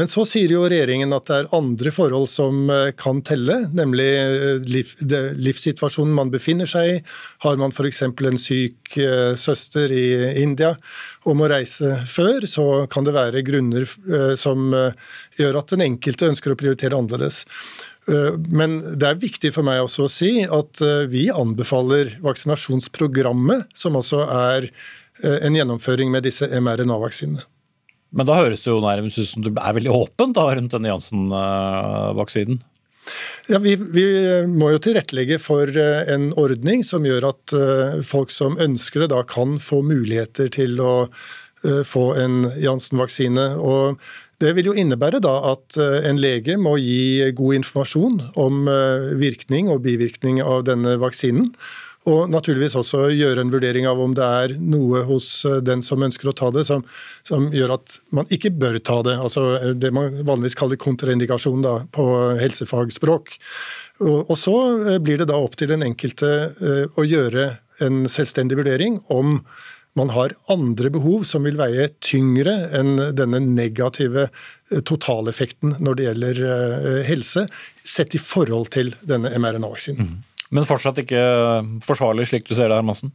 Men 0.00 0.08
så 0.08 0.24
sier 0.24 0.54
jo 0.54 0.62
regjeringen 0.64 1.12
at 1.12 1.26
det 1.28 1.36
er 1.36 1.50
andre 1.56 1.92
forhold 1.92 2.30
som 2.32 2.70
eh, 2.72 2.94
kan 2.96 3.20
telle, 3.26 3.58
nemlig 3.76 4.08
eh, 4.08 4.62
liv, 4.64 4.94
livssituasjonen 5.36 6.14
man 6.16 6.32
befinner 6.32 6.68
seg 6.70 6.94
i. 6.94 6.96
Har 7.44 7.60
man 7.60 7.74
f.eks. 7.76 8.00
en 8.08 8.40
syk 8.40 8.96
eh, 8.96 9.34
søster 9.36 9.92
i 9.92 10.06
India 10.40 10.72
og 11.28 11.36
må 11.36 11.50
reise 11.52 11.98
før, 12.08 12.48
så 12.48 12.66
kan 12.92 13.04
det 13.04 13.14
være 13.14 13.44
grunner 13.46 13.84
som 14.38 14.72
gjør 15.36 15.58
at 15.60 15.74
den 15.74 15.84
enkelte 15.84 16.26
ønsker 16.32 16.54
å 16.54 16.56
prioritere 16.58 16.98
annerledes. 16.98 17.44
Men 18.50 18.80
det 18.98 19.06
er 19.06 19.20
viktig 19.22 19.52
for 19.54 19.66
meg 19.66 19.84
også 19.84 20.08
å 20.08 20.10
si 20.10 20.32
at 20.42 20.82
vi 21.12 21.28
anbefaler 21.30 22.16
vaksinasjonsprogrammet, 22.26 23.70
som 23.78 24.00
altså 24.00 24.24
er 24.26 24.66
en 25.22 25.60
gjennomføring 25.60 26.10
med 26.10 26.26
disse 26.26 26.50
mRNA-vaksinene. 26.50 27.46
Men 28.12 28.28
da 28.28 28.42
høres 28.42 28.64
det 28.64 28.70
jo 28.72 28.82
nærmest 28.84 29.20
ut 29.20 29.30
som 29.30 29.44
du 29.44 29.50
er 29.52 29.76
veldig 29.78 29.92
åpen 29.94 30.34
da, 30.36 30.44
rundt 30.52 30.74
denne 30.74 30.90
Janssen-vaksinen? 30.92 32.60
Ja, 33.50 33.58
vi, 33.58 33.74
vi, 33.74 34.04
må 34.46 34.70
jo 34.70 34.80
tilrettelegge 34.82 35.40
for 35.42 35.66
eh, 35.66 36.02
en 36.12 36.30
ordning 36.38 36.84
som 36.86 37.06
gjør 37.06 37.32
at 37.32 37.54
eh, 37.56 38.02
folk 38.06 38.30
som 38.30 38.58
ønsker 38.62 39.02
det, 39.02 39.12
da 39.14 39.22
kan 39.26 39.56
få 39.62 39.80
muligheter 39.86 40.52
til 40.54 40.78
å 40.82 40.94
eh, 41.08 41.82
få 41.88 42.12
en 42.20 42.44
Janssen-vaksine. 42.62 43.48
Og 43.58 43.98
det 44.42 44.54
vil 44.58 44.70
jo 44.70 44.76
innebære 44.78 45.22
da 45.22 45.34
at 45.52 45.76
en 45.78 46.18
lege 46.18 46.56
må 46.58 46.74
gi 46.82 47.30
god 47.38 47.60
informasjon 47.60 48.16
om 48.42 48.64
virkning 49.20 49.68
og 49.70 49.84
bivirkning 49.84 50.40
av 50.42 50.64
denne 50.66 50.96
vaksinen. 50.98 51.52
Og 52.10 52.30
naturligvis 52.32 52.74
også 52.78 53.04
gjøre 53.14 53.44
en 53.44 53.52
vurdering 53.52 53.86
av 53.86 54.00
om 54.02 54.14
det 54.16 54.26
er 54.26 54.54
noe 54.58 55.04
hos 55.06 55.28
den 55.62 55.84
som 55.86 56.02
ønsker 56.02 56.32
å 56.32 56.34
ta 56.38 56.50
det, 56.54 56.64
som, 56.66 56.82
som 57.26 57.46
gjør 57.54 57.76
at 57.76 57.98
man 58.10 58.26
ikke 58.34 58.50
bør 58.58 58.80
ta 58.82 58.98
det. 59.06 59.14
Altså 59.22 59.74
det 59.78 59.92
man 59.94 60.18
vanligvis 60.26 60.58
kaller 60.58 60.80
kontraindikasjon 60.82 61.62
da, 61.62 61.76
på 61.94 62.06
helsefagspråk. 62.42 63.36
Og, 64.02 64.32
så 64.34 64.56
blir 65.04 65.20
det 65.20 65.28
da 65.30 65.38
opp 65.38 65.54
til 65.60 65.70
den 65.70 65.84
enkelte 65.86 66.32
å 66.98 67.04
gjøre 67.06 67.52
en 67.86 68.02
selvstendig 68.10 68.58
vurdering 68.58 68.98
om 69.14 69.36
man 69.98 70.08
har 70.08 70.32
andre 70.52 70.90
behov 70.92 71.26
som 71.28 71.44
vil 71.44 71.58
veie 71.60 71.88
tyngre 72.00 72.54
enn 72.78 72.94
denne 73.16 73.42
negative 73.44 74.28
eh, 74.28 74.80
totaleffekten 74.88 75.76
når 75.84 75.98
det 75.98 76.06
gjelder 76.06 76.42
eh, 76.48 77.00
helse, 77.08 77.46
sett 77.76 78.16
i 78.16 78.20
forhold 78.22 78.72
til 78.72 78.94
denne 79.04 79.34
mRNA-vaksinen. 79.36 80.08
Mm. 80.08 80.20
Men 80.52 80.68
fortsatt 80.68 81.00
ikke 81.00 81.20
forsvarlig, 81.84 82.28
slik 82.28 82.44
du 82.48 82.54
ser 82.54 82.68
det, 82.68 82.76
Hermansen? 82.76 83.14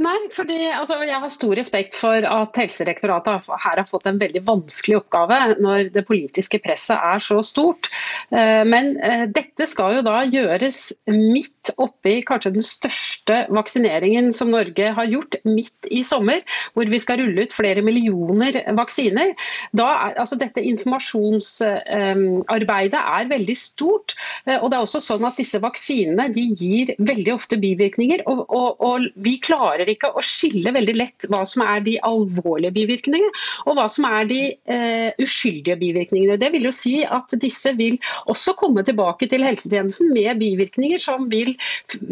Nei, 0.00 0.16
fordi 0.32 0.56
altså, 0.72 0.96
jeg 1.04 1.20
har 1.20 1.28
stor 1.32 1.52
respekt 1.58 1.96
for 1.98 2.24
at 2.24 2.56
Helsedirektoratet 2.56 3.44
her 3.50 3.76
har 3.76 3.84
fått 3.88 4.06
en 4.08 4.20
veldig 4.20 4.42
vanskelig 4.46 4.96
oppgave 5.02 5.56
når 5.60 5.90
det 5.92 6.06
politiske 6.08 6.58
presset 6.64 6.96
er 6.96 7.18
så 7.22 7.42
stort. 7.44 7.90
Eh, 8.32 8.64
men 8.68 9.00
eh, 9.04 9.26
dette 9.28 9.66
skal 9.68 9.96
jo 9.98 10.02
da 10.06 10.24
gjøres 10.24 10.92
midt 11.10 11.70
oppi 11.82 12.22
kanskje 12.28 12.52
den 12.56 12.62
største 12.64 13.46
vaksineringen 13.52 14.32
som 14.34 14.50
Norge 14.52 14.92
har 14.96 15.06
gjort, 15.10 15.36
midt 15.44 15.86
i 15.92 16.02
sommer, 16.06 16.40
hvor 16.72 16.86
vi 16.88 16.98
skal 17.02 17.18
rulle 17.20 17.42
ut 17.44 17.56
flere 17.56 17.82
millioner 17.84 18.52
vaksiner. 18.78 19.32
Da 19.76 19.88
er, 20.08 20.12
altså 20.22 20.36
Dette 20.42 20.60
informasjonsarbeidet 20.64 23.02
er 23.02 23.30
veldig 23.30 23.56
stort. 23.58 24.14
Eh, 24.46 24.58
og 24.58 24.70
det 24.70 24.76
er 24.78 24.82
også 24.86 25.00
sånn 25.04 25.24
at 25.28 25.36
Disse 25.42 25.58
vaksinene 25.62 26.32
de 26.32 26.42
gir 26.56 26.94
veldig 26.98 27.32
ofte 27.34 27.56
bivirkninger. 27.60 28.22
og, 28.30 28.38
og, 28.48 28.80
og 28.80 29.02
vi 29.22 29.38
klarer 29.42 29.88
ikke 29.88 29.91
å 30.08 30.24
skille 30.24 30.72
veldig 30.74 30.94
lett 30.96 31.26
hva 31.32 31.42
som 31.48 31.64
er 31.66 31.82
de 31.84 31.98
alvorlige 32.06 32.74
bivirkningene, 32.76 33.32
og 33.66 33.78
hva 33.78 33.86
som 33.90 34.06
er 34.08 34.28
de 34.30 34.40
eh, 34.52 35.10
uskyldige 35.22 35.78
bivirkningene. 35.80 36.38
Det 36.40 36.52
vil 36.54 36.68
jo 36.68 36.74
si 36.74 37.00
at 37.04 37.34
disse 37.42 37.74
vil 37.78 37.98
også 38.30 38.56
komme 38.58 38.84
tilbake 38.86 39.28
til 39.30 39.44
helsetjenesten 39.46 40.12
med 40.14 40.40
bivirkninger 40.40 41.02
som 41.02 41.28
vil 41.32 41.54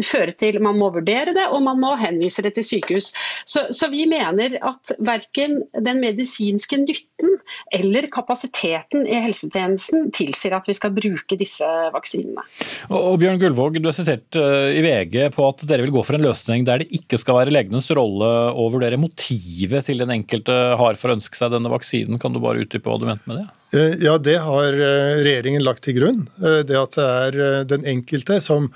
føre 0.07 0.35
til 0.37 0.61
man 0.63 0.79
må 0.81 0.91
vurdere 0.95 1.35
det, 1.37 1.47
og 1.51 1.65
man 1.67 1.81
må 1.81 1.95
henvise 2.01 2.45
det 2.45 2.55
til 2.59 2.67
sykehus. 2.67 3.13
Så, 3.49 3.67
så 3.75 3.91
vi 3.93 4.07
mener 4.11 4.59
at 4.67 4.95
verken 5.05 5.61
den 5.75 6.03
medisinske 6.03 6.81
nytten 6.83 7.39
eller 7.75 8.09
kapasiteten 8.13 9.07
i 9.09 9.19
helsetjenesten 9.25 10.11
tilsier 10.17 10.57
at 10.57 10.69
vi 10.69 10.77
skal 10.77 10.95
bruke 10.95 11.39
disse 11.41 11.67
vaksinene. 11.95 12.45
Og, 12.91 12.99
og 12.99 13.19
Bjørn 13.23 13.41
Gullvåg, 13.43 13.81
du 13.81 13.89
er 13.91 13.97
sitert 13.97 14.39
uh, 14.39 14.71
i 14.71 14.83
VG 14.85 15.31
på 15.35 15.47
at 15.49 15.65
dere 15.69 15.87
vil 15.87 15.95
gå 15.95 16.05
for 16.07 16.19
en 16.19 16.27
løsning 16.27 16.67
der 16.69 16.85
det 16.85 16.91
ikke 17.01 17.19
skal 17.21 17.41
være 17.41 17.55
legenes 17.61 17.91
rolle 17.97 18.29
å 18.57 18.67
vurdere 18.73 18.99
motivet 19.01 19.87
til 19.87 20.03
den 20.03 20.13
enkelte 20.17 20.57
har 20.81 20.99
for 20.99 21.13
å 21.13 21.17
ønske 21.19 21.39
seg 21.39 21.53
denne 21.55 21.71
vaksinen. 21.73 22.19
Kan 22.21 22.35
du 22.35 22.41
bare 22.43 22.65
utdype 22.65 22.91
hva 22.91 22.99
du 23.01 23.07
mente 23.09 23.29
med 23.31 23.43
det? 23.43 23.47
Eh, 23.77 23.95
ja, 24.03 24.17
Det 24.19 24.37
har 24.43 24.75
eh, 24.75 25.21
regjeringen 25.23 25.63
lagt 25.63 25.85
til 25.87 25.99
grunn. 26.01 26.25
Eh, 26.43 26.61
det 26.67 26.79
at 26.79 26.99
det 26.99 27.07
er 27.07 27.65
den 27.71 27.87
enkelte 27.87 28.41
som 28.43 28.71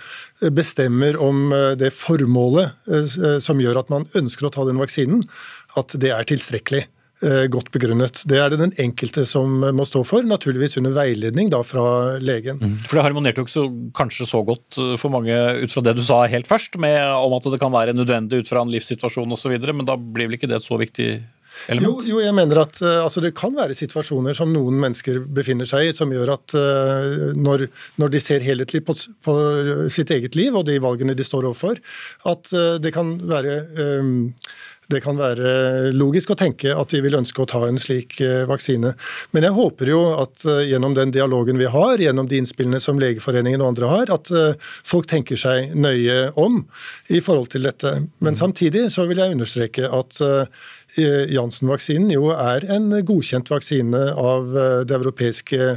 bestemmer 0.55 1.19
om 1.21 1.51
det 1.79 1.91
formålet 1.95 2.75
som 3.43 3.61
gjør 3.63 3.81
at 3.81 3.91
man 3.93 4.07
ønsker 4.19 4.49
å 4.49 4.53
ta 4.53 4.65
den 4.67 4.81
vaksinen, 4.81 5.23
at 5.79 5.95
det 6.01 6.11
er 6.15 6.27
tilstrekkelig. 6.29 6.85
Eh, 7.25 7.47
godt 7.49 7.71
begrunnet. 7.73 8.21
Det 8.29 8.37
er 8.37 8.53
det 8.53 8.59
den 8.61 8.75
enkelte 8.83 9.23
som 9.29 9.63
må 9.73 9.87
stå 9.89 10.03
for, 10.05 10.27
naturligvis 10.29 10.77
under 10.81 10.93
veiledning 10.93 11.49
da 11.53 11.63
fra 11.65 11.85
legen. 12.21 12.59
Mm. 12.61 12.75
For 12.85 12.99
Det 12.99 13.05
harmonerte 13.07 13.41
jo 13.41 13.47
ikke 13.47 13.55
så, 13.55 13.65
kanskje 13.97 14.29
så 14.29 14.43
godt 14.45 14.77
eh, 14.83 14.97
for 15.01 15.15
mange 15.15 15.33
ut 15.63 15.73
fra 15.73 15.85
det 15.87 15.97
du 15.97 16.03
sa 16.05 16.25
helt 16.29 16.51
først, 16.51 16.77
med, 16.83 16.99
om 17.01 17.37
at 17.39 17.49
det 17.49 17.63
kan 17.63 17.73
være 17.73 17.97
nødvendig 17.97 18.43
ut 18.43 18.51
fra 18.51 18.65
en 18.65 18.73
livssituasjon 18.75 19.33
osv., 19.39 19.57
men 19.73 19.89
da 19.89 19.97
blir 19.97 20.29
vel 20.29 20.37
ikke 20.37 20.51
det 20.51 20.61
et 20.61 20.67
så 20.67 20.77
viktig 20.81 21.09
jo, 21.71 21.93
jo, 22.05 22.19
jeg 22.21 22.35
mener 22.35 22.59
at 22.65 22.79
uh, 22.83 23.05
altså, 23.05 23.23
Det 23.23 23.31
kan 23.37 23.55
være 23.55 23.77
situasjoner 23.79 24.37
som 24.37 24.51
noen 24.53 24.77
mennesker 24.83 25.21
befinner 25.37 25.69
seg 25.69 25.89
i, 25.89 25.93
som 25.97 26.13
gjør 26.13 26.35
at 26.35 26.55
uh, 26.59 27.31
når, 27.39 27.69
når, 28.01 28.13
de 28.13 28.21
ser 28.23 28.45
helhetlig 28.45 28.83
på, 28.85 28.97
på, 29.25 29.37
sitt 29.93 30.11
eget 30.15 30.37
liv 30.39 30.55
og 30.59 30.67
de 30.69 30.81
valgene 30.83 31.17
de 31.17 31.27
står 31.27 31.47
overfor, 31.49 31.81
at 32.31 32.55
uh, 32.57 32.77
det 32.83 32.93
kan 32.95 33.15
være 33.31 33.61
um, 34.03 34.17
det 34.93 35.01
kan 35.05 35.17
være 35.17 35.93
logisk 35.97 36.35
å 36.35 36.39
tenke 36.39 36.75
at 36.77 36.93
vi 36.93 37.01
vil 37.05 37.17
ønske 37.17 37.41
å 37.41 37.49
ta 37.49 37.63
en 37.67 37.81
slik 37.81 38.19
eh, 38.21 38.45
vaksine. 38.49 38.93
Men 39.33 39.47
jeg 39.47 39.57
håper 39.57 39.91
jo 39.91 40.01
at 40.21 40.45
eh, 40.45 40.65
gjennom 40.69 40.97
den 40.97 41.15
dialogen 41.15 41.61
vi 41.61 41.71
har, 41.73 42.03
gjennom 42.03 42.29
de 42.29 42.43
innspillene 42.43 42.81
som 42.83 43.01
Legeforeningen 43.01 43.65
og 43.65 43.73
andre 43.73 43.91
har, 43.91 44.13
at 44.13 44.33
eh, 44.35 44.61
folk 44.85 45.09
tenker 45.11 45.41
seg 45.41 45.73
nøye 45.79 46.35
om 46.41 46.63
i 47.09 47.23
forhold 47.25 47.55
til 47.55 47.65
dette. 47.69 47.97
Men 48.25 48.37
samtidig 48.37 48.91
så 48.93 49.09
vil 49.09 49.23
jeg 49.23 49.37
understreke 49.37 49.89
at 49.89 50.21
Janssen-vaksinen 50.95 52.13
jo 52.13 52.29
er 52.31 52.67
en 52.71 52.93
godkjent 53.09 53.49
vaksine 53.51 54.03
av 54.21 54.53
Det 54.87 54.95
europeiske 54.95 55.71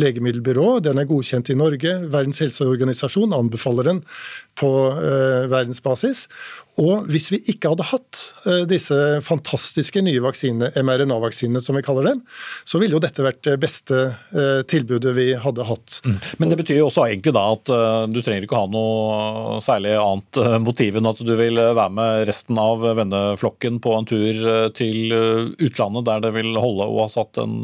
legemiddelbyrået. 0.00 0.86
Den 0.88 0.98
er 0.98 1.06
godkjent 1.06 1.52
i 1.52 1.58
Norge. 1.58 1.92
Verdens 2.10 2.40
helseorganisasjon 2.42 3.36
anbefaler 3.36 3.92
den 3.92 4.00
på 4.58 4.70
verdensbasis. 5.50 6.26
Og 6.82 7.06
hvis 7.06 7.28
vi 7.30 7.38
ikke 7.52 7.70
hadde 7.70 7.86
hatt 7.86 8.20
eh, 8.50 8.64
disse 8.66 8.96
fantastiske 9.22 10.00
nye 10.02 10.22
vaksinene, 10.24 10.72
mRNA-vaksinene 10.82 11.62
som 11.62 11.78
vi 11.78 11.84
kaller 11.86 12.08
dem, 12.08 12.22
så 12.66 12.80
ville 12.82 12.96
jo 12.96 13.02
dette 13.02 13.22
vært 13.22 13.44
det 13.46 13.54
beste 13.62 14.00
eh, 14.34 14.62
tilbudet 14.66 15.12
vi 15.14 15.28
hadde 15.38 15.66
hatt. 15.68 16.00
Mm. 16.02 16.16
Men 16.42 16.50
det 16.50 16.58
betyr 16.58 16.80
jo 16.80 16.88
også 16.88 17.06
egentlig 17.06 17.34
da 17.36 17.44
at 17.54 17.70
eh, 17.76 18.00
du 18.10 18.18
trenger 18.18 18.48
ikke 18.48 18.58
ha 18.58 18.70
noe 18.74 19.60
særlig 19.62 19.94
annet 20.00 20.40
motiv 20.64 20.98
enn 20.98 21.10
at 21.12 21.22
du 21.22 21.30
vil 21.38 21.60
være 21.62 21.94
med 21.94 22.24
resten 22.30 22.58
av 22.58 22.82
venneflokken 22.98 23.78
på 23.84 23.94
en 23.94 24.10
tur 24.10 24.42
til 24.74 25.14
utlandet 25.62 26.08
der 26.08 26.24
det 26.26 26.34
vil 26.34 26.58
holde 26.58 26.88
å 26.90 27.04
ha 27.04 27.08
satt 27.12 27.38
en 27.42 27.60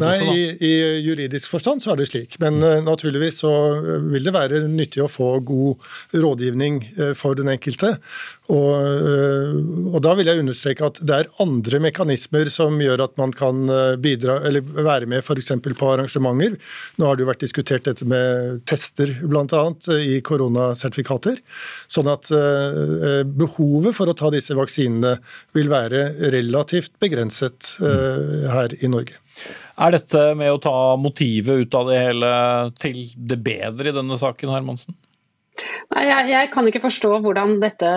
Nei, 0.00 0.14
i, 0.32 0.42
i, 0.64 0.72
juridisk 1.04 1.50
forstand 1.52 1.82
så 1.84 1.92
er 1.92 2.00
det 2.00 2.08
slik. 2.08 2.38
Men 2.40 2.56
naturligvis 2.86 3.42
så 3.44 3.52
vil 4.08 4.24
det 4.24 4.32
være 4.34 4.62
nyttig 4.70 5.04
å 5.04 5.10
få 5.12 5.34
god 5.44 5.84
rådgivning 6.12 6.80
uh, 6.98 7.12
for 7.18 7.38
den 7.38 7.50
enkelte. 7.52 7.94
Og, 8.52 8.72
uh, 8.74 9.56
og, 9.92 9.98
da 10.04 10.14
vil 10.18 10.30
jeg 10.30 10.42
understreke 10.42 10.86
at 10.88 11.00
det 11.06 11.16
er 11.16 11.32
andre 11.42 11.80
mekanismer 11.84 12.50
som 12.52 12.78
gjør 12.82 13.06
at 13.06 13.16
man 13.20 13.32
kan 13.34 13.64
bidra, 14.02 14.38
eller 14.46 14.64
være 14.64 15.08
med 15.10 15.24
f.eks. 15.24 15.52
på 15.64 15.90
arrangementer. 15.90 16.56
Nå 16.98 17.08
har 17.08 17.16
det 17.16 17.24
jo 17.24 17.30
vært 17.30 17.44
diskutert 17.44 17.88
dette 17.88 18.06
med 18.08 18.62
tester 18.68 19.12
bl.a. 19.22 19.64
i 20.00 20.20
koronasertifikater. 20.24 21.40
Sånn 21.90 22.10
at 22.12 22.30
behovet 23.34 23.96
for 23.96 24.10
å 24.10 24.16
ta 24.18 24.30
disse 24.34 24.56
vaksinene 24.56 25.16
vil 25.56 25.70
være 25.72 26.06
relativt 26.34 26.94
begrenset 27.02 27.76
her 27.80 28.76
i 28.80 28.90
Norge. 28.90 29.18
Er 29.74 29.96
dette 29.96 30.20
med 30.38 30.52
å 30.54 30.60
ta 30.62 30.94
motivet 31.00 31.64
ut 31.64 31.74
av 31.74 31.90
det 31.90 31.98
hele 31.98 32.30
til 32.78 33.00
det 33.16 33.40
bedre 33.42 33.90
i 33.90 33.96
denne 33.96 34.18
saken, 34.20 34.52
Hermansen? 34.54 34.94
Nei, 35.94 36.02
jeg, 36.08 36.30
jeg, 36.32 36.48
kan 36.50 36.66
ikke 36.66 36.82
forstå 36.82 37.10
hvordan 37.22 37.58
dette, 37.62 37.90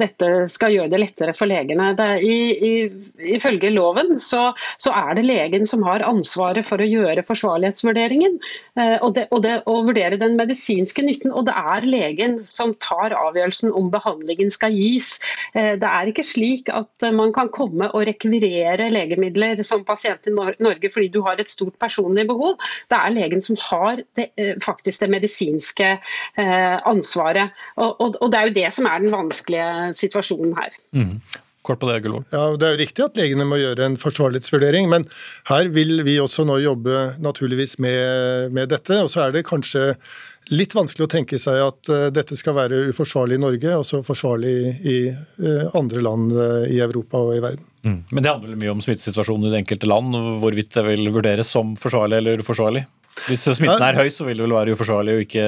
dette, 0.00 0.28
skal 0.52 0.72
gjøre 0.72 0.88
det 0.92 1.00
lettere 1.02 1.34
for 1.36 1.50
legene. 1.50 1.90
Er, 1.92 2.22
i, 2.24 2.36
i, 2.56 3.34
ifølge 3.36 3.68
loven 3.74 4.14
så, 4.22 4.48
så, 4.80 4.94
er 4.96 5.18
det 5.18 5.26
legen 5.26 5.68
som 5.68 5.84
har 5.84 6.04
ansvaret 6.06 6.64
for 6.64 6.80
å 6.80 6.88
gjøre 6.88 7.24
forsvarlighetsvurderingen 7.26 8.38
eh, 8.80 8.96
og, 9.02 9.12
det, 9.18 9.26
og, 9.28 9.42
det, 9.44 9.58
og, 9.68 9.90
vurdere 9.90 10.20
den 10.20 10.38
medisinske 10.40 11.04
nytten. 11.04 11.34
Og 11.36 11.44
det 11.50 11.56
er 11.76 11.88
legen 11.88 12.38
som 12.40 12.72
tar 12.80 13.16
avgjørelsen 13.18 13.74
om 13.76 13.90
behandlingen 13.92 14.52
skal 14.54 14.72
gis. 14.72 15.18
Eh, 15.52 15.74
det 15.76 15.90
er 15.90 16.12
ikke 16.12 16.24
slik 16.24 16.72
at 16.72 17.08
man 17.12 17.34
kan 17.36 17.52
komme 17.52 17.90
og 17.92 18.06
rekvirere 18.08 18.88
legemidler 18.94 19.60
som 19.66 19.84
pasient 19.84 20.30
i 20.30 20.34
Norge 20.34 20.92
fordi 20.94 21.10
du 21.12 21.20
har 21.26 21.36
et 21.42 21.52
stort 21.52 21.76
personlig 21.82 22.24
behov. 22.30 22.56
Det 22.88 22.96
er 22.96 23.16
legen 23.18 23.44
som 23.44 23.60
har 23.68 24.00
det, 24.16 24.30
eh, 24.40 24.56
faktisk 24.64 25.04
det 25.04 25.12
medisinske 25.12 25.92
eh, 25.92 26.85
ansvaret. 26.88 27.56
Og, 27.76 27.90
og, 27.94 28.20
og, 28.20 28.30
det 28.32 28.38
er 28.38 28.48
jo 28.48 28.56
det 28.60 28.70
som 28.76 28.88
er 28.90 29.02
den 29.02 29.14
vanskelige 29.14 29.90
situasjonen 29.98 30.54
her. 30.58 30.78
Mm. 30.96 31.18
Kort 31.66 31.80
på 31.82 31.88
Det 31.90 31.98
Gullvåg. 32.04 32.28
Ja, 32.30 32.44
det 32.54 32.66
er 32.66 32.76
jo 32.76 32.82
riktig 32.84 33.02
at 33.02 33.18
legene 33.18 33.46
må 33.48 33.58
gjøre 33.58 33.88
en 33.88 33.98
forsvarlighetsvurdering, 33.98 34.86
men 34.92 35.06
her 35.50 35.70
vil 35.74 36.04
vi 36.06 36.20
også 36.22 36.46
nå 36.46 36.60
jobbe 36.62 37.18
naturligvis 37.22 37.80
med, 37.82 38.54
med 38.54 38.70
dette. 38.70 39.00
Og 39.02 39.10
så 39.10 39.24
er 39.24 39.34
det 39.34 39.48
kanskje 39.48 39.88
litt 40.54 40.76
vanskelig 40.76 41.08
å 41.08 41.10
tenke 41.10 41.40
seg 41.42 41.58
at 41.64 41.90
uh, 41.90 42.06
dette 42.14 42.38
skal 42.38 42.54
være 42.60 42.84
uforsvarlig 42.92 43.38
i 43.38 43.42
Norge, 43.42 43.72
og 43.80 43.86
så 43.88 44.02
forsvarlig 44.06 44.54
i 44.86 44.98
uh, 45.10 45.64
andre 45.78 46.04
land 46.06 46.30
uh, 46.36 46.62
i 46.70 46.78
Europa 46.84 47.24
og 47.24 47.34
i 47.34 47.42
verden. 47.42 47.66
Mm. 47.82 47.98
Men 48.12 48.22
det 48.22 48.30
handler 48.30 48.62
mye 48.62 48.76
om 48.76 48.84
smittesituasjonen 48.84 49.48
i 49.48 49.52
det 49.54 49.64
enkelte 49.64 49.90
land, 49.90 50.14
hvorvidt 50.42 50.70
det 50.78 50.86
vil 50.86 51.10
vurderes 51.14 51.50
som 51.50 51.74
forsvarlig 51.80 52.22
eller 52.22 52.46
uforsvarlig? 52.46 52.86
Hvis 53.26 53.46
smitten 53.48 53.82
er 53.82 53.98
høy, 53.98 54.08
så 54.12 54.26
vil 54.26 54.38
det 54.38 54.46
vel 54.46 54.54
være 54.54 54.74
uforsvarlig 54.76 55.16
å 55.16 55.22
ikke 55.24 55.46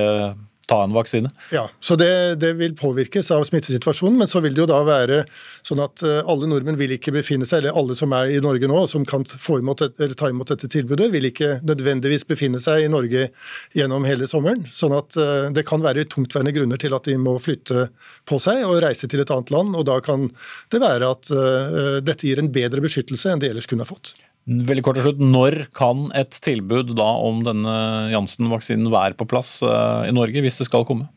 ta 0.68 0.82
en 0.84 0.92
vaksine. 0.92 1.30
Ja, 1.52 1.70
så 1.80 1.96
det, 1.96 2.34
det, 2.34 2.52
vil 2.52 2.74
påvirkes 2.76 3.30
av 3.30 3.44
smittesituasjonen, 3.48 4.18
men 4.20 4.28
så 4.28 4.42
vil 4.44 4.54
det 4.54 4.62
jo 4.62 4.68
da 4.68 4.82
være 4.84 5.22
sånn 5.66 5.80
at 5.80 6.04
eh, 6.04 6.20
alle 6.28 6.48
nordmenn 6.50 6.76
vil 6.78 6.92
ikke 6.98 7.14
befinne 7.16 7.48
seg, 7.48 7.62
eller 7.62 7.78
alle 7.80 7.96
som 7.98 8.12
er 8.16 8.34
i 8.34 8.42
Norge 8.44 8.68
nå, 8.68 8.82
som 8.90 9.06
kan 9.08 9.24
imot, 9.24 9.84
ta 10.18 10.30
imot 10.30 10.52
dette 10.52 10.68
tilbudet, 10.72 11.08
vil 11.14 11.30
ikke 11.30 11.58
nødvendigvis 11.64 12.26
befinne 12.28 12.60
seg 12.60 12.84
i 12.84 12.92
Norge 12.92 13.30
gjennom 13.76 14.04
hele 14.08 14.28
sommeren. 14.28 14.66
Sånn 14.72 14.96
at 14.98 15.16
eh, 15.16 15.48
det 15.56 15.64
kan 15.68 15.84
være 15.84 16.04
tungtveiende 16.12 16.54
grunner 16.56 16.80
til 16.80 16.96
at 16.96 17.08
de 17.08 17.16
må 17.20 17.38
flytte 17.40 17.88
på 18.28 18.40
seg 18.42 18.66
og 18.68 18.82
reise 18.84 19.08
til 19.08 19.24
et 19.24 19.32
annet 19.32 19.54
land, 19.54 19.72
og 19.78 19.88
da 19.88 19.98
kan 20.04 20.28
det 20.72 20.80
være 20.82 21.08
at 21.08 21.30
uh, 21.32 21.98
dette 22.04 22.26
gir 22.28 22.40
en 22.42 22.50
bedre 22.52 22.82
beskyttelse 22.84 23.32
enn 23.32 23.40
de 23.42 23.48
ellers 23.50 23.68
kunne 23.68 23.86
ha 23.86 23.88
fått. 23.88 24.12
Veldig 24.48 24.82
kort 24.86 24.96
til 24.96 25.04
slutt, 25.10 25.20
Når 25.20 25.58
kan 25.76 26.06
et 26.16 26.32
tilbud 26.44 26.94
da 26.96 27.08
om 27.20 27.42
denne 27.44 27.76
Janssen-vaksinen 28.14 28.88
være 28.92 29.18
på 29.18 29.28
plass 29.28 29.58
i 29.62 30.14
Norge, 30.14 30.40
hvis 30.44 30.60
det 30.62 30.68
skal 30.70 30.86
komme? 30.88 31.10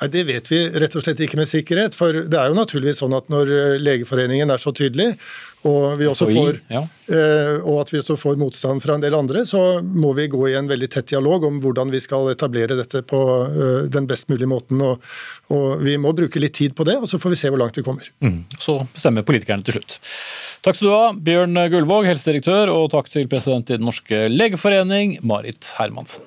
Nei, 0.00 0.08
Det 0.08 0.24
vet 0.28 0.50
vi 0.50 0.62
rett 0.82 0.96
og 0.96 1.04
slett 1.04 1.20
ikke 1.24 1.38
med 1.40 1.50
sikkerhet. 1.50 1.96
For 1.98 2.24
det 2.30 2.38
er 2.38 2.50
jo 2.50 2.58
naturligvis 2.58 3.02
sånn 3.02 3.16
at 3.16 3.28
når 3.32 3.52
eh, 3.54 3.76
Legeforeningen 3.82 4.50
er 4.50 4.62
så 4.62 4.72
tydelig, 4.74 5.12
og, 5.66 5.96
vi 5.98 6.06
også 6.06 6.28
får. 6.30 6.60
Eh, 6.70 7.56
og 7.66 7.80
at 7.82 7.90
vi 7.90 7.98
også 7.98 8.14
får 8.20 8.36
motstand 8.38 8.82
fra 8.84 8.94
en 8.94 9.02
del 9.02 9.16
andre, 9.18 9.42
så 9.48 9.80
må 9.82 10.12
vi 10.14 10.28
gå 10.30 10.44
i 10.50 10.54
en 10.58 10.70
veldig 10.70 10.90
tett 10.94 11.10
dialog 11.10 11.48
om 11.48 11.58
hvordan 11.64 11.90
vi 11.90 12.00
skal 12.02 12.30
etablere 12.30 12.78
dette 12.78 13.02
på 13.02 13.22
eh, 13.46 13.88
den 13.90 14.06
best 14.10 14.30
mulige 14.30 14.50
måten. 14.50 14.82
Og, 14.84 15.02
og 15.54 15.82
Vi 15.82 15.96
må 15.98 16.14
bruke 16.16 16.42
litt 16.42 16.54
tid 16.58 16.76
på 16.78 16.86
det, 16.86 16.98
og 17.00 17.10
så 17.10 17.18
får 17.18 17.34
vi 17.34 17.40
se 17.42 17.50
hvor 17.50 17.62
langt 17.62 17.78
vi 17.78 17.86
kommer. 17.86 18.06
Mm. 18.22 18.44
Så 18.58 18.78
bestemmer 18.94 19.26
politikerne 19.26 19.66
til 19.66 19.80
slutt. 19.80 19.98
Takk 20.58 20.74
skal 20.74 20.88
du 20.88 20.94
ha, 20.94 21.10
Bjørn 21.14 21.54
Gullvåg, 21.70 22.08
helsedirektør, 22.08 22.72
og 22.74 22.88
takk 22.90 23.06
til 23.12 23.28
president 23.30 23.70
i 23.70 23.76
Den 23.78 23.86
norske 23.86 24.24
legeforening, 24.32 25.18
Marit 25.22 25.70
Hermansen. 25.78 26.26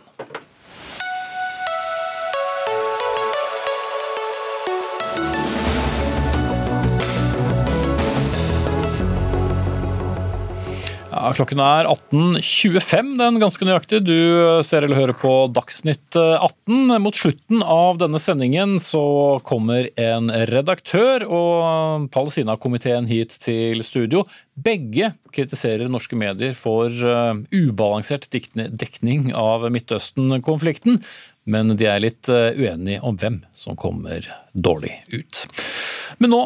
Klokken 11.36 11.60
er 11.64 11.88
18.25, 11.90 13.12
den 13.20 13.40
ganske 13.42 13.66
nøyaktig. 13.68 14.02
Du 14.08 14.62
ser 14.66 14.86
eller 14.86 14.98
hører 14.98 15.18
på 15.18 15.32
Dagsnytt 15.54 16.18
18. 16.18 16.96
Mot 17.04 17.18
slutten 17.18 17.62
av 17.64 18.00
denne 18.02 18.22
sendingen 18.22 18.78
så 18.84 19.40
kommer 19.48 19.90
en 20.00 20.32
redaktør 20.50 21.26
og 21.28 22.08
Palestina-komiteen 22.14 23.10
hit 23.12 23.36
til 23.44 23.84
studio. 23.86 24.24
Begge 24.56 25.14
kritiserer 25.34 25.92
norske 25.92 26.18
medier 26.20 26.56
for 26.58 26.92
uh, 26.92 27.38
ubalansert 27.54 28.28
dekning 28.32 29.32
av 29.38 29.68
Midtøsten-konflikten, 29.72 31.00
men 31.50 31.76
de 31.80 31.88
er 31.90 32.04
litt 32.04 32.30
uh, 32.32 32.52
uenige 32.52 33.04
om 33.08 33.20
hvem 33.20 33.42
som 33.56 33.80
kommer 33.80 34.28
dårlig 34.54 34.98
ut. 35.16 35.46
Men 36.20 36.36
nå 36.36 36.42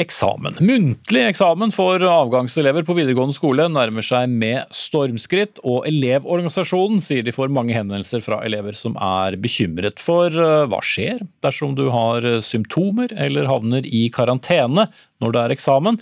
eksamen. 0.00 0.56
Muntlig 0.64 1.22
eksamen 1.28 1.72
for 1.74 2.02
avgangselever 2.02 2.86
på 2.86 2.96
videregående 2.98 3.36
skole 3.36 3.68
nærmer 3.70 4.04
seg 4.04 4.32
med 4.32 4.70
stormskritt, 4.74 5.60
og 5.62 5.86
Elevorganisasjonen 5.90 7.02
sier 7.04 7.26
de 7.26 7.34
får 7.34 7.52
mange 7.54 7.76
henvendelser 7.76 8.24
fra 8.24 8.40
elever 8.46 8.76
som 8.78 8.98
er 8.98 9.38
bekymret 9.40 10.02
for 10.02 10.32
eh, 10.32 10.64
hva 10.70 10.80
skjer 10.84 11.22
dersom 11.44 11.76
du 11.78 11.86
har 11.94 12.26
symptomer 12.44 13.14
eller 13.14 13.50
havner 13.50 13.86
i 13.86 14.08
karantene 14.14 14.88
når 15.22 15.34
det 15.36 15.44
er 15.44 15.54
eksamen. 15.58 16.00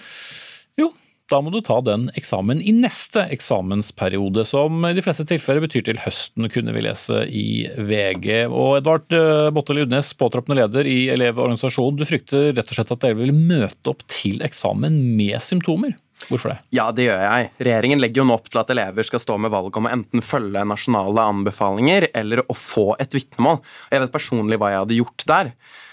Jo, 0.80 0.88
da 1.32 1.40
må 1.42 1.52
du 1.52 1.60
ta 1.64 1.78
den 1.84 2.06
eksamen 2.18 2.60
i 2.60 2.74
neste 2.76 3.24
eksamensperiode, 3.32 4.44
som 4.48 4.84
i 4.88 4.94
de 4.96 5.04
fleste 5.04 5.26
tilfeller 5.28 5.64
betyr 5.64 5.86
til 5.88 6.00
høsten, 6.04 6.48
kunne 6.52 6.76
vi 6.76 6.84
lese 6.84 7.24
i 7.28 7.46
VG. 7.76 8.46
Og 8.50 8.78
Edvard 8.82 9.08
Botte 9.56 9.76
Ludnes, 9.76 10.12
påtroppende 10.20 10.60
leder 10.60 10.88
i 10.88 10.98
Elevorganisasjonen, 11.14 11.98
du 11.98 12.08
frykter 12.08 12.52
rett 12.52 12.68
og 12.68 12.78
slett 12.78 12.94
at 12.94 13.04
dere 13.04 13.20
vil 13.22 13.34
møte 13.36 13.92
opp 13.92 14.04
til 14.12 14.44
eksamen 14.44 15.00
med 15.16 15.40
symptomer? 15.44 15.96
Hvorfor 16.28 16.52
det? 16.52 16.58
Ja, 16.74 16.88
det 16.94 17.06
gjør 17.08 17.22
jeg. 17.24 17.50
Regjeringen 17.66 18.02
legger 18.02 18.22
jo 18.22 18.26
nå 18.28 18.36
opp 18.38 18.50
til 18.50 18.60
at 18.62 18.70
elever 18.74 19.06
skal 19.06 19.22
stå 19.22 19.38
med 19.42 19.52
valg 19.54 19.76
om 19.78 19.88
å 19.88 19.92
enten 19.92 20.24
følge 20.24 20.64
nasjonale 20.68 21.24
anbefalinger 21.34 22.08
eller 22.12 22.44
å 22.44 22.56
få 22.56 22.92
et 23.02 23.14
vitnemål. 23.16 23.62
Jeg 23.92 24.04
vet 24.04 24.14
personlig 24.14 24.60
hva 24.60 24.72
jeg 24.72 24.84
hadde 24.84 24.98
gjort 25.00 25.26
der. 25.30 25.52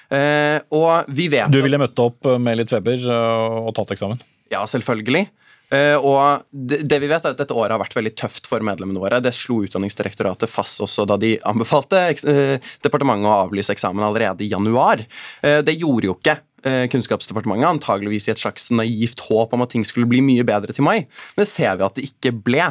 Eh, 0.10 0.58
og 0.74 1.10
vi 1.14 1.28
vet 1.30 1.52
Du 1.54 1.60
ville 1.62 1.78
møtt 1.82 2.00
opp 2.02 2.26
med 2.42 2.58
litt 2.58 2.72
feber 2.74 2.98
eh, 2.98 3.58
og 3.62 3.74
tatt 3.78 3.94
eksamen? 3.94 4.22
Ja, 4.54 4.66
selvfølgelig. 4.68 5.28
Uh, 5.70 6.02
og 6.02 6.48
det, 6.50 6.98
vi 6.98 7.08
vet 7.12 7.22
er 7.22 7.36
at 7.36 7.38
Dette 7.38 7.54
året 7.54 7.76
har 7.76 7.82
vært 7.82 7.94
veldig 7.94 8.16
tøft 8.18 8.50
for 8.50 8.64
medlemmene 8.66 9.02
våre. 9.02 9.22
Det 9.22 9.36
slo 9.38 9.60
Utdanningsdirektoratet 9.68 10.50
fast 10.50 10.82
også 10.82 11.06
da 11.10 11.18
de 11.22 11.36
anbefalte 11.46 12.02
uh, 12.26 12.72
departementet 12.86 13.30
å 13.30 13.36
avlyse 13.46 13.76
eksamen 13.76 14.06
allerede 14.08 14.46
i 14.46 14.50
januar. 14.50 15.04
Uh, 15.46 15.60
det 15.66 15.78
gjorde 15.80 16.12
jo 16.12 16.20
ikke 16.20 16.42
Kunnskapsdepartementet, 16.60 17.64
antageligvis 17.70 18.26
i 18.28 18.34
et 18.34 18.42
slags 18.42 18.66
naivt 18.76 19.22
håp 19.30 19.54
om 19.56 19.62
at 19.64 19.70
ting 19.72 19.86
skulle 19.88 20.10
bli 20.12 20.20
mye 20.20 20.44
bedre 20.44 20.74
til 20.76 20.84
mai. 20.84 21.06
Men 21.38 21.46
det 21.46 21.48
ser 21.48 21.78
vi 21.80 21.86
at 21.86 21.96
det 21.96 22.04
ikke 22.10 22.34
ble. 22.36 22.66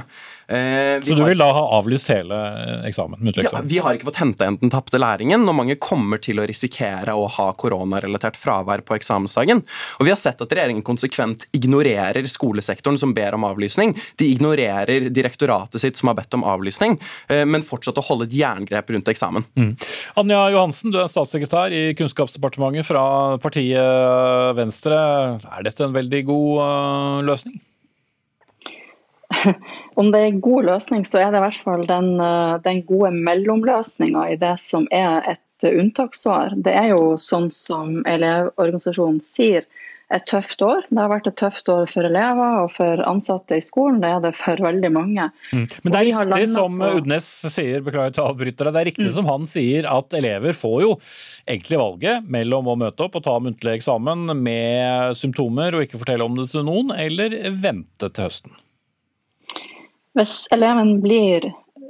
Eh, 0.48 1.00
så 1.04 1.14
du 1.14 1.24
vil 1.24 1.38
da 1.38 1.50
ha 1.52 1.62
avlyst 1.76 2.08
hele 2.08 2.36
eksamen? 2.88 3.20
Ja, 3.36 3.60
vi 3.64 3.78
har 3.84 3.96
ikke 3.98 4.08
fått 4.08 4.20
henta 4.22 4.46
igjen 4.46 4.56
den 4.62 4.72
tapte 4.72 5.00
læringen, 5.00 5.44
og 5.44 5.56
mange 5.58 5.76
kommer 5.76 6.20
til 6.24 6.40
å 6.40 6.46
risikere 6.48 7.12
å 7.12 7.26
ha 7.34 7.50
koronarelatert 7.60 8.38
fravær 8.40 8.80
på 8.88 8.96
eksamensdagen. 8.96 9.60
Og 9.98 10.08
vi 10.08 10.14
har 10.14 10.20
sett 10.20 10.40
at 10.40 10.54
regjeringen 10.54 10.86
konsekvent 10.86 11.44
ignorerer 11.56 12.24
skolesektoren 12.32 12.96
som 13.00 13.12
ber 13.16 13.36
om 13.36 13.44
avlysning. 13.48 13.92
De 14.16 14.30
ignorerer 14.32 15.10
direktoratet 15.12 15.84
sitt 15.84 16.00
som 16.00 16.12
har 16.12 16.16
bedt 16.22 16.38
om 16.38 16.46
avlysning, 16.48 16.96
eh, 17.28 17.44
men 17.44 17.66
fortsatt 17.66 18.00
å 18.00 18.06
holde 18.08 18.30
et 18.30 18.40
jerngrep 18.40 18.96
rundt 18.96 19.12
eksamen. 19.12 19.44
Mm. 19.58 19.74
Anja 20.16 20.42
Johansen, 20.56 20.94
du 20.94 21.02
er 21.02 21.12
statssekretær 21.12 21.76
i 21.76 21.92
Kunnskapsdepartementet 21.98 22.88
fra 22.88 23.04
partiet 23.42 24.56
Venstre. 24.56 24.96
Er 25.44 25.64
dette 25.66 25.84
en 25.84 25.96
veldig 25.96 26.24
god 26.28 26.60
uh, 26.62 27.26
løsning? 27.28 27.60
Om 30.00 30.12
det 30.12 30.20
er 30.20 30.30
en 30.32 30.40
god 30.44 30.68
løsning, 30.70 31.04
så 31.08 31.22
er 31.22 31.32
det 31.32 31.40
i 31.40 31.44
hvert 31.46 31.64
fall 31.64 31.84
den, 31.88 32.14
eh, 32.22 32.54
den 32.64 32.84
gode 32.88 33.12
mellomløsninga 33.16 34.28
i 34.32 34.38
det 34.40 34.54
som 34.62 34.88
er 34.94 35.20
et 35.34 35.68
unntaksår. 35.68 36.56
Det 36.64 36.74
er 36.74 36.92
jo 36.94 37.16
sånn 37.20 37.50
som 37.54 38.00
Elevorganisasjonen 38.08 39.20
sier, 39.24 39.66
et 40.08 40.24
tøft 40.24 40.62
år. 40.64 40.86
Det 40.88 40.96
har 40.96 41.10
vært 41.10 41.26
et 41.28 41.36
tøft 41.36 41.68
år 41.68 41.88
for 41.90 42.06
elever 42.08 42.62
og 42.62 42.70
for 42.72 43.02
ansatte 43.04 43.58
i 43.58 43.64
skolen. 43.64 43.98
Det 44.00 44.08
er 44.08 44.22
det 44.24 44.30
for 44.38 44.60
veldig 44.64 44.90
mange. 44.94 45.26
Mm. 45.52 45.66
Men 45.82 45.92
det 45.92 45.98
er 45.98 46.06
riktig 46.08 46.46
som. 46.54 46.78
Udnes 46.80 47.26
sier, 47.52 47.82
beklager 47.84 48.14
til 48.16 48.24
avbrytere, 48.24 48.72
det 48.72 48.80
er 48.80 48.88
riktig 48.88 49.08
mm. 49.10 49.14
som 49.18 49.28
han 49.28 49.44
sier 49.50 49.88
at 49.90 50.16
elever 50.16 50.56
får 50.56 50.78
jo 50.86 50.94
egentlig 51.44 51.82
valget 51.82 52.30
mellom 52.38 52.72
å 52.72 52.78
møte 52.80 53.04
opp 53.04 53.20
og 53.20 53.26
ta 53.26 53.36
muntlig 53.42 53.76
eksamen 53.76 54.32
med 54.40 55.18
symptomer 55.18 55.76
og 55.76 55.84
ikke 55.84 56.00
fortelle 56.00 56.24
om 56.24 56.40
det 56.40 56.48
til 56.54 56.64
noen, 56.68 56.94
eller 56.96 57.36
vente 57.52 58.08
til 58.08 58.28
høsten. 58.30 58.56
Hvis 60.18 60.48
eleven 60.50 60.96
blir 61.00 61.44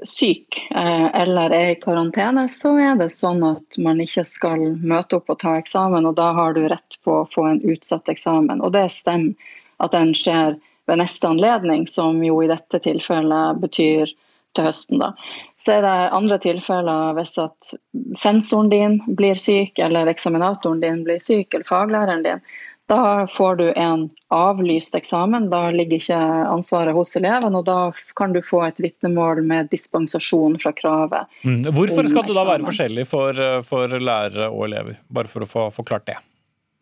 syk 0.05 0.59
eh, 0.71 1.07
eller 1.17 1.51
er 1.51 1.71
i 1.73 1.79
karantene, 1.81 2.45
så 2.53 2.75
er 2.77 2.99
det 3.01 3.09
sånn 3.15 3.41
at 3.47 3.79
man 3.83 4.03
ikke 4.05 4.25
skal 4.29 4.65
møte 4.79 5.17
opp 5.19 5.33
og 5.33 5.41
ta 5.41 5.57
eksamen, 5.59 6.07
og 6.07 6.19
da 6.19 6.31
har 6.37 6.53
du 6.55 6.67
rett 6.69 6.99
på 7.05 7.23
å 7.23 7.29
få 7.33 7.47
en 7.49 7.63
utsatt 7.65 8.11
eksamen. 8.13 8.61
Og 8.61 8.75
det 8.77 8.89
stemmer 8.95 9.57
at 9.83 9.95
den 9.95 10.13
skjer 10.17 10.59
ved 10.89 11.01
neste 11.01 11.29
anledning, 11.29 11.87
som 11.89 12.21
jo 12.25 12.41
i 12.43 12.51
dette 12.51 12.81
tilfellet 12.85 13.61
betyr 13.63 14.13
til 14.57 14.67
høsten. 14.69 15.01
Da. 15.01 15.13
Så 15.61 15.77
er 15.77 15.85
det 15.85 15.97
andre 16.17 16.39
tilfeller 16.43 17.17
hvis 17.19 17.35
at 17.43 17.73
sensoren 18.19 18.71
din 18.73 19.01
blir 19.19 19.39
syk, 19.39 19.79
eller 19.83 20.11
eksaminatoren 20.11 20.81
din 20.85 21.05
blir 21.07 21.21
syk, 21.23 21.53
eller 21.53 21.69
faglæreren 21.69 22.25
din. 22.27 22.45
Da 22.89 23.27
får 23.29 23.57
du 23.61 23.67
en 23.73 24.07
avlyst 24.33 24.95
eksamen. 24.97 25.51
Da 25.53 25.67
ligger 25.75 26.01
ikke 26.01 26.21
ansvaret 26.49 26.97
hos 26.97 27.13
eleven, 27.21 27.59
og 27.59 27.67
da 27.69 27.91
kan 28.17 28.33
du 28.33 28.41
få 28.45 28.63
et 28.65 28.81
vitnemål 28.81 29.43
med 29.45 29.69
dispensasjon 29.75 30.57
fra 30.63 30.73
kravet. 30.73 31.29
Mm. 31.45 31.69
Hvorfor 31.69 32.09
skal 32.09 32.25
det 32.31 32.39
da 32.39 32.47
være 32.49 32.65
forskjellig 32.65 33.05
for, 33.11 33.45
for 33.69 34.01
lærere 34.01 34.49
og 34.49 34.71
elever, 34.71 34.97
bare 35.13 35.29
for 35.29 35.45
å 35.45 35.51
få 35.51 35.69
forklart 35.83 36.09
det? 36.09 36.17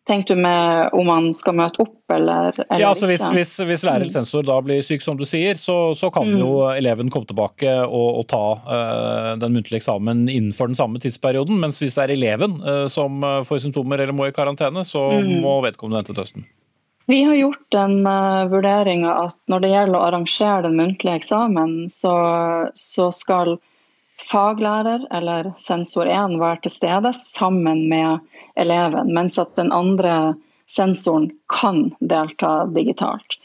Tenker 0.07 0.35
du 0.35 0.41
med 0.41 0.89
om 0.95 1.07
man 1.07 1.25
skal 1.35 1.55
møte 1.59 1.81
opp 1.83 2.13
eller, 2.15 2.53
eller 2.69 2.79
ja, 2.79 2.91
altså 2.93 3.09
hvis, 3.09 3.23
hvis, 3.35 3.49
hvis 3.67 3.81
lærer 3.83 4.07
sensor 4.07 4.45
da 4.47 4.55
blir 4.63 4.79
syk, 4.85 5.03
som 5.03 5.17
du 5.19 5.25
sier, 5.27 5.59
så, 5.59 5.91
så 5.99 6.07
kan 6.15 6.29
mm. 6.29 6.37
jo 6.39 6.51
eleven 6.71 7.11
komme 7.11 7.27
tilbake 7.27 7.73
og, 7.83 8.21
og 8.21 8.23
ta 8.31 8.43
uh, 8.63 9.31
den 9.41 9.57
muntlige 9.57 9.81
eksamen 9.81 10.23
innenfor 10.31 10.71
den 10.71 10.79
samme 10.79 11.01
tidsperioden. 11.03 11.59
Mens 11.59 11.81
hvis 11.83 11.99
det 11.99 12.05
er 12.05 12.15
eleven 12.15 12.55
uh, 12.63 12.85
som 12.91 13.19
eh, 13.19 13.41
får 13.47 13.65
symptomer 13.65 13.99
eller 13.99 14.15
må 14.15 14.29
i 14.29 14.35
karantene, 14.35 14.85
så 14.87 15.09
mm. 15.11 15.33
må 15.43 15.57
vedkommende 15.65 15.99
vente 15.99 16.15
til 16.15 16.23
høsten. 16.23 16.47
Vi 17.11 17.21
har 17.27 17.35
gjort 17.35 17.65
den 17.75 17.99
uh, 18.07 18.47
vurderinga 18.51 19.17
at 19.25 19.35
når 19.51 19.63
det 19.63 19.73
gjelder 19.73 19.99
å 19.99 20.05
arrangere 20.07 20.63
den 20.69 20.79
muntlige 20.79 21.19
eksamen, 21.19 21.75
så, 21.91 22.15
så 22.79 23.11
skal 23.15 23.57
faglærer 24.27 25.07
eller 25.15 25.51
sensor 25.61 26.09
1 26.11 26.37
være 26.41 26.61
til 26.65 26.73
stede 26.75 27.13
sammen 27.15 27.87
med 27.89 28.19
eleven, 28.59 29.13
mens 29.13 29.39
at 29.39 29.55
den 29.55 29.71
andre 29.71 30.35
sensoren 30.67 31.29
kan 31.53 31.91
delta 31.99 32.65
digitalt. 32.75 33.37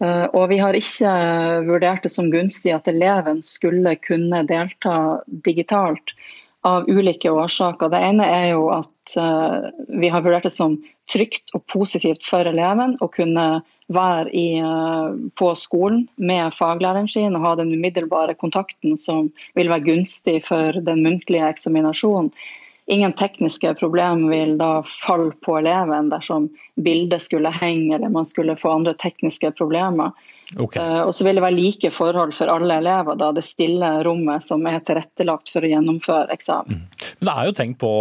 Eh, 0.00 0.26
og 0.30 0.48
vi 0.52 0.60
har 0.62 0.78
ikke 0.78 1.12
vurdert 1.66 2.04
det 2.06 2.12
som 2.14 2.30
gunstig 2.30 2.74
at 2.74 2.88
eleven 2.90 3.42
skulle 3.42 3.96
kunne 4.04 4.44
delta 4.46 5.18
digitalt 5.46 6.14
av 6.66 6.86
ulike 6.90 7.30
årsaker. 7.30 7.90
Det 7.90 8.02
ene 8.02 8.26
er 8.26 8.46
jo 8.52 8.68
at 8.74 9.14
uh, 9.18 9.68
vi 9.88 10.10
har 10.10 10.24
vurdert 10.24 10.48
det 10.48 10.54
som 10.54 10.74
trygt 11.08 11.54
og 11.56 11.62
positivt 11.70 12.26
for 12.26 12.48
eleven 12.48 12.96
å 13.00 13.08
kunne 13.14 13.46
være 13.88 14.30
i, 14.36 14.60
uh, 14.60 15.16
på 15.38 15.52
skolen 15.56 16.06
med 16.16 16.54
faglæreren 16.56 17.08
sin 17.08 17.36
og 17.36 17.44
ha 17.46 17.54
den 17.58 17.72
umiddelbare 17.72 18.36
kontakten 18.36 18.98
som 19.00 19.30
vil 19.56 19.70
være 19.72 19.86
gunstig 19.86 20.42
for 20.46 20.80
den 20.84 21.02
muntlige 21.06 21.48
eksaminasjonen. 21.48 22.32
Ingen 22.88 23.12
tekniske 23.12 23.74
problem 23.76 24.28
vil 24.30 24.54
da 24.60 24.80
falle 24.88 25.34
på 25.44 25.58
eleven 25.58 26.08
dersom 26.08 26.48
bildet 26.80 27.20
skulle 27.20 27.52
henge 27.52 27.94
eller 27.94 28.12
man 28.12 28.28
skulle 28.28 28.56
få 28.56 28.78
andre 28.78 28.94
tekniske 28.96 29.50
problemer. 29.58 30.14
Okay. 30.56 30.80
Uh, 30.80 31.02
og 31.04 31.12
så 31.12 31.26
vil 31.26 31.36
det 31.36 31.44
være 31.44 31.56
like 31.58 31.90
forhold 31.92 32.32
for 32.36 32.48
alle 32.48 32.78
elever, 32.80 33.18
da 33.20 33.28
det 33.36 33.44
stille 33.44 33.90
rommet 34.06 34.44
som 34.44 34.64
er 34.70 34.80
tilrettelagt 34.86 35.52
for 35.52 35.64
å 35.64 35.70
gjennomføre 35.72 36.32
eksamen. 36.32 36.80
Mm. 36.80 37.06
Men 37.18 37.28
det 37.28 37.34
er 37.34 37.48
jo 37.48 37.56
tenkt 37.58 37.80
på 37.82 37.92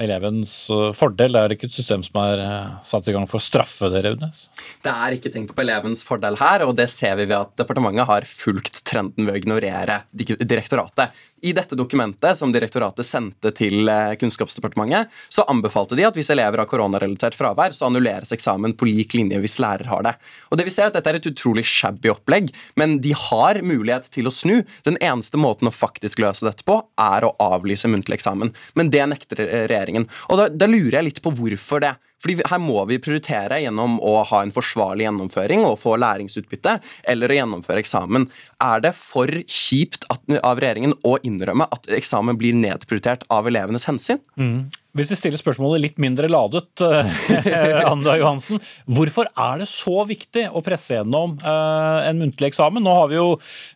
elevens 0.00 0.54
eh, 0.72 0.88
fordel, 0.96 1.34
det 1.34 1.42
er 1.42 1.54
ikke 1.54 1.68
et 1.68 1.76
system 1.76 2.02
som 2.06 2.18
er 2.24 2.42
eh, 2.42 2.70
satt 2.88 3.10
i 3.10 3.14
gang 3.14 3.28
for 3.30 3.38
å 3.38 3.44
straffe 3.44 3.90
dere? 3.92 4.14
Udnes? 4.16 4.46
Det 4.82 4.92
er 4.92 5.16
ikke 5.16 5.30
tenkt 5.34 5.54
på 5.54 5.62
elevens 5.62 6.02
fordel 6.06 6.38
her, 6.40 6.66
og 6.66 6.74
det 6.78 6.88
ser 6.90 7.14
vi 7.20 7.28
ved 7.28 7.36
at 7.38 7.54
departementet 7.60 8.08
har 8.08 8.26
fulgt 8.28 8.82
trenden 8.88 9.28
ved 9.28 9.36
å 9.36 9.42
ignorere 9.42 10.02
direktoratet. 10.16 11.14
I 11.42 11.52
dette 11.52 11.74
dokumentet 11.74 12.38
som 12.38 12.52
direktoratet 12.54 13.06
sendte 13.06 13.50
til 13.58 13.90
Kunnskapsdepartementet, 14.20 15.10
så 15.28 15.42
anbefalte 15.50 15.96
de 15.98 16.04
at 16.06 16.14
hvis 16.14 16.30
elever 16.30 16.62
har 16.62 16.68
koronarelatert 16.70 17.34
fravær, 17.34 17.74
så 17.74 17.88
annulleres 17.88 18.30
eksamen 18.34 18.76
på 18.78 18.86
lik 18.86 19.16
linje 19.18 19.40
hvis 19.42 19.58
lærer 19.62 19.90
har 19.90 20.06
det. 20.06 20.12
Og 20.52 20.60
det 20.60 20.68
vi 20.68 20.74
ser 20.74 20.86
at 20.86 20.94
Dette 20.94 21.10
er 21.10 21.18
et 21.18 21.26
utrolig 21.32 21.64
shabby 21.66 22.12
opplegg, 22.12 22.52
men 22.78 23.00
de 23.02 23.16
har 23.18 23.58
mulighet 23.66 24.06
til 24.14 24.30
å 24.30 24.34
snu. 24.34 24.60
Den 24.86 25.00
eneste 25.02 25.40
måten 25.40 25.66
å 25.66 25.74
faktisk 25.74 26.22
løse 26.22 26.46
dette 26.46 26.62
på, 26.68 26.78
er 27.00 27.26
å 27.26 27.34
avlyse 27.42 27.90
muntlig 27.90 28.20
eksamen. 28.20 28.54
Men 28.78 28.94
det 28.94 29.02
nekter 29.10 29.42
regjeringen. 29.42 30.06
Og 30.30 30.38
da, 30.38 30.48
da 30.52 30.70
lurer 30.70 31.00
jeg 31.00 31.08
litt 31.10 31.22
på 31.26 31.34
hvorfor 31.34 31.82
det. 31.82 31.96
Fordi 32.22 32.38
Her 32.48 32.60
må 32.62 32.84
vi 32.90 33.00
prioritere 33.02 33.60
gjennom 33.64 33.98
å 34.02 34.18
ha 34.28 34.42
en 34.44 34.54
forsvarlig 34.54 35.08
gjennomføring 35.08 35.64
og 35.66 35.80
få 35.82 35.96
læringsutbytte, 36.00 36.78
eller 37.10 37.32
å 37.32 37.38
gjennomføre 37.40 37.82
eksamen. 37.82 38.28
Er 38.62 38.84
det 38.84 38.94
for 38.98 39.30
kjipt 39.42 40.06
at, 40.12 40.22
av 40.42 40.62
regjeringen 40.62 40.94
å 41.08 41.16
innrømme 41.26 41.66
at 41.74 41.90
eksamen 41.92 42.38
blir 42.38 42.54
nedprioritert 42.58 43.26
av 43.32 43.50
elevenes 43.50 43.88
hensyn? 43.88 44.22
Mm. 44.38 44.70
Hvis 44.92 45.08
vi 45.08 45.16
stiller 45.16 45.40
spørsmålet 45.40 45.80
litt 45.80 46.00
mindre 46.02 46.28
ladet, 46.28 46.68
eh, 46.84 47.78
Anda 47.88 48.18
Johansen. 48.20 48.60
Hvorfor 48.84 49.30
er 49.30 49.62
det 49.62 49.68
så 49.70 50.02
viktig 50.08 50.44
å 50.52 50.60
presse 50.64 50.98
gjennom 50.98 51.38
eh, 51.40 52.10
en 52.10 52.20
muntlig 52.20 52.50
eksamen? 52.50 52.84
Nå 52.84 52.98
har 52.98 53.08
vi 53.08 53.16
jo 53.16 53.30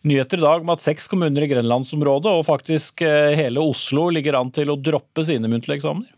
nyheter 0.07 0.37
i 0.37 0.45
dag 0.45 0.61
om 0.61 0.75
at 0.75 0.83
seks 0.83 1.09
kommuner 1.09 1.43
i 1.43 1.49
grenlandsområdet 1.49 2.37
og 2.37 2.45
faktisk 2.47 3.01
eh, 3.07 3.33
hele 3.39 3.65
Oslo 3.65 4.11
ligger 4.13 4.37
an 4.37 4.53
til 4.53 4.69
å 4.69 4.77
droppe 4.77 5.25
sine 5.25 5.49
muntlige 5.49 5.81
eksamener. 5.81 6.13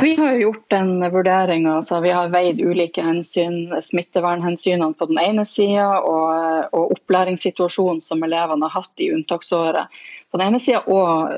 Vi 0.00 0.16
har 0.16 0.32
gjort 0.32 0.70
den 0.70 1.10
vurderinga. 1.12 1.76
Altså 1.76 2.00
vi 2.00 2.10
har 2.10 2.28
veid 2.32 2.60
ulike 2.60 3.02
hensyn. 3.02 3.70
Smittevernhensynene 3.82 4.94
på 4.98 5.08
den 5.10 5.18
ene 5.22 5.44
sida 5.44 5.88
og, 6.00 6.68
og 6.72 6.94
opplæringssituasjonen 6.96 8.02
som 8.02 8.24
elevene 8.26 8.68
har 8.68 8.82
hatt 8.82 9.02
i 9.02 9.10
unntaksåret 9.14 9.92
på 10.30 10.40
den 10.40 10.48
ene 10.50 10.60
sida 10.60 10.82
og 10.90 11.36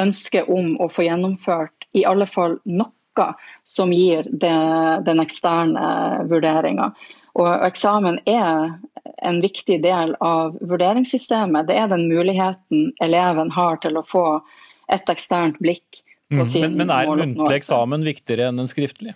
ønsket 0.00 0.48
om 0.50 0.76
å 0.80 0.88
få 0.90 1.06
gjennomført 1.06 1.88
i 1.92 2.06
alle 2.08 2.26
fall 2.26 2.56
noe 2.64 3.26
som 3.68 3.92
gir 3.92 4.24
det, 4.30 4.54
den 5.04 5.20
eksterne 5.20 6.22
vurderinga. 6.30 6.92
Og 7.36 7.50
eksamen 7.66 8.18
er 8.28 8.78
en 9.22 9.40
viktig 9.44 9.82
del 9.84 10.14
av 10.20 10.56
vurderingssystemet. 10.60 11.68
Det 11.68 11.76
er 11.76 11.92
den 11.92 12.08
muligheten 12.08 12.90
eleven 13.04 13.52
har 13.52 13.76
til 13.84 14.00
å 14.00 14.06
få 14.08 14.26
et 14.92 15.12
eksternt 15.12 15.60
blikk 15.62 16.02
mm. 16.32 16.48
men, 16.62 16.78
men 16.80 16.94
er 16.94 17.12
muntlig 17.12 17.60
eksamen 17.60 18.06
viktigere 18.06 18.50
enn 18.50 18.62
en 18.62 18.70
skriftlig? 18.70 19.14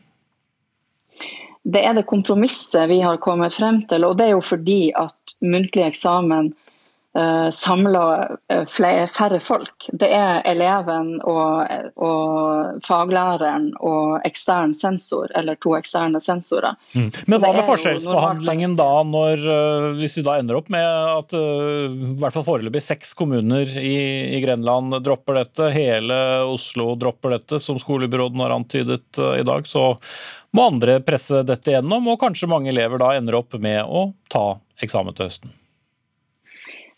Det 1.67 1.83
er 1.83 1.97
det 1.97 2.07
kompromisset 2.07 2.87
vi 2.93 3.01
har 3.03 3.19
kommet 3.23 3.57
frem 3.57 3.81
til. 3.91 4.07
Og 4.07 4.19
det 4.19 4.29
er 4.29 4.37
jo 4.37 4.45
fordi 4.45 4.93
at 4.95 5.37
muntlig 5.43 5.83
eksamen 5.89 6.53
uh, 7.17 7.51
samla 7.51 8.03
uh, 8.53 8.67
færre 8.69 9.41
folk. 9.41 9.89
Det 9.93 10.09
er 10.13 10.43
eleven 10.49 11.17
og, 11.25 11.67
og, 11.97 12.77
faglæreren 12.87 13.71
og 13.81 14.21
ekstern 14.29 14.75
sensor, 14.77 15.31
eller 15.39 15.59
to 15.63 15.75
eksterne 15.79 16.21
sensorer. 16.23 16.77
Mm. 16.95 17.11
Men 17.27 17.43
hva 17.43 17.53
med 17.57 17.67
forskjellsbehandlingen 17.69 18.77
da, 18.79 18.91
når, 19.09 19.45
uh, 19.49 19.89
hvis 20.01 20.19
vi 20.21 20.27
da 20.27 20.39
ender 20.41 20.61
opp 20.61 20.71
med 20.73 20.87
at 20.87 21.37
i 21.37 22.15
hvert 22.21 22.35
fall 22.35 22.47
foreløpig 22.47 22.83
seks 22.85 23.13
kommuner 23.17 23.77
i, 23.81 23.97
i, 24.37 24.41
Grenland 24.45 24.99
dropper 25.05 25.41
dette, 25.41 25.71
hele 25.75 26.17
Oslo 26.47 26.93
dropper 27.01 27.37
dette, 27.37 27.61
som 27.63 27.81
skolebyråden 27.81 28.41
har 28.45 28.55
antydet 28.55 29.21
i 29.41 29.45
dag, 29.47 29.67
så 29.69 29.93
må 30.57 30.71
andre 30.71 31.01
presse 31.05 31.43
dette 31.47 31.75
gjennom, 31.75 32.09
og 32.13 32.21
kanskje 32.23 32.51
mange 32.51 32.73
elever 32.73 33.01
da 33.03 33.15
ender 33.17 33.41
opp 33.41 33.57
med 33.61 33.83
å 33.85 34.11
ta 34.33 34.49
eksamen 34.83 35.17
til 35.17 35.31
høsten. 35.31 35.55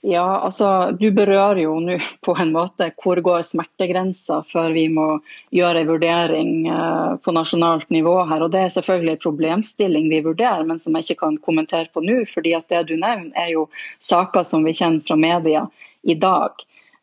Ja, 0.06 0.38
altså 0.46 0.92
Du 0.94 1.08
berører 1.10 1.58
jo 1.58 1.72
nå 1.82 1.96
på 2.26 2.34
en 2.38 2.52
måte 2.54 2.86
hvor 3.02 3.18
går 3.24 3.42
smertegrensa 3.42 4.44
før 4.46 4.70
vi 4.76 4.86
må 4.94 5.08
gjøre 5.54 5.82
en 5.82 5.90
vurdering 5.90 6.52
eh, 6.70 7.16
på 7.24 7.34
nasjonalt 7.34 7.90
nivå 7.90 8.14
her. 8.30 8.44
og 8.46 8.52
Det 8.54 8.62
er 8.62 8.76
selvfølgelig 8.76 9.16
en 9.16 9.24
problemstilling 9.24 10.06
vi 10.12 10.22
vurderer, 10.22 10.62
men 10.64 10.78
som 10.78 10.94
jeg 10.94 11.08
ikke 11.08 11.24
kan 11.24 11.40
kommentere 11.42 11.90
på 11.92 12.04
nå. 12.06 12.22
fordi 12.30 12.54
at 12.54 12.68
Det 12.68 12.86
du 12.92 12.94
nevner 12.94 13.34
er 13.34 13.50
jo 13.56 13.68
saker 13.98 14.46
som 14.46 14.64
vi 14.64 14.76
kjenner 14.76 15.02
fra 15.02 15.16
media 15.18 15.66
i 16.04 16.14
dag. 16.14 16.54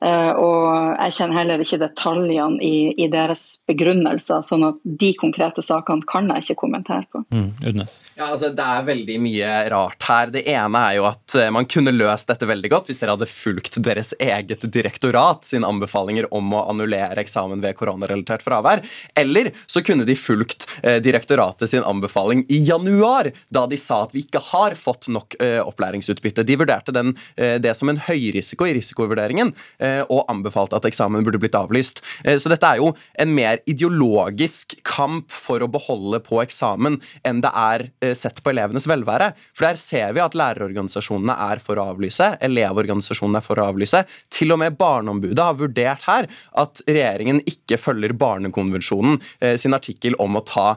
Eh, 0.04 0.32
og 0.36 0.98
jeg 1.00 1.14
kjenner 1.18 1.40
heller 1.40 1.62
ikke 1.64 1.80
detaljene 1.80 2.60
i, 2.64 2.76
i, 3.00 3.08
deres 3.12 3.62
begrunnelser, 3.70 4.44
sånn 4.44 4.66
at 4.68 4.80
de 4.84 5.12
konkrete 5.18 5.64
sakene 5.64 6.04
kan 6.10 6.28
jeg 6.34 6.44
ikke 6.44 6.60
kommentere 6.66 7.08
på. 7.14 7.24
Mm, 7.32 7.48
ja, 7.64 8.28
altså, 8.28 8.52
det 8.56 8.66
er 8.66 8.88
veldig 8.90 9.18
mye 9.24 9.54
rart 9.72 10.08
her. 10.10 10.34
Det 10.36 10.44
ene 10.52 10.82
er 10.90 10.98
jo 11.00 11.08
at 11.10 11.38
eh, 11.40 11.52
man 11.54 11.70
kunne 11.72 11.96
løst 11.96 12.30
dette 12.32 12.50
veldig 12.50 12.72
godt 12.74 12.92
hvis 12.92 13.02
dere 13.02 13.16
hadde 13.16 13.30
fulgt 13.32 13.80
deres 13.86 14.12
eget 14.20 14.68
direktorat 14.74 15.48
sine 15.48 15.70
anbefalinger 15.70 16.28
om 16.36 16.54
å 16.54 16.66
annullere 16.74 17.24
eksamen 17.24 17.64
ved 17.64 17.78
koronarelatert 17.80 18.44
fravær. 18.46 18.84
Eller 19.16 19.54
så 19.66 19.84
kunne 19.86 20.08
de 20.08 20.18
fulgt 20.20 20.68
eh, 20.84 21.00
direktoratet 21.04 21.72
sin 21.72 21.86
anbefaling 21.88 22.44
i 22.52 22.62
januar, 22.68 23.32
da 23.50 23.66
de 23.70 23.80
sa 23.80 24.04
at 24.04 24.14
vi 24.16 24.26
ikke 24.26 24.44
har 24.52 24.76
fått 24.80 25.08
nok 25.12 25.40
eh, 25.40 25.62
opplæringsutbytte. 25.64 26.44
De 26.46 26.60
vurderte 26.60 26.94
den, 26.96 27.16
eh, 27.40 27.56
det 27.64 27.74
som 27.80 27.90
en 27.92 28.02
høyrisiko 28.10 28.68
i 28.68 28.76
risikovurderingen. 28.76 29.54
Eh, 29.80 29.85
og 30.10 30.26
anbefalte 30.32 30.78
at 30.78 30.88
eksamen 30.88 31.26
burde 31.26 31.40
blitt 31.42 31.58
avlyst. 31.58 32.02
Eh, 32.24 32.38
så 32.42 32.52
dette 32.52 32.68
er 32.68 32.82
jo 32.82 32.92
en 33.22 33.34
mer 33.36 33.62
ideologisk 33.70 34.78
kamp 34.88 35.32
for 35.34 35.64
å 35.64 35.70
beholde 35.72 36.22
på 36.26 36.42
eksamen 36.44 37.00
enn 37.28 37.42
det 37.44 37.52
er 37.52 37.88
eh, 38.04 38.16
sett 38.18 38.42
på 38.44 38.54
elevenes 38.54 38.88
velvære. 38.90 39.32
For 39.54 39.70
der 39.70 39.80
ser 39.82 40.16
vi 40.16 40.24
at 40.24 40.38
lærerorganisasjonene 40.38 41.38
er 41.50 41.64
for 41.64 41.80
å 41.82 41.90
avlyse, 41.94 42.32
elevorganisasjonene 42.46 43.42
er 43.42 43.48
for 43.48 43.62
å 43.62 43.70
avlyse. 43.72 44.04
Til 44.34 44.56
og 44.56 44.62
med 44.64 44.78
Barneombudet 44.80 45.44
har 45.44 45.60
vurdert 45.60 46.06
her 46.10 46.30
at 46.62 46.84
regjeringen 46.88 47.42
ikke 47.50 47.80
følger 47.82 48.16
Barnekonvensjonen 48.20 49.20
sin 49.60 49.76
artikkel 49.76 50.16
om 50.22 50.38
å 50.38 50.44
ta 50.46 50.68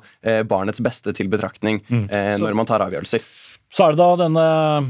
barnets 0.49 0.81
beste 0.85 1.13
til 1.17 1.31
betraktning 1.31 1.81
mm. 1.89 2.07
når 2.43 2.57
man 2.57 2.69
tar 2.69 2.85
avgjørelser. 2.85 3.25
Så 3.69 3.85
er 3.85 3.93
det 3.93 4.01
da 4.01 4.13
denne 4.17 4.45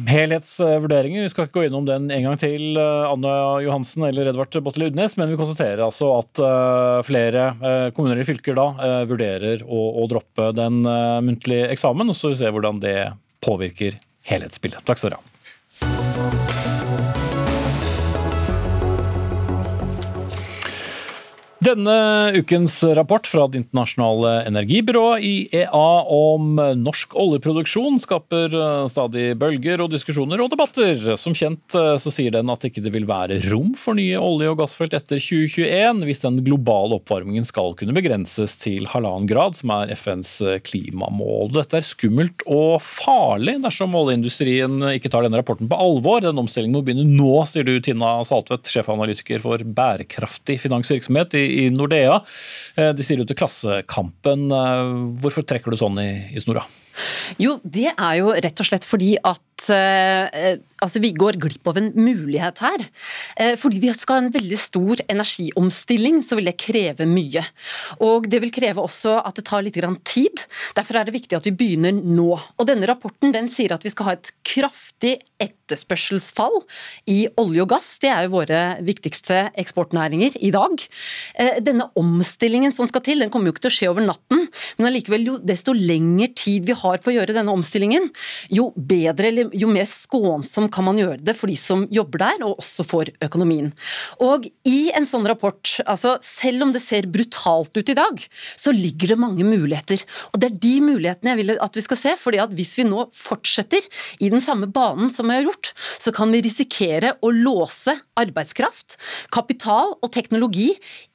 helhetsvurderingen. 0.07 1.25
Vi 1.25 1.31
skal 1.33 1.49
ikke 1.49 1.59
gå 1.59 1.65
innom 1.67 1.87
den 1.89 2.07
en 2.15 2.29
gang 2.29 2.37
til, 2.39 2.79
eh, 2.79 3.07
Anne 3.11 3.33
Johansen 3.65 4.07
eller 4.07 4.31
Edvard 4.31 4.55
Bottele 4.63 4.93
Udnes, 4.93 5.17
men 5.19 5.33
vi 5.33 5.39
konstaterer 5.41 5.83
altså 5.83 6.13
at 6.21 6.43
eh, 6.47 6.99
flere 7.09 7.49
eh, 7.59 7.89
kommuner 7.97 8.23
i 8.23 8.29
fylker 8.29 8.55
da 8.59 8.69
vurderer 9.09 9.65
å, 9.67 9.81
å 10.03 10.07
droppe 10.11 10.53
den 10.57 10.81
muntlige 11.27 11.73
eksamen. 11.75 12.09
og 12.09 12.17
Så 12.17 12.33
vi 12.33 12.39
ser 12.41 12.55
hvordan 12.55 12.79
det 12.83 12.99
påvirker 13.45 13.99
helhetsbildet. 14.31 14.87
Takk 14.87 15.03
skal 15.03 15.17
dere 15.17 15.25
ha. 15.25 16.48
Denne 21.69 22.33
ukens 22.33 22.81
rapport 22.97 23.27
fra 23.29 23.45
Det 23.49 23.59
internasjonale 23.61 24.31
energibyrået 24.49 25.21
IEA 25.21 25.89
om 26.09 26.57
norsk 26.81 27.13
oljeproduksjon 27.19 27.99
skaper 28.01 28.55
eh, 28.57 28.87
stadig 28.89 29.35
bølger 29.37 29.83
og 29.85 29.91
diskusjoner 29.93 30.41
og 30.41 30.49
debatter. 30.55 30.97
Som 31.21 31.37
kjent 31.37 31.77
eh, 31.77 31.97
så 32.01 32.13
sier 32.15 32.33
den 32.33 32.49
at 32.49 32.65
ikke 32.65 32.81
det 32.85 32.93
vil 32.95 33.05
være 33.09 33.43
rom 33.51 33.75
for 33.77 33.99
nye 33.99 34.17
olje- 34.17 34.49
og 34.49 34.63
gassfelt 34.63 34.97
etter 34.97 35.21
2021 35.21 36.09
hvis 36.09 36.25
den 36.25 36.39
globale 36.47 36.97
oppvarmingen 37.03 37.45
skal 37.45 37.77
kunne 37.77 37.97
begrenses 37.97 38.57
til 38.63 38.89
halvannen 38.89 39.29
grad, 39.29 39.59
som 39.59 39.75
er 39.77 39.93
FNs 39.99 40.33
eh, 40.47 40.57
klimamål. 40.65 41.53
Dette 41.59 41.83
er 41.83 41.89
skummelt 41.91 42.47
og 42.49 42.79
farlig 42.81 43.59
dersom 43.67 43.99
oljeindustrien 43.99 44.95
ikke 44.95 45.13
tar 45.13 45.29
denne 45.29 45.43
rapporten 45.43 45.69
på 45.69 45.83
alvor. 45.85 46.25
Den 46.25 46.41
omstillingen 46.41 46.81
må 46.81 46.85
begynne 46.87 47.05
nå, 47.13 47.45
sier 47.51 47.69
du 47.69 47.77
Tina 47.85 48.17
Saltvedt, 48.25 48.73
sjefanalytiker 48.73 49.45
for 49.45 49.61
bærekraftig 49.61 50.57
finansvirksomhet 50.65 51.37
i 51.37 51.47
i 51.59 51.69
Nordea. 51.75 52.21
Eh, 52.79 52.93
de 52.97 53.07
sier 53.07 53.21
jo 53.21 53.29
til 53.29 53.39
Klassekampen. 53.39 54.49
Eh, 54.53 54.93
hvorfor 55.23 55.47
trekker 55.47 55.75
du 55.75 55.81
sånn 55.81 56.01
i, 56.03 56.11
i 56.35 56.43
snora? 56.43 56.67
Jo, 57.39 57.61
det 57.63 57.93
er 57.93 58.15
jo 58.19 58.33
rett 58.35 58.59
og 58.59 58.67
slett 58.67 58.83
fordi 58.83 59.13
at 59.23 59.69
uh, 59.71 60.57
altså 60.83 60.99
vi 60.99 61.13
går 61.15 61.37
glipp 61.39 61.69
av 61.71 61.77
en 61.79 61.93
mulighet 61.95 62.59
her. 62.65 62.83
Fordi 63.61 63.79
vi 63.85 63.93
skal 63.95 64.17
ha 64.17 64.25
en 64.25 64.33
veldig 64.35 64.59
stor 64.59 65.03
energiomstilling, 65.05 66.19
så 66.27 66.39
vil 66.39 66.51
det 66.51 66.57
kreve 66.59 67.07
mye. 67.07 67.45
Og 68.03 68.27
det 68.31 68.43
vil 68.43 68.51
kreve 68.55 68.83
også 68.83 69.15
at 69.21 69.39
det 69.39 69.47
tar 69.47 69.63
litt 69.63 69.79
tid. 70.11 70.43
Derfor 70.75 70.99
er 70.99 71.07
det 71.07 71.15
viktig 71.15 71.39
at 71.39 71.47
vi 71.47 71.55
begynner 71.55 71.95
nå. 71.95 72.33
Og 72.35 72.67
denne 72.67 72.91
rapporten 72.91 73.35
den 73.35 73.47
sier 73.53 73.77
at 73.77 73.87
vi 73.87 73.95
skal 73.95 74.11
ha 74.11 74.19
et 74.19 74.33
kraftig 74.43 75.21
etterspørselsfall 75.69 76.63
i 77.13 77.27
olje 77.41 77.65
og 77.65 77.73
gass. 77.75 77.91
Det 78.03 78.11
er 78.13 78.27
jo 78.27 78.35
våre 78.39 78.63
viktigste 78.85 79.49
eksportnæringer 79.59 80.39
i 80.41 80.53
dag. 80.55 80.85
Uh, 81.39 81.59
denne 81.65 81.91
omstillingen 81.99 82.75
som 82.75 82.89
skal 82.89 83.05
til, 83.05 83.21
den 83.23 83.33
kommer 83.33 83.51
jo 83.51 83.57
ikke 83.57 83.67
til 83.69 83.73
å 83.73 83.77
skje 83.79 83.93
over 83.93 84.07
natten, 84.09 84.47
men 84.79 84.91
allikevel 84.91 85.27
jo 85.33 85.37
desto 85.43 85.75
lengre 85.77 86.31
tid 86.39 86.67
vi 86.69 86.77
har 86.77 87.03
på 87.03 87.13
å 87.13 87.17
gjøre 87.19 87.37
denne 87.37 87.55
omstillingen, 87.55 88.09
jo 88.55 88.71
bedre 88.77 89.31
eller 89.31 89.57
jo 89.57 89.71
mer 89.71 89.89
skånsom 89.89 90.69
kan 90.73 90.87
man 90.89 90.99
gjøre 91.01 91.21
det 91.25 91.37
for 91.37 91.51
de 91.51 91.57
som 91.59 91.85
jobber 91.93 92.25
der, 92.25 92.45
og 92.47 92.63
også 92.63 92.87
for 92.87 93.11
økonomien. 93.25 93.71
Og 94.25 94.49
i 94.69 94.79
en 94.97 95.07
sånn 95.09 95.27
rapport, 95.29 95.75
altså 95.87 96.17
selv 96.25 96.67
om 96.67 96.75
det 96.75 96.83
ser 96.85 97.09
brutalt 97.11 97.77
ut 97.77 97.93
i 97.93 97.97
dag, 97.99 98.23
så 98.57 98.73
ligger 98.75 99.13
det 99.13 99.21
mange 99.21 99.47
muligheter. 99.47 100.03
Og 100.33 100.41
det 100.41 100.51
er 100.51 100.61
de 100.63 100.75
mulighetene 100.85 101.35
jeg 101.35 101.41
vil 101.43 101.55
at 101.63 101.79
vi 101.79 101.85
skal 101.85 102.01
se, 102.01 102.15
fordi 102.21 102.41
at 102.43 102.55
hvis 102.57 102.77
vi 102.79 102.87
nå 102.89 103.07
fortsetter 103.15 103.85
i 104.25 104.31
den 104.33 104.43
samme 104.45 104.71
banen 104.71 105.13
som 105.13 105.29
vi 105.29 105.39
har 105.39 105.47
gjort, 105.47 105.58
så 105.99 106.13
kan 106.15 106.33
vi 106.35 106.43
risikere 106.45 107.17
å 107.23 107.33
låse 107.35 107.95
arbeidskraft, 108.19 108.99
kapital 109.35 109.97
og 109.99 110.13
teknologi 110.15 110.71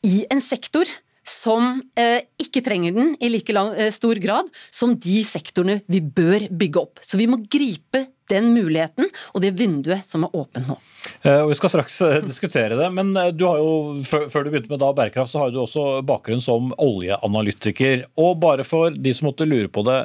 i 0.07 0.23
en 0.31 0.43
sektor 0.43 0.89
som 1.23 1.77
eh, 1.99 2.19
ikke 2.41 2.61
trenger 2.65 2.95
den 2.95 3.13
i 3.23 3.29
like 3.31 3.53
lang, 3.55 3.71
eh, 3.79 3.91
stor 3.95 4.19
grad 4.19 4.49
som 4.73 4.97
de 4.99 5.21
sektorene 5.27 5.79
vi 5.87 6.01
bør 6.03 6.49
bygge 6.51 6.81
opp. 6.81 6.99
Så 7.01 7.17
vi 7.19 7.29
må 7.31 7.39
gripe 7.47 8.05
den 8.31 8.51
muligheten 8.55 9.09
og 9.33 9.43
det 9.43 9.53
vinduet 9.59 10.05
som 10.05 10.25
er 10.27 10.35
åpent 10.35 10.69
nå. 10.69 10.77
Eh, 11.23 11.43
vi 11.49 11.57
skal 11.59 11.73
straks 11.73 11.99
eh, 12.05 12.19
diskutere 12.25 12.77
det, 12.79 12.89
men 12.95 13.15
eh, 13.19 13.31
du 13.35 13.45
har 13.47 13.61
jo, 13.61 13.73
før 14.03 14.43
du 14.43 14.51
begynte 14.51 14.71
med 14.71 14.83
da 14.83 14.91
bærekraft, 14.95 15.31
så 15.33 15.45
har 15.45 15.53
du 15.53 15.61
også 15.63 16.03
bakgrunn 16.07 16.43
som 16.43 16.71
oljeanalytiker. 16.75 18.07
Og 18.19 18.37
bare 18.43 18.67
for 18.67 18.93
de 18.95 19.15
som 19.15 19.31
måtte 19.31 19.47
lure 19.47 19.71
på 19.71 19.85
det, 19.87 19.99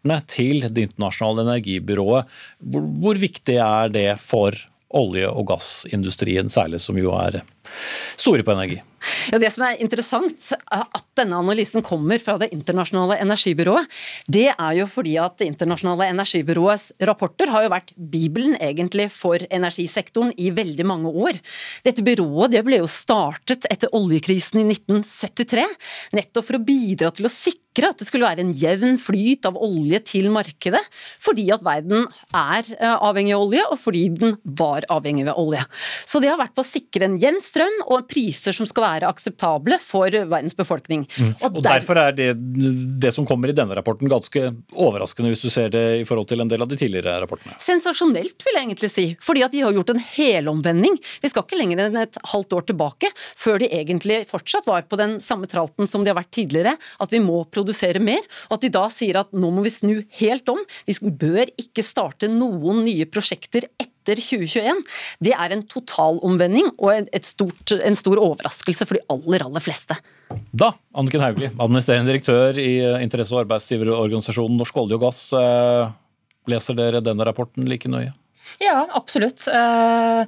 rapportene 0.00 0.20
til 0.26 0.72
Det 0.72 0.88
internasjonale 0.88 1.42
energibyrået, 1.48 2.26
hvor, 2.60 2.80
hvor 2.80 3.14
viktig 3.14 3.56
er 3.56 3.88
det 3.88 4.18
for 4.18 4.52
olje- 4.90 5.28
og 5.28 5.46
gassindustrien, 5.46 6.48
særlig 6.48 6.80
som 6.80 6.96
jo 6.98 7.12
er 7.12 7.42
store 8.20 8.46
på 8.46 8.56
energi? 8.56 8.80
Ja, 9.30 9.38
det 9.40 9.48
som 9.54 9.64
er 9.64 9.78
interessant, 9.80 10.50
er 10.68 10.82
at 10.84 11.04
denne 11.16 11.38
analysen 11.40 11.84
kommer 11.84 12.20
fra 12.20 12.36
Det 12.40 12.50
internasjonale 12.52 13.16
energibyrået. 13.22 13.88
Det 14.28 14.50
er 14.52 14.72
jo 14.76 14.86
fordi 14.90 15.16
at 15.20 15.38
Det 15.40 15.48
internasjonale 15.48 16.10
energibyråets 16.12 16.92
rapporter 17.08 17.48
har 17.48 17.64
jo 17.64 17.72
vært 17.72 17.94
bibelen 17.96 18.56
egentlig 18.60 19.08
for 19.12 19.40
energisektoren 19.50 20.34
i 20.36 20.50
veldig 20.50 20.84
mange 20.84 21.08
år. 21.08 21.40
Dette 21.84 22.04
byrået 22.04 22.52
det 22.52 22.64
ble 22.66 22.82
jo 22.82 22.90
startet 22.90 23.64
etter 23.70 23.92
oljekrisen 23.96 24.60
i 24.60 24.66
1973, 24.68 25.64
nettopp 26.12 26.46
for 26.46 26.58
å 26.58 26.64
bidra 26.64 27.10
til 27.14 27.28
å 27.28 27.32
sikre 27.32 27.90
at 27.90 28.00
det 28.00 28.08
skulle 28.08 28.26
være 28.26 28.42
en 28.44 28.52
jevn 28.56 28.98
flyt 29.00 29.46
av 29.48 29.56
olje 29.56 30.00
til 30.04 30.28
markedet, 30.34 30.82
fordi 31.22 31.46
at 31.54 31.62
verden 31.64 32.08
er 32.34 32.66
eh, 32.76 32.96
avhengig 32.96 33.36
av 33.36 33.44
olje, 33.46 33.64
og 33.70 33.78
fordi 33.80 34.08
den 34.18 34.34
var 34.44 34.84
avhengig 34.90 35.28
av 35.30 35.38
olje. 35.40 35.62
Så 36.04 36.20
det 36.20 36.32
har 36.32 36.40
vært 36.40 36.56
på 36.56 36.64
å 36.64 36.68
sikre 36.68 37.06
en 37.06 37.18
jevn 37.20 37.38
strøm 37.44 37.59
og 37.88 38.06
priser 38.10 38.54
som 38.56 38.68
skal 38.68 38.84
være 38.84 38.90
være 38.90 39.10
akseptable 39.10 39.78
for 39.82 40.10
verdens 40.10 40.56
befolkning. 40.58 41.06
Mm. 41.16 41.32
Og, 41.40 41.58
og 41.58 41.64
Derfor 41.64 42.00
er 42.00 42.16
det, 42.16 42.28
det 43.02 43.12
som 43.16 43.26
kommer 43.28 43.50
i 43.50 43.56
denne 43.56 43.76
rapporten 43.76 44.10
ganske 44.10 44.42
overraskende, 44.72 45.32
hvis 45.32 45.44
du 45.44 45.50
ser 45.52 45.70
det 45.72 45.84
i 46.00 46.06
forhold 46.08 46.28
til 46.30 46.42
en 46.44 46.50
del 46.50 46.64
av 46.64 46.70
de 46.70 46.78
tidligere 46.80 47.18
rapportene? 47.22 47.56
Sensasjonelt, 47.62 48.44
vil 48.46 48.58
jeg 48.58 48.68
egentlig 48.68 48.92
si. 48.92 49.06
Fordi 49.22 49.44
at 49.46 49.54
de 49.54 49.64
har 49.64 49.76
gjort 49.76 49.94
en 49.94 50.02
helomvending. 50.16 50.98
Vi 51.22 51.32
skal 51.32 51.46
ikke 51.46 51.60
lenger 51.60 51.84
enn 51.86 52.00
et 52.02 52.20
halvt 52.32 52.58
år 52.58 52.68
tilbake 52.72 53.12
før 53.16 53.60
de 53.62 53.70
egentlig 53.80 54.22
fortsatt 54.30 54.68
var 54.68 54.86
på 54.90 54.98
den 55.00 55.18
samme 55.24 55.48
tralten 55.50 55.88
som 55.90 56.04
de 56.04 56.12
har 56.12 56.18
vært 56.18 56.32
tidligere, 56.36 56.76
at 56.76 57.14
vi 57.14 57.22
må 57.24 57.42
produsere 57.52 58.02
mer. 58.02 58.22
Og 58.50 58.58
at 58.58 58.66
de 58.66 58.72
da 58.74 58.86
sier 58.92 59.20
at 59.22 59.32
nå 59.36 59.52
må 59.54 59.64
vi 59.66 59.74
snu 59.74 59.94
helt 60.20 60.48
om. 60.52 60.60
Vi 60.88 60.96
bør 61.00 61.50
ikke 61.60 61.84
starte 61.86 62.30
noen 62.30 62.84
nye 62.86 63.08
prosjekter 63.10 63.68
etter 63.80 63.99
etter 64.14 64.26
2021, 64.26 64.82
det 65.26 65.34
er 65.36 65.54
en 65.54 65.64
totalomvending 65.70 66.72
og 66.78 67.10
stort, 67.26 67.74
en 67.76 67.98
stor 67.98 68.20
overraskelse 68.20 68.86
for 68.88 68.98
de 68.98 69.04
aller, 69.12 69.46
aller 69.46 69.64
fleste. 69.64 69.96
Da, 70.54 70.72
Anniken 70.94 71.24
Hauglie, 71.24 71.50
administrerende 71.56 72.12
direktør 72.12 72.58
i 72.60 72.72
eh, 72.84 73.00
interesse- 73.02 73.34
og 73.34 73.44
arbeidsgiverorganisasjonen 73.44 74.60
Norsk 74.60 74.76
olje 74.82 74.98
og 74.98 75.06
gass. 75.08 75.24
Eh, 75.34 75.90
leser 76.50 76.78
dere 76.78 77.02
denne 77.04 77.26
rapporten 77.26 77.66
like 77.70 77.90
nøye? 77.90 78.12
Ja, 78.60 78.86
absolutt. 78.98 79.46
Eh, 79.48 80.24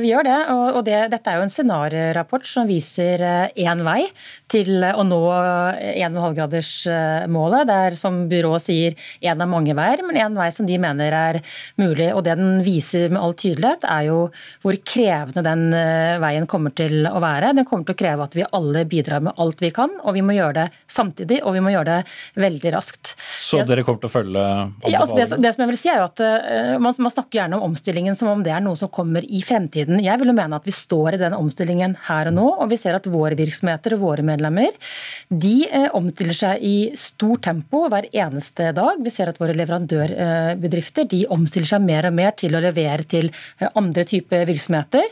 vi 0.00 0.12
gjør 0.12 0.26
det. 0.28 0.38
Og 0.76 0.80
det, 0.86 0.98
dette 1.12 1.32
er 1.32 1.40
jo 1.40 1.46
en 1.46 1.52
scenariorapport 1.52 2.46
som 2.46 2.68
viser 2.68 3.22
én 3.50 3.82
vei 3.86 4.06
til 4.50 4.84
å 4.86 5.02
nå 5.06 5.20
1,5-gradersmålet. 5.96 7.66
Det 7.66 7.78
er 7.88 7.98
som 7.98 8.22
byrået 8.30 8.66
sier 8.66 8.96
én 9.24 9.42
av 9.42 9.50
mange 9.50 9.74
veier, 9.76 10.04
men 10.06 10.20
én 10.20 10.38
vei 10.38 10.48
som 10.54 10.68
de 10.68 10.78
mener 10.80 11.16
er 11.16 11.40
mulig. 11.80 12.12
Og 12.14 12.22
det 12.26 12.36
den 12.38 12.60
viser 12.66 13.10
med 13.12 13.22
all 13.22 13.34
tydelighet, 13.38 13.86
er 13.88 14.08
jo 14.10 14.18
hvor 14.62 14.78
krevende 14.86 15.44
den 15.46 15.66
eh, 15.76 16.16
veien 16.22 16.46
kommer 16.50 16.74
til 16.76 17.06
å 17.08 17.18
være. 17.22 17.54
Den 17.56 17.66
kommer 17.68 17.88
til 17.88 17.96
å 17.96 18.00
kreve 18.00 18.26
at 18.26 18.36
vi 18.36 18.46
alle 18.56 18.84
bidrar 18.88 19.24
med 19.26 19.40
alt 19.42 19.62
vi 19.62 19.72
kan, 19.74 19.94
og 20.02 20.16
vi 20.16 20.24
må 20.26 20.36
gjøre 20.36 20.56
det 20.60 20.66
samtidig, 20.92 21.42
og 21.42 21.56
vi 21.56 21.64
må 21.64 21.72
gjøre 21.74 21.98
det 21.98 22.42
veldig 22.46 22.74
raskt. 22.76 23.14
Så 23.40 23.62
dere 23.66 23.84
kommer 23.86 24.02
til 24.04 24.10
å 24.10 24.14
følge 24.14 24.44
ja, 24.86 25.00
altså 25.00 25.16
det, 25.18 25.28
det, 25.42 25.52
som 25.54 25.64
jeg 25.64 25.72
vil 25.72 25.80
si 25.80 25.90
er 25.92 26.00
jo 26.02 26.08
at 26.08 26.22
man, 26.82 26.94
man, 26.98 27.12
snakker 27.12 27.38
gjerne 27.38 27.45
om 27.54 27.62
omstillingen 27.70 28.16
som 28.16 28.28
om 28.32 28.42
det 28.42 28.52
er 28.54 28.62
noe 28.64 28.76
som 28.78 28.90
kommer 28.92 29.24
i 29.24 29.42
fremtiden. 29.44 30.00
Jeg 30.02 30.18
vil 30.20 30.32
jo 30.32 30.36
mene 30.36 30.58
at 30.58 30.66
vi 30.66 30.74
står 30.74 31.16
i 31.16 31.20
den 31.20 31.36
omstillingen 31.36 31.96
her 32.08 32.30
og 32.30 32.36
nå, 32.36 32.46
og 32.64 32.70
vi 32.72 32.78
ser 32.80 32.96
at 32.96 33.06
våre 33.10 33.36
virksomheter 33.38 33.96
og 33.96 34.02
våre 34.02 34.24
medlemmer. 34.26 34.74
De 35.28 35.54
eh, 35.68 35.88
omstiller 35.96 36.36
seg 36.36 36.64
i 36.64 36.76
stort 36.98 37.44
tempo 37.46 37.84
hver 37.92 38.08
eneste 38.12 38.72
dag. 38.76 39.00
Vi 39.04 39.12
ser 39.12 39.30
at 39.30 39.40
våre 39.40 39.56
leverandørbedrifter 39.56 41.08
de 41.10 41.22
omstiller 41.32 41.68
seg 41.68 41.84
mer 41.84 42.08
og 42.10 42.16
mer 42.16 42.34
til 42.38 42.56
å 42.56 42.62
levere 42.64 43.06
til 43.06 43.30
eh, 43.30 43.68
andre 43.74 44.06
typer 44.08 44.46
virksomheter. 44.48 45.06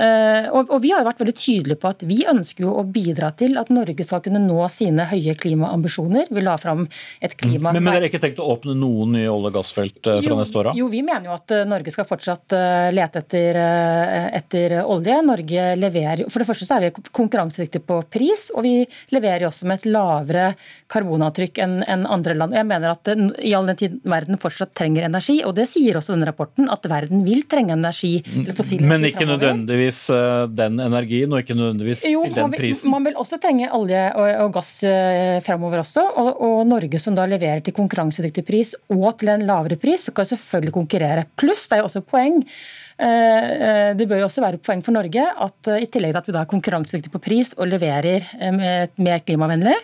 Eh, 0.00 0.48
og 0.54 0.76
vi 0.84 0.94
har 0.94 1.02
jo 1.02 1.08
vært 1.10 1.22
veldig 1.24 1.36
tydelige 1.38 1.82
på 1.82 1.90
at 1.90 2.06
vi 2.06 2.22
ønsker 2.30 2.66
jo 2.66 2.76
å 2.78 2.86
bidra 2.86 3.32
til 3.36 3.58
at 3.60 3.72
Norge 3.74 4.06
skal 4.06 4.22
kunne 4.24 4.42
nå 4.42 4.60
sine 4.72 5.08
høye 5.10 5.36
klimaambisjoner. 5.40 6.30
Vi 6.30 6.44
la 6.44 6.56
fram 6.60 6.86
et 7.20 7.36
klima... 7.40 7.72
Men, 7.74 7.82
men 7.82 7.92
dere 7.92 8.04
har 8.04 8.10
ikke 8.12 8.22
tenkt 8.22 8.42
å 8.42 8.48
åpne 8.54 8.76
noen 8.78 9.16
nye 9.18 9.28
olje- 9.30 9.50
og 9.50 9.58
gassfelt 9.58 10.00
fra 10.04 10.20
jo, 10.22 10.38
neste 10.38 10.60
år? 10.60 10.72
Jo, 10.78 10.88
vi 10.92 11.02
mener 11.04 11.30
jo 11.30 11.36
at 11.36 11.54
Norge 11.68 11.92
skal 11.94 12.06
fortsatt 12.08 12.54
lete 12.94 13.20
etter, 13.22 13.58
etter 14.38 14.76
olje. 14.82 15.16
Norge 15.24 15.66
leverer 15.78 16.24
For 16.28 16.42
det 16.42 16.48
første 16.48 16.68
så 16.68 16.78
er 16.78 16.86
vi 16.86 17.04
konkurransedyktige 17.14 17.84
på 17.86 18.00
pris, 18.12 18.48
og 18.54 18.64
vi 18.66 18.74
leverer 19.14 19.46
også 19.48 19.68
med 19.68 19.82
et 19.82 19.90
lavere 19.94 20.46
karbonavtrykk 20.92 21.60
enn 21.64 21.76
en 21.90 22.04
andre 22.10 22.36
land. 22.38 22.54
Jeg 22.56 22.66
mener 22.68 22.94
at 22.94 23.10
I 23.42 23.54
all 23.56 23.68
den 23.68 23.78
tid 23.80 23.96
verden 24.06 24.38
fortsatt 24.40 24.74
trenger 24.76 25.06
energi, 25.08 25.40
og 25.46 25.54
det 25.58 25.66
sier 25.70 25.98
også 25.98 26.14
denne 26.14 26.28
rapporten, 26.28 26.68
at 26.72 26.86
verden 26.90 27.24
vil 27.26 27.44
trenge 27.50 27.74
energi. 27.76 28.14
eller 28.34 28.56
fossil 28.56 28.82
energi 28.82 28.92
Men 28.92 29.08
ikke 29.10 29.28
nødvendigvis 29.28 30.00
eh, 30.14 30.46
den 30.52 30.80
energien, 30.82 31.32
og 31.32 31.42
ikke 31.42 31.56
nødvendigvis 31.58 32.04
jo, 32.10 32.24
til 32.26 32.36
den 32.38 32.56
prisen? 32.56 32.92
Man 32.94 33.08
vil 33.08 33.18
også 33.20 33.38
trenge 33.42 33.70
olje 33.74 34.04
og, 34.12 34.28
og 34.46 34.54
gass 34.58 34.72
fremover 35.44 35.82
også, 35.84 36.04
og, 36.20 36.30
og, 36.34 36.60
Norge 36.68 36.98
som 37.00 37.16
da 37.16 37.26
leverer 37.28 37.62
til 37.64 37.74
konkurransedyktig 37.76 38.44
pris 38.46 38.74
og 38.92 39.18
til 39.20 39.30
en 39.34 39.44
lavere 39.46 39.76
pris, 39.80 40.08
skal 40.10 40.26
selvfølgelig 40.26 40.74
konkurrere. 40.74 41.26
Pluss 41.38 41.53
det 41.54 41.76
er 41.76 41.82
jo 41.82 41.88
også 41.88 42.02
et 42.02 42.10
poeng. 42.10 42.40
Eh, 42.94 43.90
det 43.98 44.06
bør 44.06 44.20
jo 44.22 44.26
også 44.28 44.44
være 44.44 44.60
et 44.60 44.66
poeng 44.66 44.82
for 44.86 44.94
Norge 44.94 45.22
at 45.46 45.70
eh, 45.72 45.82
i 45.82 45.88
tillegg 45.90 46.14
til 46.14 46.20
at 46.20 46.28
vi 46.28 46.34
da 46.36 46.42
er 46.44 46.50
konkurransedyktige 46.52 47.14
på 47.16 47.22
pris 47.24 47.50
og 47.58 47.66
leverer 47.72 48.22
eh, 48.38 48.60
mer 49.02 49.24
klimavennlig, 49.26 49.74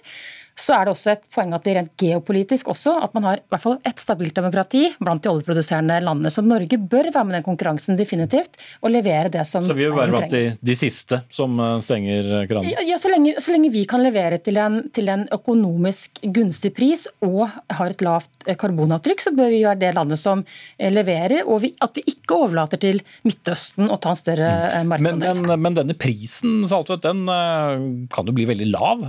så 0.60 0.76
er 0.76 0.86
det 0.86 0.92
også 0.94 1.12
et 1.14 1.22
poeng 1.32 1.54
at 1.56 1.64
det 1.64 1.74
rent 1.76 1.92
geopolitisk 2.00 2.68
også, 2.72 2.92
at 3.06 3.14
man 3.16 3.26
har 3.28 3.40
i 3.40 3.44
hvert 3.52 3.62
fall 3.62 3.78
et 3.88 4.00
stabilt 4.02 4.36
demokrati 4.36 4.82
blant 5.00 5.22
de 5.24 5.30
oljeproduserende 5.32 5.96
landene. 6.04 6.32
Så 6.32 6.44
Norge 6.44 6.76
bør 6.78 7.08
være 7.14 7.26
med 7.28 7.38
den 7.38 7.46
konkurransen 7.46 7.96
definitivt, 7.98 8.58
og 8.84 8.92
levere 8.92 9.32
det 9.32 9.46
som 9.48 9.64
Så 9.66 9.76
vi 9.76 9.86
vil 9.86 9.96
være 9.96 10.12
blant 10.12 10.34
de, 10.34 10.42
de, 10.60 10.76
siste 10.78 11.22
som 11.32 11.56
eh, 11.60 11.76
stenger 11.84 12.28
kranen? 12.50 12.70
Ja, 12.86 12.98
så 13.00 13.12
lenge, 13.12 13.36
så 13.40 13.54
lenge, 13.54 13.72
vi 13.72 13.86
kan 13.88 14.04
levere 14.04 14.40
til 14.44 14.60
en, 14.60 14.82
til 14.94 15.08
en, 15.12 15.26
økonomisk 15.30 16.20
gunstig 16.34 16.72
pris 16.74 17.06
og 17.24 17.44
har 17.48 17.94
et 17.94 18.04
lavt 18.04 18.46
eh, 18.46 18.58
karbonavtrykk, 18.58 19.24
så 19.24 19.34
bør 19.36 19.52
vi 19.52 19.62
være 19.64 19.80
det 19.80 19.94
landet 19.96 20.20
som 20.20 20.44
eh, 20.44 20.90
leverer, 20.92 21.44
og 21.46 21.62
vi, 21.64 21.72
at 21.80 21.96
vi 21.96 22.04
ikke 22.12 22.42
overlater 22.44 22.80
til 22.82 23.00
Midtøsten 23.26 23.88
å 23.88 23.98
ta 24.00 24.12
en 24.12 24.18
større 24.18 24.50
markedsandel. 24.88 25.40
Men, 25.40 25.46
men, 25.46 25.64
men, 25.68 25.78
denne 25.80 25.96
prisen 25.98 26.64
Saltvedt, 26.68 27.04
den 27.06 27.24
kan 28.12 28.28
jo 28.28 28.34
bli 28.36 28.46
veldig 28.48 28.68
lav 28.72 29.04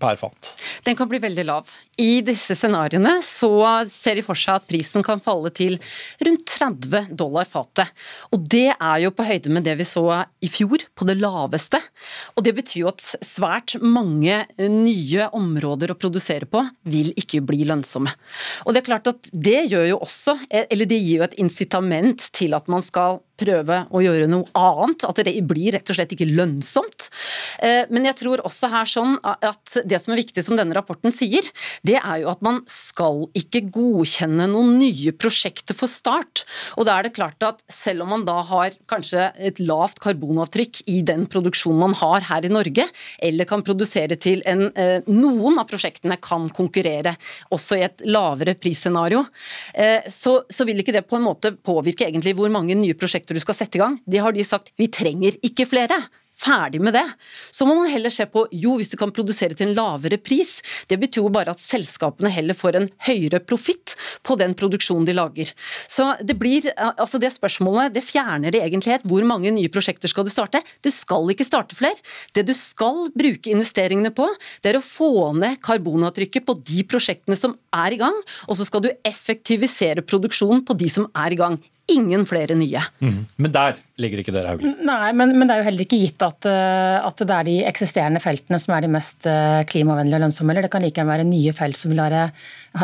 per 0.00 0.18
fat? 0.20 0.52
Den 0.84 0.96
kan 0.98 1.08
bli 1.08 1.20
veldig 1.22 1.44
lav. 1.46 1.70
I 2.00 2.20
disse 2.26 2.56
scenarioene 2.58 3.18
så 3.24 3.50
ser 3.90 4.18
de 4.18 4.24
for 4.26 4.38
seg 4.38 4.60
at 4.60 4.68
prisen 4.68 5.04
kan 5.06 5.22
falle 5.22 5.52
til 5.54 5.78
rundt 6.26 6.44
30 6.56 7.12
dollar 7.16 7.48
fatet. 7.48 7.92
Og 8.34 8.42
det 8.42 8.70
er 8.74 8.98
jo 9.04 9.12
på 9.16 9.26
høyde 9.26 9.52
med 9.52 9.66
det 9.66 9.76
vi 9.80 9.86
så 9.88 10.04
i 10.44 10.50
fjor, 10.52 10.84
på 10.96 11.08
det 11.08 11.18
laveste. 11.20 11.80
Og 12.36 12.44
det 12.46 12.54
betyr 12.56 12.82
jo 12.82 12.90
at 12.90 13.04
svært 13.24 13.76
mange 13.82 14.42
nye 14.60 15.28
områder 15.36 15.92
å 15.92 15.98
produsere 15.98 16.48
på 16.50 16.62
vil 16.88 17.12
ikke 17.16 17.42
bli 17.46 17.64
lønnsomme. 17.68 18.12
Og 18.64 18.74
det 18.74 18.82
er 18.82 18.90
klart 18.90 19.12
at 19.12 19.30
det 19.32 19.66
gjør 19.70 19.88
jo 19.92 20.02
også, 20.06 20.36
eller 20.50 20.88
det 20.88 21.00
gir 21.00 21.20
jo 21.20 21.26
et 21.26 21.38
incitament 21.42 22.28
til 22.36 22.56
at 22.56 22.68
man 22.72 22.84
skal 22.84 23.20
prøve 23.36 23.82
å 23.92 24.02
gjøre 24.02 24.28
noe 24.30 24.48
annet. 24.56 25.04
At 25.06 25.20
det 25.26 25.34
blir 25.48 25.74
rett 25.76 25.92
og 25.92 25.98
slett 25.98 26.14
ikke 26.16 26.28
lønnsomt. 26.28 27.08
Eh, 27.60 27.84
men 27.92 28.08
jeg 28.08 28.18
tror 28.22 28.42
også 28.46 28.70
her 28.72 28.88
sånn 28.90 29.16
at 29.24 29.78
det 29.84 30.00
som 30.02 30.14
er 30.14 30.22
viktig, 30.22 30.44
som 30.44 30.55
denne 30.58 30.76
rapporten 30.76 31.14
sier, 31.14 31.46
det 31.86 31.98
er 32.00 32.22
jo 32.22 32.30
at 32.32 32.42
man 32.44 32.62
skal 32.70 33.26
ikke 33.36 33.64
godkjenne 33.74 34.48
noen 34.50 34.76
nye 34.80 35.14
prosjekter 35.16 35.76
for 35.76 35.90
start. 35.90 36.44
Og 36.76 36.88
da 36.88 36.96
er 36.96 37.06
det 37.06 37.14
klart 37.16 37.42
at 37.46 37.62
selv 37.72 38.04
om 38.04 38.14
man 38.14 38.26
da 38.28 38.38
har 38.46 38.76
kanskje 38.90 39.30
et 39.48 39.60
lavt 39.62 40.00
karbonavtrykk 40.04 40.82
i 40.92 41.00
den 41.06 41.26
produksjonen 41.30 41.82
man 41.86 41.96
har 42.00 42.26
her 42.30 42.46
i 42.46 42.52
Norge, 42.52 42.86
eller 43.22 43.48
kan 43.48 43.64
produsere 43.66 44.18
til 44.20 44.42
en 44.48 44.68
eh, 44.74 44.98
Noen 45.06 45.58
av 45.60 45.68
prosjektene 45.68 46.16
kan 46.22 46.48
konkurrere 46.54 47.14
også 47.54 47.78
i 47.78 47.84
et 47.86 48.04
lavere 48.08 48.56
prisscenario, 48.58 49.22
eh, 49.74 50.06
så, 50.12 50.38
så 50.50 50.66
vil 50.68 50.82
ikke 50.82 50.94
det 50.96 51.06
på 51.08 51.18
en 51.18 51.26
måte 51.26 51.54
påvirke 51.56 52.06
egentlig 52.08 52.34
hvor 52.38 52.52
mange 52.52 52.76
nye 52.78 52.96
prosjekter 52.98 53.36
du 53.36 53.42
skal 53.42 53.58
sette 53.58 53.78
i 53.78 53.82
gang, 53.82 53.98
det 54.06 54.22
har 54.24 54.34
de 54.36 54.44
sagt 54.46 54.72
vi 54.80 54.90
trenger 54.92 55.38
ikke 55.46 55.68
flere. 55.68 56.00
Ferdig 56.36 56.82
med 56.84 56.92
det. 56.92 57.04
Så 57.50 57.64
må 57.64 57.74
man 57.78 57.88
heller 57.88 58.12
se 58.12 58.26
på 58.28 58.42
jo, 58.52 58.74
hvis 58.76 58.90
du 58.92 58.98
kan 59.00 59.12
produsere 59.14 59.56
til 59.56 59.70
en 59.70 59.76
lavere 59.76 60.18
pris. 60.20 60.58
Det 60.84 60.98
betyr 61.00 61.22
jo 61.22 61.30
bare 61.32 61.54
at 61.54 61.62
selskapene 61.62 62.28
heller 62.32 62.56
får 62.56 62.76
en 62.76 62.88
høyere 63.06 63.40
profitt 63.40 63.94
på 64.26 64.36
den 64.36 64.52
produksjonen 64.58 65.06
de 65.08 65.14
lager. 65.16 65.52
Så 65.88 66.10
det 66.20 66.36
blir, 66.36 66.68
altså 66.76 67.20
det 67.22 67.32
spørsmålet 67.32 67.94
det 67.94 68.04
fjerner 68.04 68.52
det 68.52 68.60
egentlig 68.60 68.98
helt. 68.98 69.06
Hvor 69.08 69.24
mange 69.24 69.54
nye 69.56 69.72
prosjekter 69.72 70.12
skal 70.12 70.28
du 70.28 70.32
starte? 70.34 70.60
Du 70.84 70.90
skal 70.92 71.32
ikke 71.32 71.46
starte 71.48 71.78
flere. 71.78 71.96
Det 72.36 72.44
du 72.44 72.52
skal 72.56 73.08
bruke 73.16 73.54
investeringene 73.54 74.12
på, 74.12 74.28
det 74.60 74.74
er 74.74 74.80
å 74.80 74.84
få 74.84 75.32
ned 75.40 75.62
karbonavtrykket 75.64 76.44
på 76.44 76.58
de 76.68 76.84
prosjektene 76.84 77.38
som 77.40 77.56
er 77.72 77.96
i 77.96 78.00
gang, 78.02 78.20
og 78.44 78.60
så 78.60 78.68
skal 78.68 78.84
du 78.84 78.92
effektivisere 79.08 80.04
produksjonen 80.04 80.66
på 80.68 80.76
de 80.76 80.92
som 80.92 81.08
er 81.16 81.32
i 81.32 81.40
gang 81.40 81.56
ingen 81.92 82.26
flere 82.26 82.56
nye. 82.58 82.82
Mm. 83.00 83.26
Men 83.36 83.52
der 83.54 83.76
ligger 84.00 84.20
ikke 84.20 84.34
der, 84.34 84.46
Hauglie? 84.50 84.74
Nei, 84.84 85.10
men, 85.16 85.32
men, 85.38 85.48
det 85.48 85.54
er 85.54 85.62
jo 85.62 85.66
heller 85.70 85.84
ikke 85.86 85.98
gitt 86.02 86.22
at, 86.24 86.46
eh, 86.50 86.96
at, 87.00 87.22
det 87.22 87.36
er 87.36 87.48
de 87.48 87.56
eksisterende 87.68 88.20
feltene 88.20 88.58
som 88.60 88.74
er 88.76 88.84
de 88.84 88.90
mest 88.92 89.28
eh, 89.30 89.62
klimavennlige 89.68 90.18
og 90.18 90.24
lønnsomme. 90.26 90.52
eller 90.52 90.66
Det 90.66 90.72
kan 90.74 90.84
likevel 90.84 91.12
være 91.14 91.28
nye 91.28 91.54
felt 91.56 91.80
som 91.80 91.94
vil 91.94 92.02
ha 92.04 92.26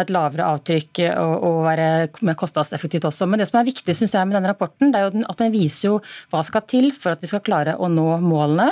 et 0.00 0.12
lavere 0.14 0.48
avtrykk 0.54 1.02
og, 1.10 1.34
og 1.48 1.58
være 1.66 1.88
mer 2.24 2.38
kostnadseffektivt 2.40 3.10
også. 3.10 3.28
Men 3.28 3.42
det 3.42 3.50
som 3.50 3.60
er 3.60 3.68
viktig 3.68 3.96
synes 3.98 4.16
jeg, 4.16 4.28
med 4.28 4.38
denne 4.38 4.52
rapporten, 4.54 4.92
det 4.92 5.00
er 5.00 5.08
jo 5.08 5.26
at 5.28 5.42
den 5.42 5.52
viser 5.52 5.90
jo 5.90 5.98
hva 6.32 6.40
skal 6.48 6.64
til 6.70 6.88
for 6.96 7.12
at 7.12 7.20
vi 7.20 7.28
skal 7.28 7.44
klare 7.44 7.76
å 7.76 7.90
nå 7.92 8.08
målene. 8.24 8.70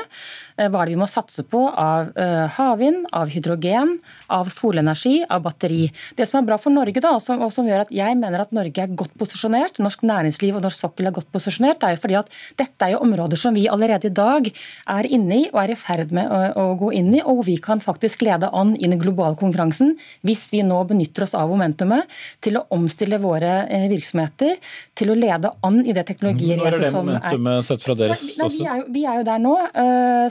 Eh, 0.57 0.71
hva 0.73 0.81
er 0.81 0.91
det 0.91 0.97
vi 0.97 1.03
må 1.03 1.11
satse 1.11 1.45
på 1.45 1.67
av 1.69 2.15
havvind, 2.57 3.05
av 3.17 3.29
hydrogen, 3.33 3.99
av 4.33 4.49
solenergi, 4.53 5.21
av 5.29 5.45
batteri. 5.45 5.89
Det 6.17 6.27
som 6.29 6.41
er 6.41 6.49
bra 6.49 6.57
for 6.61 6.73
Norge, 6.73 7.03
da, 7.03 7.13
og 7.17 7.23
som, 7.25 7.41
og 7.45 7.53
som, 7.55 7.69
gjør 7.69 7.85
at 7.85 7.93
jeg 7.95 8.17
mener 8.19 8.45
at 8.45 8.55
Norge 8.57 8.85
er 8.85 8.97
godt 8.97 9.13
posisjonert, 9.21 9.81
norsk 9.83 10.05
næringsliv 10.07 10.57
og 10.57 10.65
norsk 10.65 10.87
sokkel 10.87 11.11
er 11.11 11.17
godt 11.17 11.31
posisjonert, 11.35 11.85
er 11.85 11.97
jo 11.97 12.03
fordi 12.03 12.19
at 12.21 12.30
dette 12.59 12.87
er 12.87 12.95
jo 12.95 13.03
områder 13.05 13.41
som 13.41 13.57
vi 13.57 13.67
allerede 13.71 14.11
i 14.11 14.15
dag 14.15 14.51
er 14.51 15.09
inne 15.11 15.43
i 15.43 15.49
og 15.51 15.61
er 15.63 15.75
i 15.75 15.79
ferd 15.79 16.15
med 16.17 16.31
å, 16.31 16.41
å 16.61 16.65
gå 16.81 16.93
inn 16.99 17.13
i, 17.15 17.23
og 17.23 17.45
vi 17.49 17.57
kan 17.63 17.83
faktisk 17.83 18.25
lede 18.27 18.51
an 18.57 18.75
i 18.79 18.89
den 18.89 19.01
globale 19.01 19.39
konkurransen 19.41 19.97
hvis 20.27 20.47
vi 20.55 20.63
nå 20.67 20.81
benytter 20.89 21.27
oss 21.27 21.37
av 21.39 21.51
momentumet 21.51 22.11
til 22.45 22.59
å 22.61 22.65
omstille 22.75 23.21
våre 23.23 23.65
eh, 23.69 23.87
virksomheter, 23.91 24.57
til 24.97 25.13
å 25.13 25.19
lede 25.19 25.53
an 25.67 25.81
i 25.85 25.95
det 25.97 26.05
teknologier 26.09 26.61
Når 26.61 26.71
er 26.71 26.85
det 26.85 26.93
momentumet 26.95 27.67
sett 27.67 27.85
fra 27.85 27.97
deres 27.99 28.25
ståsted? 28.35 28.67
Vi, 28.89 29.01
vi, 29.01 29.05
er 29.09 29.21
jo 29.21 29.27
der 29.27 29.41
nå. 29.43 29.55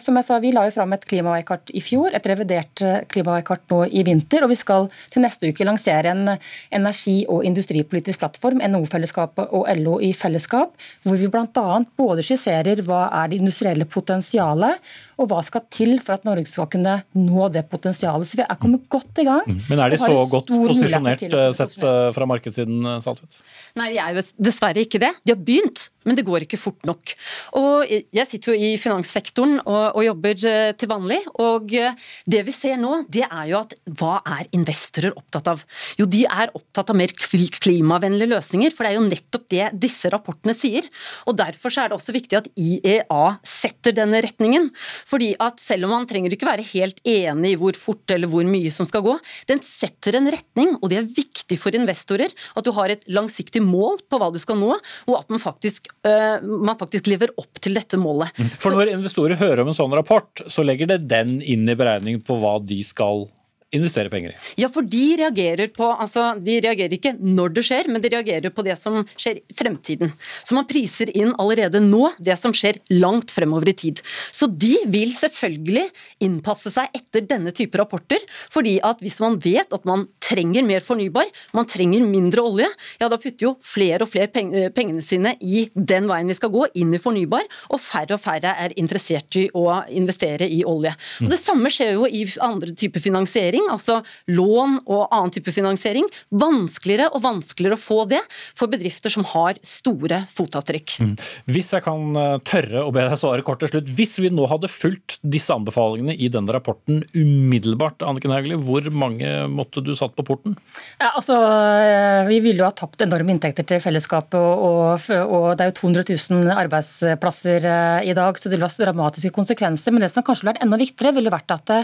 som 0.02 0.18
jeg 0.20 0.28
sa, 0.28 0.40
Vi 0.42 0.52
la 0.56 0.66
jo 0.68 0.74
fram 0.76 0.94
et 0.96 1.06
klimaveikart 1.10 1.74
i 1.76 1.82
fjor, 1.84 2.14
et 2.16 2.28
revidert 2.30 2.84
klimaveikart 3.12 3.66
nå 3.72 3.82
i 3.90 4.04
vinter. 4.08 4.46
Og 4.46 4.54
vi 4.54 4.60
skal 4.60 4.90
til 5.14 5.26
neste 5.26 5.50
uke 5.50 5.68
lansere 5.68 6.14
en 6.14 6.36
energi- 6.76 7.26
og 7.30 7.46
industripolitisk 7.48 8.22
plattform, 8.22 8.62
NHO-fellesskapet 8.64 9.54
og 9.56 9.68
LO 9.80 9.98
i 10.04 10.12
fellesskap, 10.18 10.74
hvor 11.06 11.20
vi 11.20 11.30
bl.a. 11.32 11.82
både 11.98 12.24
skisserer 12.26 12.82
hva 12.86 13.06
er 13.22 13.32
det 13.32 13.40
industrielle 13.40 13.88
potensialet, 13.90 14.84
og 15.20 15.30
hva 15.32 15.42
skal 15.46 15.66
til 15.74 15.98
for 16.04 16.18
at 16.18 16.28
Norge 16.28 16.48
skal 16.50 16.70
kunne 16.72 17.00
nå 17.18 17.48
det 17.54 17.66
potensialet. 17.72 18.28
Så 18.30 18.40
vi 18.40 18.46
er 18.46 18.60
kommet 18.62 18.86
godt 18.92 19.24
i 19.24 19.28
gang. 19.28 19.48
Mm. 19.48 19.64
Men 19.72 19.84
er 19.86 19.94
de 19.94 20.02
så 20.02 20.26
godt 20.32 20.52
posisjonert 20.52 21.26
eh, 21.30 21.50
sett 21.58 21.78
eh, 21.84 22.10
fra 22.16 22.30
markedssiden, 22.30 22.88
Saltvedt? 23.04 23.42
Nei, 23.80 23.94
de 23.96 24.02
er 24.04 24.18
jo 24.18 24.26
dessverre 24.50 24.84
ikke 24.84 25.00
det. 25.02 25.14
De 25.24 25.34
har 25.34 25.40
begynt, 25.40 25.88
men 26.08 26.18
det 26.18 26.26
går 26.28 26.44
ikke 26.46 26.60
fort 26.60 26.86
nok. 26.88 27.14
Og 27.60 27.88
Jeg 27.90 28.28
sitter 28.28 28.54
jo 28.54 28.58
i 28.58 28.74
finanssektoren 28.80 29.60
og, 29.62 29.96
og 30.00 30.04
jobber 30.04 30.46
eh, 30.50 30.72
til 30.80 30.90
vanlig, 30.92 31.20
og 31.40 31.72
eh, 31.78 31.96
det 32.30 32.42
vi 32.48 32.56
ser 32.56 32.80
nå, 32.82 33.04
det 33.12 33.26
er 33.28 33.46
jo 33.52 33.60
at 33.62 33.76
hva 34.00 34.20
er 34.38 34.50
investorer 34.58 35.16
opptatt 35.16 35.50
av? 35.52 35.64
Jo, 36.00 36.08
de 36.10 36.26
er 36.28 36.52
opptatt 36.58 36.92
av 36.92 36.98
mer 37.00 37.14
klimavennlige 37.14 38.34
løsninger, 38.34 38.74
for 38.76 38.86
det 38.86 38.92
er 38.92 39.00
jo 39.00 39.08
nettopp 39.08 39.48
det 39.54 39.70
disse 39.86 40.12
rapportene 40.12 40.56
sier. 40.58 40.88
Og 41.30 41.38
Derfor 41.40 41.72
er 41.80 41.90
det 41.90 41.96
også 41.96 42.16
viktig 42.16 42.40
at 42.40 42.50
IEA 42.60 43.24
setter 43.48 43.96
denne 43.96 44.20
retningen. 44.26 44.70
fordi 45.08 45.32
at 45.40 45.60
selv 45.62 45.88
om 45.88 45.94
man 45.96 46.08
trenger 46.10 46.34
ikke 46.34 46.48
være 46.48 46.66
helt 46.74 47.00
enig 47.08 47.54
i 47.54 47.60
hvor 47.60 47.78
fort 47.80 48.12
eller 48.12 48.30
hvor 48.30 48.46
mye 48.48 48.72
som 48.74 48.88
skal 48.90 49.04
gå, 49.06 49.16
den 49.50 49.62
setter 49.64 50.18
en 50.20 50.30
retning, 50.32 50.76
og 50.82 50.90
det 50.92 51.00
er 51.00 51.08
viktig 51.08 51.58
for 51.60 51.76
investorer 51.76 52.34
at 52.56 52.66
du 52.66 52.72
har 52.76 52.92
et 52.92 53.06
langsiktig 53.08 53.62
mål 53.70 54.02
på 54.10 54.20
hva 54.22 54.32
du 54.34 54.40
skal 54.42 54.60
nå, 54.60 54.74
og 55.08 55.18
at 55.18 55.32
man 55.34 55.42
faktisk 55.42 55.90
uh, 56.08 56.38
man 56.44 56.78
faktisk 56.80 57.10
lever 57.12 57.34
opp 57.40 57.62
til 57.64 57.78
dette 57.78 58.00
målet. 58.02 58.36
For 58.62 58.76
når 58.76 58.96
investorer 58.98 59.40
hører 59.40 59.64
om 59.64 59.72
en 59.72 59.78
sånn 59.78 59.96
rapport, 59.96 60.44
så 60.48 60.66
legger 60.66 60.94
det 60.94 61.04
den 61.10 61.38
inn 61.42 61.68
i 61.70 61.78
beregningen 61.78 62.24
på 62.26 62.40
hva 62.42 62.58
de 62.64 62.82
skal 62.86 63.28
investere 63.76 64.10
penger 64.10 64.34
i? 64.34 64.38
Ja, 64.64 64.70
for 64.74 64.86
de 64.86 65.04
reagerer 65.20 65.70
på 65.74 65.88
altså, 65.92 66.32
De 66.42 66.58
reagerer 66.64 66.96
ikke 66.96 67.14
når 67.20 67.54
det 67.58 67.66
skjer, 67.68 67.90
men 67.92 68.02
de 68.02 68.12
reagerer 68.14 68.54
på 68.54 68.66
det 68.66 68.76
som 68.80 69.02
skjer 69.14 69.42
i 69.42 69.56
fremtiden. 69.56 70.14
Så 70.44 70.58
man 70.58 70.68
priser 70.70 71.12
inn 71.14 71.36
allerede 71.42 71.82
nå 71.84 72.10
det 72.18 72.38
som 72.40 72.56
skjer 72.56 72.80
langt 72.96 73.34
fremover 73.34 73.70
i 73.72 73.76
tid. 73.78 74.02
Så 74.34 74.50
de 74.50 74.76
vil 74.90 75.14
selvfølgelig 75.16 75.86
innpasse 76.26 76.74
seg 76.74 76.90
etter 76.98 77.26
denne 77.30 77.54
type 77.56 77.78
rapporter, 77.80 78.24
fordi 78.52 78.78
at 78.86 79.04
hvis 79.04 79.20
man 79.24 79.38
vet 79.44 79.70
at 79.76 79.86
man 79.88 80.08
trenger 80.24 80.66
mer 80.66 80.84
fornybar, 80.86 81.30
man 81.58 81.70
trenger 81.70 82.06
mindre 82.06 82.44
olje, 82.46 82.70
ja 83.02 83.10
da 83.10 83.20
putter 83.22 83.50
jo 83.50 83.54
flere 83.66 84.06
og 84.06 84.12
flere 84.12 84.30
pengene 84.34 85.04
sine 85.06 85.36
i 85.42 85.68
den 85.74 86.10
veien 86.10 86.30
vi 86.30 86.38
skal 86.38 86.54
gå, 86.54 86.66
inn 86.80 86.94
i 86.96 87.02
fornybar, 87.02 87.46
og 87.70 87.82
færre 87.82 88.18
og 88.18 88.24
færre 88.24 88.56
er 88.66 88.76
interessert 88.82 89.40
i 89.40 89.46
å 89.58 89.66
investere 89.94 90.50
i 90.50 90.62
olje. 90.68 90.94
Og 91.24 91.30
Det 91.34 91.42
samme 91.42 91.72
skjer 91.74 91.96
jo 91.98 92.10
i 92.10 92.26
andre 92.46 92.74
typer 92.78 93.04
finansiering 93.04 93.59
finansiering, 93.60 93.70
altså 93.72 94.02
lån 94.28 94.80
og 94.88 95.08
annen 95.12 95.34
type 95.34 95.52
finansiering, 95.54 96.08
vanskeligere 96.32 97.10
og 97.14 97.24
vanskeligere 97.24 97.78
å 97.78 97.82
få 97.82 98.06
det 98.10 98.22
for 98.56 98.70
bedrifter 98.72 99.10
som 99.10 99.26
har 99.34 99.58
store 99.64 100.24
fotavtrykk. 100.30 101.00
Mm. 101.00 101.16
Hvis 101.50 101.74
jeg 101.74 101.84
kan 101.86 102.16
eh, 102.16 102.38
tørre 102.46 102.86
å 102.86 102.94
be 102.94 103.06
deg 103.06 103.18
svare 103.20 103.44
kort 103.46 103.62
til 103.62 103.72
slutt. 103.72 103.90
Hvis 103.90 104.18
vi 104.20 104.32
nå 104.32 104.46
hadde 104.50 104.70
fulgt 104.72 105.20
disse 105.22 105.54
anbefalingene 105.54 106.16
i 106.16 106.30
denne 106.32 106.54
rapporten 106.54 107.04
umiddelbart, 107.14 108.04
Anniken 108.06 108.34
Hauglie, 108.34 108.60
hvor 108.60 108.86
mange 108.94 109.48
måtte 109.52 109.84
du 109.84 109.94
satt 109.98 110.16
på 110.18 110.26
porten? 110.28 110.56
Ja, 111.00 111.14
altså, 111.16 111.38
eh, 111.84 112.28
vi 112.30 112.40
ville 112.44 112.64
jo 112.64 112.70
ha 112.70 112.76
tapt 112.76 113.02
enorme 113.04 113.34
inntekter 113.36 113.68
til 113.68 113.82
fellesskapet, 113.84 114.38
og, 114.40 115.10
og, 115.10 115.50
det 115.58 115.66
er 115.66 115.72
jo 115.72 115.78
200 115.82 116.06
000 116.14 116.54
arbeidsplasser 116.56 117.68
eh, 117.70 118.10
i 118.12 118.16
dag, 118.18 118.38
så 118.38 118.50
det 118.50 118.58
ville 118.58 118.70
ha 118.70 118.86
dramatiske 118.86 119.34
konsekvenser. 119.36 119.96
Men 119.96 120.06
det 120.06 120.12
som 120.14 120.26
kanskje 120.26 120.46
ville 120.46 120.54
vært 120.54 120.66
enda 120.66 120.80
viktigere, 120.80 121.16
ville 121.18 121.34
vært 121.34 121.56
at 121.56 121.66
det, 121.70 121.80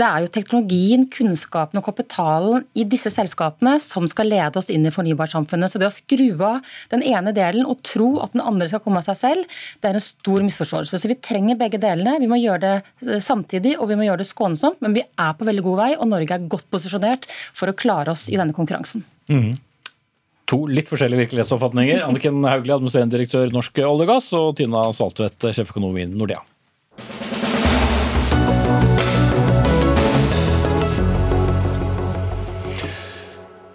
det 0.00 0.06
er 0.06 0.24
jo 0.24 0.32
teknologien, 0.34 1.06
kunnskapen 1.20 1.80
og 1.80 1.86
kapitalen 1.86 2.64
i 2.78 2.86
disse 2.88 3.12
selskapene 3.12 3.76
som 3.82 4.06
skal 4.10 4.30
lede 4.30 4.60
oss 4.60 4.70
inn 4.72 4.86
i 4.88 4.92
fornybarsamfunnet. 4.94 5.72
Så 5.72 5.80
det 5.80 5.90
å 5.90 5.94
skru 5.94 6.32
av 6.46 6.66
den 6.92 7.04
ene 7.06 7.34
delen 7.36 7.68
og 7.68 7.82
tro 7.86 8.14
at 8.24 8.34
den 8.34 8.44
andre 8.44 8.70
skal 8.70 8.82
komme 8.84 9.02
av 9.02 9.08
seg 9.10 9.20
selv, 9.20 9.60
det 9.80 9.90
er 9.90 9.98
en 9.98 10.04
stor 10.04 10.44
misforståelse. 10.46 11.00
Så 11.00 11.10
vi 11.10 11.18
trenger 11.20 11.60
begge 11.60 11.80
delene. 11.82 12.18
Vi 12.22 12.30
må 12.30 12.40
gjøre 12.40 12.62
det 12.64 12.74
eh, 13.06 13.22
samtidig 13.22 13.76
og 13.78 13.90
vi 13.90 13.98
må 14.00 14.06
gjøre 14.08 14.22
det 14.22 14.30
skånsomt, 14.30 14.80
men 14.84 14.96
vi 14.96 15.04
er 15.04 15.34
på 15.36 15.48
veldig 15.48 15.66
god 15.66 15.82
vei, 15.82 15.90
og 15.96 16.08
Norge 16.10 16.36
er 16.36 16.52
godt 16.52 16.68
posisjonert 16.72 17.28
for 17.56 17.70
å 17.70 17.76
klare 17.76 18.14
oss 18.14 18.28
i 18.32 18.38
denne 18.40 18.56
konkurransen. 18.56 19.04
Mm. 19.30 19.58
To 20.50 20.64
litt 20.66 20.90
forskjellige 20.90 21.26
virkelighetsoppfatninger. 21.26 22.02
Anniken 22.08 22.42
Hauglie, 22.46 22.76
administrerende 22.76 23.18
direktør 23.18 23.52
Norsk 23.54 23.82
olje 23.84 24.06
og 24.06 24.14
gass, 24.14 24.32
og 24.36 24.54
Tina 24.60 24.88
Saltvedt, 24.96 25.50
sjeføkonom 25.54 26.00
i 26.00 26.08
Nordea. 26.10 26.42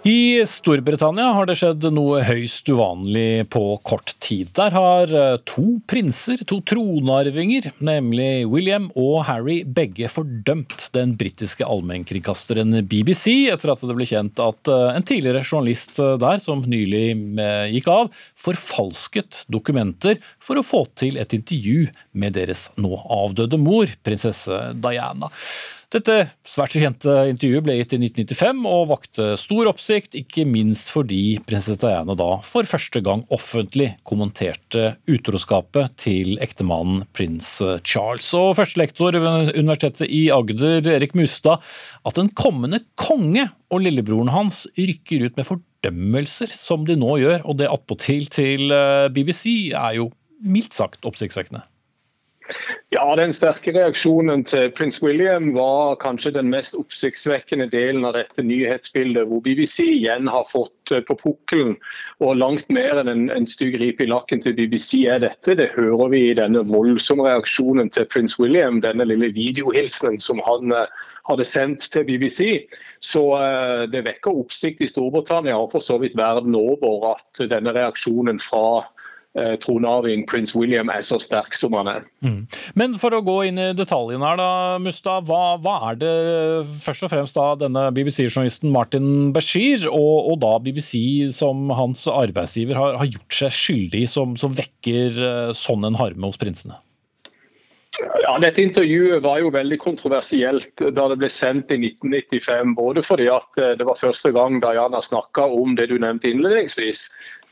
I 0.06 0.44
Storbritannia 0.46 1.32
har 1.34 1.48
det 1.48 1.56
skjedd 1.58 1.82
noe 1.90 2.20
høyst 2.22 2.68
uvanlig 2.70 3.48
på 3.50 3.62
kort 3.82 4.12
tid. 4.22 4.52
Der 4.54 4.70
har 4.70 5.10
eh, 5.10 5.38
to 5.50 5.80
prinser, 5.90 6.44
to 6.46 6.60
tronarvinger, 6.62 7.72
nemlig 7.82 8.44
William 8.46 8.86
og 8.94 9.24
Harry, 9.26 9.64
begge 9.66 10.06
fordømt 10.12 10.86
den 10.94 11.16
britiske 11.18 11.66
allmennkringkasteren 11.66 12.84
BBC 12.86 13.48
etter 13.50 13.72
at 13.74 13.82
det 13.82 13.96
ble 13.98 14.06
kjent 14.06 14.38
at 14.44 14.70
eh, 14.70 14.92
en 14.94 15.08
tidligere 15.10 15.42
journalist 15.42 15.98
eh, 15.98 16.14
der, 16.22 16.38
som 16.44 16.62
nylig 16.62 17.02
gikk 17.74 17.90
av, 17.90 18.14
forfalsket 18.38 19.42
dokumenter 19.50 20.22
for 20.38 20.62
å 20.62 20.66
få 20.66 20.84
til 20.94 21.18
et 21.18 21.34
intervju 21.34 21.88
med 22.16 22.36
deres 22.38 22.68
nå 22.80 22.96
avdøde 23.12 23.60
mor, 23.60 23.90
prinsesse 24.06 24.60
Diana. 24.82 25.30
Dette 25.94 26.14
svært 26.42 26.74
kjente 26.74 27.12
intervjuet 27.30 27.62
ble 27.62 27.76
gitt 27.78 27.92
i 27.94 27.98
1995 28.02 28.64
og 28.66 28.88
vakte 28.90 29.26
stor 29.38 29.68
oppsikt, 29.70 30.16
ikke 30.18 30.42
minst 30.48 30.90
fordi 30.90 31.38
prinsesse 31.46 31.78
Diana 31.78 32.16
da 32.18 32.40
for 32.44 32.66
første 32.66 33.00
gang 33.06 33.22
offentlig 33.32 33.92
kommenterte 34.08 34.96
utroskapet 35.06 35.94
til 36.02 36.40
ektemannen 36.42 37.04
prins 37.14 37.52
Charles. 37.86 38.32
Og 38.34 38.56
førstelektor 38.58 39.14
ved 39.14 39.52
Universitetet 39.54 40.10
i 40.10 40.26
Agder, 40.34 40.82
Erik 40.96 41.14
Mustad, 41.18 41.62
at 42.02 42.18
en 42.18 42.32
kommende 42.34 42.82
konge 42.98 43.46
og 43.70 43.86
lillebroren 43.86 44.34
hans 44.34 44.64
rykker 44.74 45.28
ut 45.28 45.38
med 45.38 45.46
fordømmelser 45.46 46.50
som 46.50 46.82
de 46.88 46.98
nå 46.98 47.14
gjør, 47.22 47.46
og 47.46 47.62
det 47.62 47.70
attpåtil 47.70 48.26
til 48.34 48.74
eh, 48.74 49.06
BBC, 49.14 49.70
er 49.70 50.00
jo 50.00 50.10
mildt 50.42 50.74
sagt 50.74 51.06
oppsiktsvekkende. 51.06 51.62
Ja, 52.94 53.16
Den 53.16 53.32
sterke 53.34 53.72
reaksjonen 53.74 54.44
til 54.46 54.70
prins 54.76 55.00
William 55.02 55.48
var 55.56 55.96
kanskje 55.98 56.30
den 56.36 56.50
mest 56.52 56.76
oppsiktsvekkende 56.78 57.66
delen 57.72 58.06
av 58.06 58.14
dette 58.14 58.44
nyhetsbildet, 58.46 59.26
hvor 59.26 59.42
BBC 59.42 59.82
igjen 59.82 60.30
har 60.30 60.46
fått 60.52 60.92
eh, 60.94 61.02
på 61.08 61.16
pukkelen. 61.18 61.74
Og 62.22 62.38
langt 62.38 62.70
mer 62.70 63.02
enn 63.02 63.10
en, 63.10 63.26
en 63.34 63.48
stygg 63.50 63.78
ripe 63.82 64.06
i 64.06 64.10
lakken 64.10 64.44
til 64.44 64.54
BBC 64.54 65.02
er 65.10 65.24
dette. 65.24 65.58
Det 65.58 65.72
hører 65.74 66.14
vi 66.14 66.22
i 66.30 66.38
denne 66.38 66.62
voldsomme 66.70 67.26
reaksjonen 67.26 67.90
til 67.90 68.06
prins 68.12 68.38
William, 68.38 68.78
denne 68.84 69.08
lille 69.10 69.32
videohilsenen 69.34 70.22
som 70.22 70.42
han 70.46 70.74
uh, 70.74 70.86
hadde 71.26 71.48
sendt 71.48 71.90
til 71.90 72.06
BBC. 72.06 72.68
Så 73.02 73.26
uh, 73.34 73.84
det 73.90 74.06
vekker 74.06 74.44
oppsikt 74.44 74.84
i 74.86 74.90
Storbritannia 74.90 75.58
og 75.58 75.72
for 75.74 75.82
så 75.82 75.98
vidt 75.98 76.14
verden 76.18 76.54
over 76.54 77.16
at 77.16 77.48
denne 77.50 77.74
reaksjonen 77.74 78.38
fra 78.42 78.86
Eh, 78.86 78.95
tronarving 79.62 80.24
prins 80.28 80.54
William 80.56 80.90
er 80.92 81.04
så 81.06 81.18
sterk 81.22 81.56
som 81.58 81.76
han 81.76 81.90
er. 81.90 82.06
Mm. 82.24 82.38
Men 82.78 82.96
for 83.00 83.14
å 83.16 83.22
gå 83.24 83.36
inn 83.48 83.60
i 83.60 83.70
detaljene 83.76 84.24
her, 84.24 84.40
da, 84.40 84.50
Musta, 84.82 85.18
hva, 85.26 85.56
hva 85.62 85.76
er 85.90 86.00
det 86.00 86.14
først 86.82 87.06
og 87.06 87.12
fremst 87.12 87.36
da 87.36 87.50
denne 87.60 87.88
BBC-journalisten 87.96 88.72
Martin 88.74 89.32
Bashir 89.36 89.86
og, 89.90 90.32
og, 90.32 90.40
da 90.44 90.56
BBC 90.62 91.28
som 91.36 91.70
hans 91.76 92.06
arbeidsgiver 92.10 92.78
har, 92.80 92.98
har 93.02 93.12
gjort 93.12 93.40
seg 93.42 93.54
skyldig 93.54 94.06
som, 94.10 94.36
som 94.40 94.54
vekker 94.56 95.22
eh, 95.28 95.54
sånn 95.56 95.86
en 95.88 96.00
harme 96.00 96.30
hos 96.30 96.40
prinsene? 96.40 96.78
Dette 98.42 98.60
intervjuet 98.60 99.22
var 99.24 99.38
jo 99.40 99.50
veldig 99.54 99.76
kontroversielt 99.80 100.82
da 100.96 101.06
det 101.08 101.16
ble 101.20 101.28
sendt 101.32 101.70
i 101.72 101.78
1995. 101.78 102.74
Både 102.76 103.04
fordi 103.06 103.28
at 103.32 103.60
eh, 103.62 103.74
det 103.78 103.86
var 103.88 104.00
første 104.00 104.32
gang 104.34 104.58
Diana 104.60 105.00
snakka 105.04 105.46
om 105.56 105.76
det 105.78 105.88
du 105.92 105.96
nevnte 106.02 106.28
innledningsvis, 106.32 107.06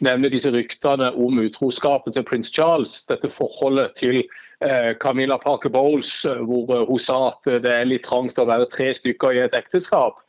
nemlig 0.05 0.35
disse 0.35 0.53
ryktene 0.53 1.13
om 1.15 1.41
utroskapet 1.41 2.17
til 2.17 2.27
prins 2.29 2.53
Charles. 2.53 2.99
Dette 3.09 3.31
forholdet 3.33 3.95
til 4.01 4.21
eh, 4.61 4.93
Camilla 5.01 5.39
Parker 5.41 5.73
Bowles, 5.73 6.13
eh, 6.29 6.43
hvor 6.45 6.85
hun 6.91 7.01
sa 7.01 7.21
at 7.31 7.49
det 7.65 7.73
er 7.73 7.89
litt 7.89 8.05
trangt 8.09 8.41
å 8.41 8.49
være 8.51 8.69
tre 8.75 8.91
stykker 8.99 9.39
i 9.39 9.45
et 9.47 9.57
ekteskap. 9.57 10.21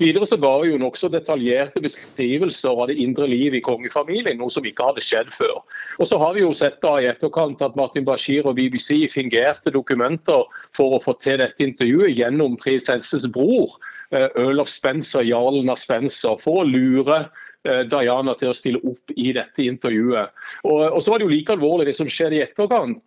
Videre 0.00 0.26
så 0.26 0.38
ga 0.40 0.52
hun 0.62 0.80
nokså 0.80 1.10
detaljerte 1.12 1.82
beskrivelser 1.84 2.72
av 2.72 2.88
det 2.88 2.96
indre 3.02 3.26
liv 3.28 3.56
i 3.56 3.62
kongefamilien, 3.64 4.38
noe 4.40 4.52
som 4.52 4.64
ikke 4.64 4.86
hadde 4.88 5.04
skjedd 5.04 5.32
før. 5.34 5.60
Og 6.00 6.08
så 6.08 6.18
har 6.22 6.32
vi 6.36 6.44
jo 6.44 6.54
sett 6.56 6.78
da 6.84 6.94
i 7.00 7.08
etterkant 7.10 7.60
at 7.64 7.76
Martin 7.76 8.06
Bashir 8.08 8.48
og 8.48 8.56
BBC 8.56 9.04
fingerte 9.12 9.74
dokumenter 9.74 10.46
for 10.76 10.96
å 10.96 11.02
få 11.04 11.16
til 11.20 11.42
dette 11.42 11.66
intervjuet 11.66 12.16
gjennom 12.16 12.56
prinsessens 12.60 13.28
bror, 13.34 13.76
eh, 14.12 14.30
Earl 14.40 14.64
of 14.64 14.72
Spencer, 14.72 15.26
jarlen 15.26 15.68
av 15.68 15.78
Spencer, 15.82 16.40
for 16.40 16.62
å 16.62 16.68
lure 16.68 17.26
eh, 17.68 17.84
Diana 17.84 18.34
til 18.40 18.54
å 18.54 18.56
stille 18.56 18.80
opp 18.80 19.12
i 19.16 19.34
dette 19.36 19.68
intervjuet. 19.68 20.32
Og, 20.64 20.82
og 20.88 21.00
så 21.04 21.12
var 21.12 21.20
det 21.20 21.28
jo 21.28 21.34
like 21.36 21.58
alvorlig 21.58 21.90
det 21.90 21.98
som 22.00 22.08
skjedde 22.08 22.40
i 22.40 22.44
etterkant 22.46 23.04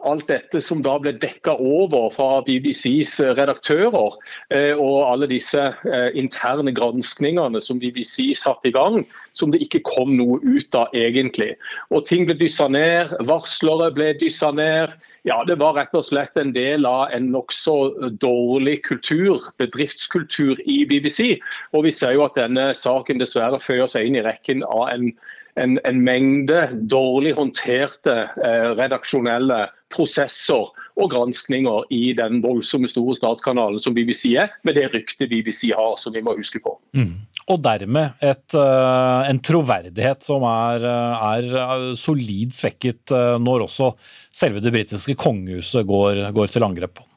alt 0.00 0.28
dette 0.30 0.60
som 0.64 0.82
da 0.84 0.94
ble 1.02 1.12
dekka 1.20 1.54
over 1.60 2.10
fra 2.14 2.40
BBCs 2.46 3.18
eh, 3.22 3.32
redaktører, 3.38 4.16
eh, 4.54 4.72
og 4.76 5.06
alle 5.08 5.28
disse 5.30 5.60
eh, 5.60 6.10
interne 6.18 6.74
granskningene 6.74 7.60
som 7.64 7.80
BBC 7.82 8.32
satte 8.38 8.70
i 8.70 8.74
gang, 8.74 9.02
som 9.36 9.52
det 9.52 9.62
ikke 9.64 9.84
kom 9.88 10.16
noe 10.18 10.40
ut 10.42 10.74
av 10.78 10.92
egentlig. 10.96 11.52
Og 11.90 12.06
Ting 12.08 12.26
ble 12.28 12.36
dyssa 12.38 12.68
ned, 12.72 13.14
varslere 13.28 13.92
ble 13.94 14.12
dyssa 14.20 14.52
ned. 14.56 14.96
Ja, 15.28 15.44
Det 15.46 15.58
var 15.60 15.76
rett 15.78 15.94
og 15.94 16.04
slett 16.04 16.36
en 16.36 16.50
del 16.54 16.86
av 16.88 17.12
en 17.14 17.30
nokså 17.30 18.10
dårlig 18.20 18.80
kultur, 18.88 19.38
bedriftskultur 19.62 20.58
i 20.66 20.82
BBC. 20.88 21.38
Og 21.72 21.86
vi 21.86 21.92
ser 21.94 22.16
jo 22.16 22.26
at 22.26 22.34
denne 22.40 22.72
saken 22.74 23.22
dessverre 23.22 23.62
føyer 23.62 23.86
seg 23.86 24.08
inn 24.08 24.18
i 24.18 24.26
rekken 24.26 24.66
av 24.66 24.88
en 24.90 25.12
en, 25.60 25.76
en, 25.84 26.00
mengde 26.04 26.60
dårlig 26.88 27.34
håndterte 27.36 28.14
eh, 28.44 28.68
redaksjonelle 28.78 29.66
prosesser 29.92 30.70
og 30.96 31.10
granskninger 31.12 31.90
i 31.92 32.14
den 32.16 32.40
voldsomme 32.44 32.88
store 32.88 33.16
statskanalen 33.18 33.82
som 33.82 33.96
BBC 33.96 34.32
er, 34.40 34.54
med 34.64 34.78
det 34.78 34.88
ryktet 34.94 35.28
BBC 35.30 35.74
har, 35.76 35.98
som 36.00 36.14
vi 36.16 36.24
må 36.24 36.36
huske 36.38 36.62
på. 36.64 36.74
Mm. 36.96 37.12
Og 37.50 37.58
dermed 37.60 38.22
et, 38.22 38.54
uh, 38.54 39.26
en 39.26 39.40
troverdighet 39.42 40.22
som 40.24 40.44
er, 40.46 40.84
eh, 40.86 41.24
er, 41.36 41.48
eh, 41.58 41.86
solid 41.98 42.54
svekket 42.54 43.10
uh, 43.10 43.34
når 43.42 43.66
også 43.66 43.90
selve 44.30 44.62
det 44.62 44.72
britiske 44.72 45.16
kongehuset 45.18 45.84
går, 45.88 46.22
går 46.36 46.52
til 46.52 46.68
angrep 46.68 46.94
på. 47.00 47.08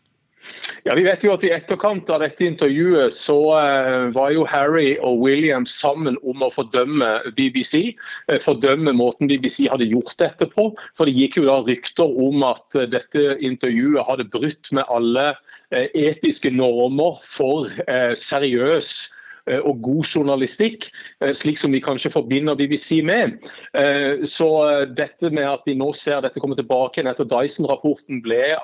Ja, 0.86 0.96
vi 0.96 1.06
vet 1.06 1.24
jo 1.26 1.34
at 1.34 1.44
I 1.48 1.52
etterkant 1.56 2.10
av 2.14 2.22
dette 2.22 2.46
intervjuet 2.46 3.14
så 3.14 3.38
uh, 3.56 4.08
var 4.16 4.34
jo 4.36 4.46
Harry 4.50 4.96
og 5.02 5.24
William 5.24 5.66
sammen 5.70 6.20
om 6.24 6.46
å 6.46 6.52
fordømme 6.54 7.10
BBC. 7.38 7.96
Uh, 8.30 8.38
fordømme 8.44 8.94
måten 8.98 9.32
BBC 9.32 9.66
hadde 9.72 9.90
gjort 9.90 10.16
dette 10.22 10.50
på. 10.54 10.70
For 10.98 11.10
Det 11.10 11.16
gikk 11.18 11.40
jo 11.42 11.48
da 11.50 11.60
rykter 11.66 12.06
om 12.28 12.46
at 12.46 12.66
uh, 12.78 12.86
dette 12.86 13.38
intervjuet 13.42 14.06
hadde 14.06 14.30
brutt 14.30 14.72
med 14.76 14.86
alle 14.94 15.34
etiske 15.74 16.52
normer 16.54 17.18
for 17.26 17.72
seriøs 18.16 18.92
Eh, 19.06 19.22
og 19.46 19.82
god 19.86 20.04
journalistikk, 20.10 20.88
eh, 21.22 21.34
slik 21.34 21.60
som 21.62 21.74
vi 21.74 21.82
kanskje 21.84 22.12
forbinder 22.14 22.58
BBC 22.58 23.02
med. 23.06 23.38
Eh, 23.78 24.26
så 24.26 24.50
dette 24.98 25.30
med 25.30 25.46
at 25.46 25.62
vi 25.66 25.76
nå 25.78 25.92
ser 25.94 26.24
dette 26.26 26.42
komme 26.42 26.58
tilbake 26.58 27.00
igjen 27.00 27.12
etter 27.12 27.28
Dyson-rapporten 27.30 28.24
ble 28.26 28.56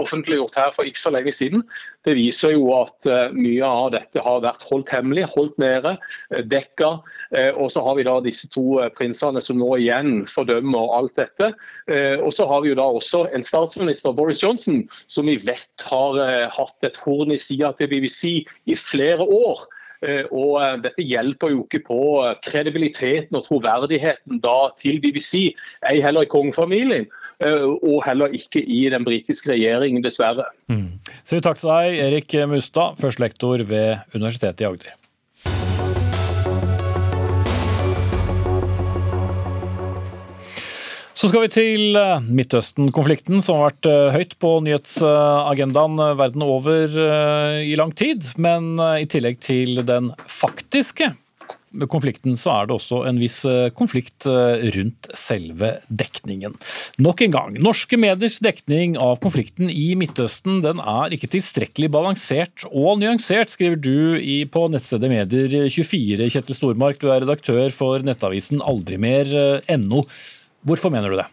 offentliggjort 0.00 0.56
her 0.58 0.74
for 0.74 0.88
ikke 0.88 1.02
så 1.02 1.12
lenge 1.14 1.32
siden, 1.34 1.62
det 2.06 2.16
viser 2.16 2.54
jo 2.54 2.70
at 2.74 3.06
mye 3.36 3.66
av 3.66 3.90
dette 3.92 4.22
har 4.24 4.40
vært 4.42 4.64
holdt 4.70 4.88
hemmelig, 4.88 5.26
holdt 5.34 5.58
nede, 5.60 5.96
dekka. 6.48 7.02
Og 7.60 7.68
så 7.72 7.82
har 7.84 7.98
vi 7.98 8.06
da 8.08 8.14
disse 8.24 8.48
to 8.52 8.80
prinsene 8.96 9.42
som 9.44 9.58
nå 9.60 9.68
igjen 9.76 10.24
fordømmer 10.30 10.94
alt 10.96 11.12
dette. 11.20 11.50
Og 12.24 12.32
så 12.32 12.46
har 12.48 12.64
vi 12.64 12.72
jo 12.72 12.78
da 12.78 12.86
også 12.96 13.26
en 13.36 13.44
statsminister, 13.44 14.16
Boris 14.16 14.40
Johnson, 14.42 14.86
som 15.12 15.28
vi 15.28 15.36
vet 15.44 15.84
har 15.90 16.48
hatt 16.56 16.88
et 16.88 16.96
horn 17.04 17.36
i 17.36 17.40
sida 17.40 17.74
til 17.76 17.92
BBC 17.92 18.46
i 18.64 18.78
flere 18.78 19.26
år. 19.26 19.66
Eh, 20.00 20.24
og 20.32 20.60
eh, 20.62 20.76
Dette 20.86 21.04
hjelper 21.04 21.52
jo 21.52 21.64
ikke 21.66 21.82
på 21.84 22.00
eh, 22.24 22.36
kredibiliteten 22.44 23.36
og 23.36 23.44
troverdigheten 23.46 24.40
da 24.44 24.70
til 24.80 25.00
BBC, 25.02 25.50
ei 25.90 26.00
heller 26.04 26.26
i 26.26 26.30
kongefamilien. 26.30 27.10
Og 27.40 28.02
heller 28.04 28.34
ikke 28.36 28.60
i 28.60 28.82
den 28.92 29.00
britiske 29.06 29.54
regjeringen, 29.54 30.02
dessverre. 30.04 30.44
Mm. 30.68 30.98
Så 31.24 31.38
takk 31.40 31.56
til 31.62 31.70
deg, 31.72 31.96
Erik 32.04 32.34
Mustad, 32.50 32.98
førstelektor 33.00 33.64
ved 33.64 34.02
Universitetet 34.12 34.60
i 34.60 34.68
Agder. 34.68 34.99
Så 41.20 41.28
skal 41.28 41.42
vi 41.44 41.48
til 41.52 41.96
eh, 42.00 42.22
Midtøsten-konflikten, 42.32 43.42
som 43.44 43.58
har 43.58 43.74
vært 43.74 43.88
eh, 43.90 44.14
høyt 44.14 44.38
på 44.40 44.54
nyhetsagendaen 44.64 46.00
eh, 46.00 46.14
verden 46.16 46.44
over 46.46 46.94
i 47.60 47.74
lang 47.76 47.92
tid. 47.92 48.24
Men 48.40 48.80
i 48.80 49.04
tillegg 49.04 49.36
til 49.44 49.82
den 49.84 50.14
faktiske 50.24 51.10
konflikten, 51.92 52.38
så 52.40 52.54
er 52.54 52.66
det 52.66 52.74
også 52.74 53.02
en 53.06 53.20
viss 53.20 53.36
konflikt 53.76 54.24
rundt 54.26 55.06
selve 55.14 55.68
dekningen. 55.86 56.56
Nok 56.98 57.22
en 57.22 57.36
gang, 57.36 57.60
norske 57.62 58.00
mediers 58.00 58.40
dekning 58.42 58.96
av 58.98 59.20
konflikten 59.22 59.70
i 59.70 59.92
Midtøsten 60.00 60.64
den 60.64 60.82
er 60.82 61.14
ikke 61.14 61.30
tilstrekkelig 61.36 61.92
balansert 61.94 62.66
og 62.72 62.98
nyansert, 62.98 63.52
skriver 63.54 63.78
du 63.78 64.18
i, 64.18 64.40
på 64.50 64.66
nettstedet 64.72 65.12
Medier24. 65.14 66.26
Kjetil 66.26 66.58
Stormark, 66.58 66.98
du 66.98 67.12
er 67.12 67.22
redaktør 67.22 67.70
for 67.76 68.02
nettavisen 68.08 68.64
aldrimer.no. 68.66 70.06
Hvorfor 70.66 70.92
mener 70.92 71.12
du 71.12 71.16
det? 71.16 71.26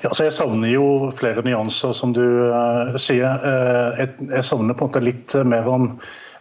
Ja, 0.00 0.10
jeg 0.16 0.32
savner 0.32 0.70
jo 0.72 1.10
flere 1.16 1.42
nyanser, 1.44 1.92
som 1.96 2.14
du 2.16 2.24
uh, 2.48 2.96
sier. 3.00 3.36
Uh, 3.44 3.98
jeg, 4.00 4.14
jeg, 4.30 4.44
savner 4.48 4.76
på 4.76 4.86
en 4.86 4.88
måte 4.88 5.02
litt 5.04 5.34
mer 5.44 5.68
om 5.68 5.90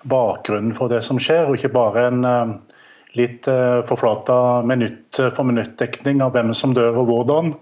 bakgrunnen 0.08 0.72
for 0.78 0.92
det 0.92 1.02
som 1.04 1.20
skjer, 1.20 1.50
og 1.50 1.58
ikke 1.58 1.74
bare 1.76 2.06
en 2.08 2.24
uh, 2.24 2.54
litt 3.18 3.48
forflata 3.90 4.62
minutt 4.70 5.18
for 5.18 5.48
minutt-dekning 5.50 6.22
av 6.22 6.36
hvem 6.36 6.54
som 6.54 6.76
dør 6.78 7.00
og 7.02 7.08
hvordan. 7.10 7.56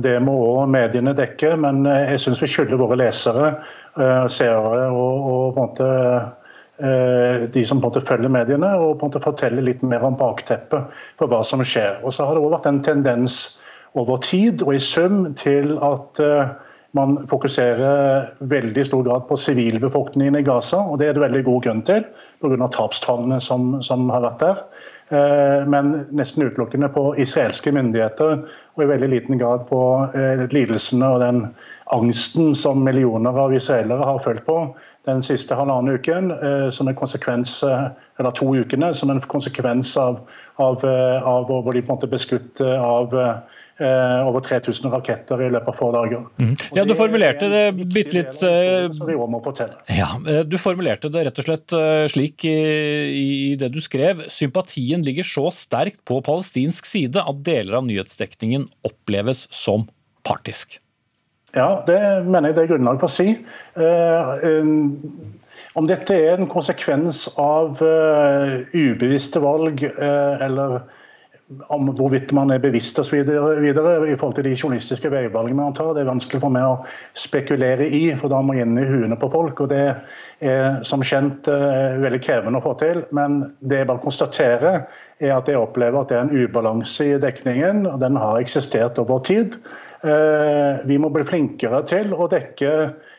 Det 0.00 0.14
må 0.24 0.32
òg 0.46 0.70
mediene 0.72 1.12
dekke, 1.14 1.50
men 1.60 1.84
jeg 1.84 2.22
syns 2.22 2.40
vi 2.40 2.48
skylder 2.48 2.80
våre 2.80 2.96
lesere, 2.96 3.50
seere 4.32 4.86
og, 4.88 5.28
og 5.28 5.42
på 5.58 5.60
en 5.60 5.60
måte 5.60 5.90
de 6.76 7.62
som 7.64 7.78
på 7.80 7.86
en 7.86 7.88
måte 7.88 8.04
følger 8.04 8.28
mediene, 8.28 8.68
og 8.76 8.98
på 8.98 9.06
en 9.06 9.10
måte 9.10 9.22
forteller 9.24 9.64
litt 9.64 9.80
mer 9.86 10.02
om 10.04 10.18
bakteppet 10.18 10.90
for 11.16 11.32
hva 11.32 11.38
som 11.46 11.62
skjer. 11.64 12.02
Og 12.04 12.12
så 12.12 12.26
har 12.26 12.36
det 12.36 12.42
også 12.42 12.52
vært 12.58 12.68
en 12.68 12.82
tendens 12.84 13.36
over 13.96 14.20
tid 14.20 14.60
og 14.66 14.74
i 14.76 14.82
sum 14.82 15.30
til 15.40 15.78
at 15.80 16.20
man 16.96 17.16
fokuserer 17.28 18.26
veldig 18.48 18.84
stor 18.86 19.04
grad 19.06 19.26
på 19.28 19.36
sivilbefolkningen 19.40 20.38
i 20.38 20.44
Gaza, 20.46 20.80
og 20.80 21.00
det 21.00 21.10
er 21.10 21.16
det 21.16 21.24
veldig 21.26 21.42
god 21.46 21.64
grunn 21.66 21.82
til 21.86 22.04
pga. 22.42 22.68
tapstallene 22.72 23.40
som, 23.42 23.76
som, 23.84 24.08
har 24.12 24.24
vært 24.24 24.44
der. 24.44 24.62
Eh, 25.16 25.66
men 25.68 25.92
nesten 26.16 26.46
utelukkende 26.46 26.88
på 26.94 27.10
israelske 27.22 27.72
myndigheter, 27.74 28.44
og 28.76 28.84
i 28.84 28.90
veldig 28.92 29.10
liten 29.12 29.40
grad 29.42 29.66
på 29.70 29.80
eh, 30.14 30.46
lidelsene 30.52 31.12
og 31.14 31.22
den 31.24 31.42
angsten 31.94 32.54
som 32.58 32.82
millioner 32.84 33.36
av 33.44 33.54
israelere 33.54 34.08
har 34.14 34.22
følt 34.24 34.46
på 34.46 34.60
den 35.06 35.22
siste 35.22 35.54
halvannen 35.58 35.96
uken, 35.96 36.32
eh, 36.34 36.68
som 36.70 36.88
en 36.88 36.98
konsekvens, 36.98 37.58
eller 37.64 38.34
to 38.34 38.52
ukene, 38.54 38.92
som 38.94 39.10
en 39.10 39.20
konsekvens 39.20 39.96
av, 40.00 40.20
av, 40.56 40.84
av 40.86 41.50
hvor 41.50 41.72
de 41.72 41.82
på 41.82 41.92
en 41.92 41.96
måte 41.96 42.10
ble 42.10 42.20
skutt 42.22 42.60
av 42.60 43.14
Eh, 43.76 44.28
over 44.28 44.40
3000 44.40 44.88
raketter 44.88 45.42
i 45.44 45.50
løpet 45.52 45.68
av 45.68 45.74
få 45.76 45.90
dager. 45.92 46.22
Mm. 46.40 46.54
Ja, 46.78 46.84
Du 46.88 46.94
formulerte 46.96 47.48
det 47.52 47.64
bitte 47.76 48.14
litt 48.14 48.40
eh, 48.40 48.86
ja, 49.92 50.06
eh, 50.16 50.40
Du 50.48 50.56
formulerte 50.56 51.10
det 51.12 51.26
rett 51.28 51.40
og 51.42 51.44
slett 51.44 51.74
slik 52.08 52.46
i 52.48 53.52
det 53.60 53.68
du 53.74 53.76
skrev. 53.84 54.24
Sympatien 54.32 55.04
ligger 55.04 55.28
så 55.28 55.50
sterkt 55.52 56.00
på 56.08 56.22
palestinsk 56.24 56.88
side 56.88 57.20
at 57.20 57.44
deler 57.44 57.76
av 57.82 57.84
nyhetsdekningen 57.84 58.64
oppleves 58.88 59.44
som 59.52 59.84
partisk. 60.24 60.80
Ja, 61.56 61.82
det 61.88 61.98
mener 62.26 62.50
jeg 62.50 62.58
det 62.58 62.64
er 62.66 62.72
grunnlag 62.74 63.00
for 63.00 63.08
å 63.08 63.14
si. 63.16 63.32
Om 65.76 65.88
dette 65.88 66.16
er 66.16 66.36
en 66.36 66.50
konsekvens 66.52 67.26
av 67.40 67.80
ubevisste 67.80 69.40
valg 69.40 69.82
eller 69.86 70.80
om 71.70 71.86
hvorvidt 71.94 72.32
man 72.34 72.50
er 72.50 72.58
bevisst 72.62 72.98
osv. 72.98 73.20
i 73.22 73.74
forhold 74.18 74.34
til 74.34 74.44
de 74.48 74.54
journalistiske 74.56 75.10
veivalgene 75.10 75.60
man 75.60 75.76
tar. 75.76 75.92
Det 75.94 76.02
er 76.02 76.10
vanskelig 76.10 76.40
for 76.42 76.54
meg 76.54 76.66
å 76.66 76.78
spekulere 77.18 77.86
i, 77.86 78.02
for 78.18 78.32
da 78.32 78.40
må 78.42 78.50
man 78.52 78.62
inn 78.62 78.80
i 78.80 78.86
huene 78.86 79.18
på 79.20 79.30
folk. 79.30 79.62
og 79.62 79.70
Det 79.70 79.84
er 80.42 80.82
som 80.86 81.04
kjent 81.06 81.46
eh, 81.48 81.98
veldig 82.02 82.22
krevende 82.24 82.58
å 82.58 82.66
få 82.66 82.74
til. 82.82 83.04
Men 83.14 83.38
det 83.60 83.84
jeg 83.84 83.90
bare 83.92 84.02
konstaterer, 84.02 84.80
er 85.22 85.36
at 85.36 85.48
jeg 85.48 85.60
opplever 85.60 86.02
at 86.02 86.10
det 86.10 86.18
er 86.18 86.26
en 86.26 86.34
ubalanse 86.34 87.12
i 87.12 87.20
dekningen. 87.22 87.86
og 87.86 88.00
Den 88.02 88.18
har 88.18 88.40
eksistert 88.42 88.98
over 89.02 89.22
tid. 89.22 89.60
Eh, 90.04 90.86
vi 90.88 90.98
må 91.00 91.08
bli 91.14 91.24
flinkere 91.24 91.82
til 91.88 92.12
å 92.12 92.28
dekke 92.30 92.72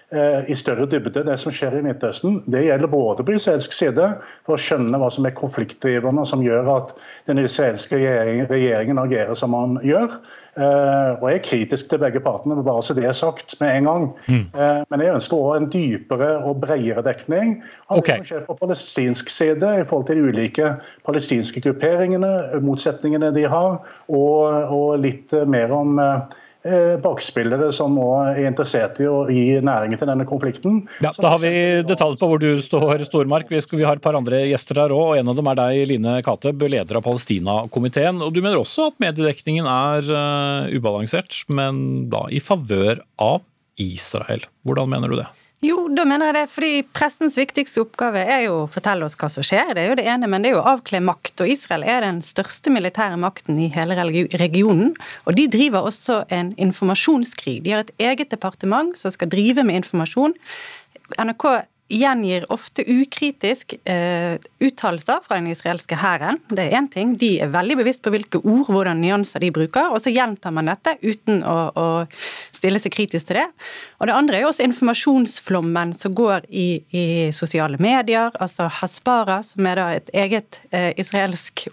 Eh, 0.09 0.51
i 0.51 0.55
større 0.55 0.85
dybde 0.87 1.19
det 1.27 1.33
som 1.35 1.51
skjer 1.51 1.73
i 1.75 1.81
Midtøsten. 1.83 2.37
Det 2.47 2.61
gjelder 2.63 2.87
både 2.87 3.25
på 3.27 3.33
israelsk 3.35 3.73
side, 3.75 4.05
for 4.47 4.55
å 4.55 4.61
skjønne 4.63 4.95
hva 5.01 5.09
som 5.11 5.27
er 5.27 5.33
konfliktdriverne 5.35 6.23
som 6.29 6.45
gjør 6.45 6.69
at 6.77 6.93
den 7.27 7.41
israelske 7.41 7.99
regjeringen, 8.47 9.01
agerer 9.03 9.35
som 9.35 9.51
man 9.51 9.75
gjør. 9.83 10.15
Eh, 10.55 11.11
og 11.19 11.27
Jeg 11.27 11.41
er 11.41 11.43
kritisk 11.49 11.91
til 11.91 11.99
begge 12.05 12.23
partene, 12.23 12.55
bare 12.63 12.85
så 12.87 12.95
det 12.95 13.03
er 13.03 13.19
sagt 13.19 13.57
med 13.59 13.81
en 13.81 13.91
gang. 13.91 14.07
Mm. 14.31 14.47
Eh, 14.55 14.81
men 14.87 15.03
jeg 15.03 15.15
ønsker 15.17 15.43
òg 15.43 15.57
en 15.57 15.69
dypere 15.75 16.31
og 16.39 16.63
bredere 16.63 17.03
dekning 17.03 17.57
av 17.91 17.99
okay. 17.99 18.15
det 18.15 18.23
som 18.23 18.31
skjer 18.31 18.47
på 18.47 18.59
palestinsk 18.63 19.29
side 19.29 19.75
i 19.81 19.83
forhold 19.83 20.07
til 20.07 20.23
de 20.23 20.31
ulike 20.31 20.75
palestinske 21.03 21.67
grupperingene, 21.67 22.61
motsetningene 22.63 23.35
de 23.35 23.43
har, 23.43 23.81
og, 24.07 24.43
og 24.71 24.99
litt 25.03 25.35
mer 25.51 25.75
om 25.75 25.99
bakspillere 27.03 27.69
som 27.75 27.95
nå 27.97 28.07
er 28.31 28.41
interessert 28.47 28.99
i 29.03 29.07
å 29.09 29.23
gi 29.31 29.57
næringen 29.63 29.99
til 29.99 30.09
denne 30.09 30.27
konflikten. 30.29 30.83
Ja, 31.03 31.13
Da 31.17 31.33
har 31.33 31.41
vi 31.41 31.51
detaljer 31.87 32.19
på 32.21 32.29
hvor 32.31 32.41
du 32.41 32.49
står, 32.63 33.05
Stormark. 33.07 33.49
Vi, 33.51 33.61
skal, 33.63 33.81
vi 33.81 33.87
har 33.87 33.99
et 33.99 34.03
par 34.03 34.17
andre 34.19 34.43
gjester 34.49 34.83
her 34.83 34.95
òg, 34.95 35.03
og 35.13 35.21
en 35.21 35.31
av 35.31 35.39
dem 35.39 35.51
er 35.51 35.59
deg, 35.61 35.81
Line 35.93 36.17
Kateb, 36.25 36.67
leder 36.69 36.99
av 36.99 37.05
Palestina-komiteen. 37.07 38.21
Og 38.25 38.33
Du 38.35 38.41
mener 38.43 38.59
også 38.59 38.91
at 38.91 39.01
mediedekningen 39.03 39.67
er 39.71 40.11
uh, 40.11 40.69
ubalansert, 40.73 41.43
men 41.49 42.07
da 42.11 42.25
i 42.29 42.43
favør 42.43 43.01
av 43.21 43.41
Israel. 43.81 44.45
Hvordan 44.67 44.89
mener 44.91 45.11
du 45.11 45.19
det? 45.21 45.27
Jo, 45.65 45.87
da 45.89 46.03
mener 46.05 46.29
jeg 46.29 46.35
det, 46.35 46.49
fordi 46.53 46.71
pressens 46.93 47.37
viktigste 47.39 47.81
oppgave 47.81 48.21
er 48.21 48.43
jo 48.43 48.59
å 48.59 48.67
fortelle 48.69 49.07
oss 49.07 49.15
hva 49.17 49.29
som 49.33 49.45
skjer. 49.45 49.71
Det 49.73 49.81
er 49.81 49.87
jo 49.89 49.95
det 49.97 50.05
ene, 50.05 50.29
men 50.29 50.43
det 50.45 50.51
er 50.51 50.53
jo 50.53 50.61
å 50.61 50.73
avkle 50.75 51.01
makt. 51.01 51.33
Og 51.41 51.49
Israel 51.49 51.85
er 51.87 52.05
den 52.05 52.19
største 52.25 52.69
militære 52.73 53.17
makten 53.17 53.57
i 53.57 53.71
hele 53.73 53.97
regionen. 54.37 54.91
Og 55.25 55.39
de 55.39 55.47
driver 55.49 55.89
også 55.89 56.19
en 56.37 56.51
informasjonskrig. 56.61 57.57
De 57.65 57.73
har 57.73 57.87
et 57.87 58.05
eget 58.11 58.29
departement 58.29 58.93
som 58.99 59.13
skal 59.13 59.33
drive 59.33 59.65
med 59.65 59.81
informasjon. 59.81 60.37
NRK 61.17 61.47
gjengir 61.89 62.45
ofte 62.51 62.83
ukritisk 62.87 63.73
eh, 63.87 64.35
uttalelser 64.59 65.21
fra 65.23 65.37
den 65.39 65.47
israelske 65.51 65.97
hæren. 65.99 66.39
Det 66.49 66.65
er 66.65 66.75
én 66.79 66.89
ting. 66.91 67.13
De 67.19 67.37
er 67.43 67.51
veldig 67.53 67.77
bevisst 67.79 68.03
på 68.03 68.11
hvilke 68.13 68.41
ord, 68.43 68.67
hvordan 68.71 68.99
nyanser 69.01 69.43
de 69.43 69.51
bruker, 69.55 69.91
og 69.93 70.01
så 70.03 70.11
gjentar 70.13 70.53
man 70.55 70.71
dette 70.71 70.97
uten 71.03 71.41
å, 71.47 71.57
å 71.71 71.87
stille 72.55 72.81
seg 72.83 72.95
kritisk 72.95 73.29
til 73.29 73.41
det. 73.41 73.47
Og 74.01 74.09
det 74.09 74.17
andre 74.17 74.37
er 74.37 74.45
jo 74.45 74.51
også 74.51 74.67
informasjonsflommen 74.67 75.95
som 75.97 76.15
går 76.17 76.47
i, 76.49 76.69
i 76.91 77.05
sosiale 77.35 77.79
medier. 77.81 78.31
Altså 78.43 78.69
Hasbara, 78.81 79.41
som 79.45 79.67
er 79.69 79.79
da 79.81 79.89
et 79.95 80.15
eget 80.15 80.61
eh, 80.71 80.91
israelsk 80.99 81.67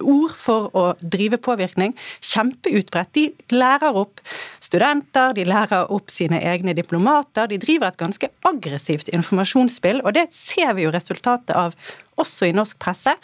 ord 0.00 0.34
for 0.38 0.70
å 0.76 0.84
drive 1.00 1.38
påvirkning. 1.42 1.94
Kjempeutbredt. 2.24 3.14
De 3.14 3.54
lærer 3.54 3.96
opp 3.98 4.22
studenter, 4.62 5.34
de 5.36 5.46
lærer 5.48 5.90
opp 5.94 6.12
sine 6.12 6.40
egne 6.42 6.74
diplomater. 6.76 7.50
De 7.50 7.60
driver 7.62 7.92
et 7.92 8.00
ganske 8.00 8.30
aggressivt 8.48 9.12
informasjonsspill, 9.14 10.02
og 10.04 10.16
det 10.16 10.28
ser 10.34 10.74
vi 10.78 10.86
jo 10.86 10.94
resultatet 10.94 11.54
av 11.58 11.76
også 12.20 12.48
i 12.48 12.54
norsk 12.54 12.78
presse. 12.82 13.14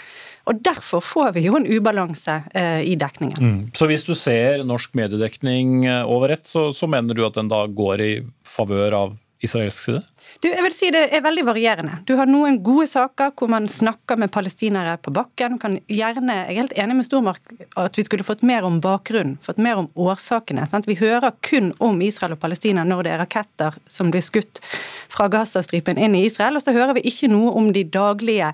Og 0.51 0.59
Derfor 0.65 1.03
får 1.05 1.35
vi 1.37 1.45
jo 1.47 1.57
en 1.59 1.69
ubalanse 1.69 2.41
eh, 2.57 2.81
i 2.89 2.97
dekningen. 2.99 3.39
Mm. 3.39 3.59
Så 3.77 3.87
hvis 3.91 4.07
du 4.09 4.15
ser 4.19 4.65
norsk 4.67 4.97
mediedekning 4.99 5.85
eh, 5.87 6.03
over 6.09 6.35
ett, 6.35 6.47
så, 6.49 6.71
så 6.75 6.89
mener 6.91 7.15
du 7.15 7.23
at 7.27 7.39
den 7.39 7.51
da 7.51 7.67
går 7.67 8.03
i 8.03 8.13
favør 8.47 8.97
av 8.99 9.19
israelsk 9.45 9.85
side? 9.85 10.03
Du, 10.41 10.49
jeg 10.49 10.63
vil 10.65 10.75
si 10.75 10.91
Det 10.95 11.03
er 11.13 11.25
veldig 11.25 11.45
varierende. 11.49 11.99
Du 12.09 12.15
har 12.19 12.29
noen 12.31 12.61
gode 12.65 12.87
saker 12.91 13.35
hvor 13.37 13.51
man 13.53 13.69
snakker 13.69 14.19
med 14.21 14.33
palestinere 14.33 14.97
på 15.03 15.13
bakken. 15.15 15.59
Kan 15.61 15.79
gjerne, 15.91 16.37
jeg 16.47 16.55
er 16.55 16.61
helt 16.63 16.77
enig 16.79 17.01
med 17.01 17.09
Stormark 17.09 17.53
at 17.81 17.99
vi 17.99 18.07
skulle 18.07 18.27
fått 18.27 18.45
mer 18.47 18.65
om 18.67 18.81
bakgrunnen, 18.83 19.37
fått 19.45 19.61
mer 19.61 19.83
om 19.83 19.91
årsakene. 19.95 20.67
Sant? 20.71 20.89
Vi 20.89 20.99
hører 21.01 21.35
kun 21.47 21.75
om 21.79 22.01
Israel 22.05 22.37
og 22.37 22.43
Palestina 22.43 22.87
når 22.87 23.05
det 23.05 23.15
er 23.15 23.23
raketter 23.25 23.77
som 23.91 24.13
blir 24.15 24.25
skutt 24.25 24.63
fra 25.11 25.29
Gazastripen 25.29 25.99
inn 25.99 26.15
i 26.15 26.25
Israel, 26.27 26.57
og 26.57 26.63
så 26.63 26.75
hører 26.75 26.95
vi 26.99 27.07
ikke 27.11 27.31
noe 27.31 27.53
om 27.59 27.73
de 27.75 27.83
daglige 27.85 28.53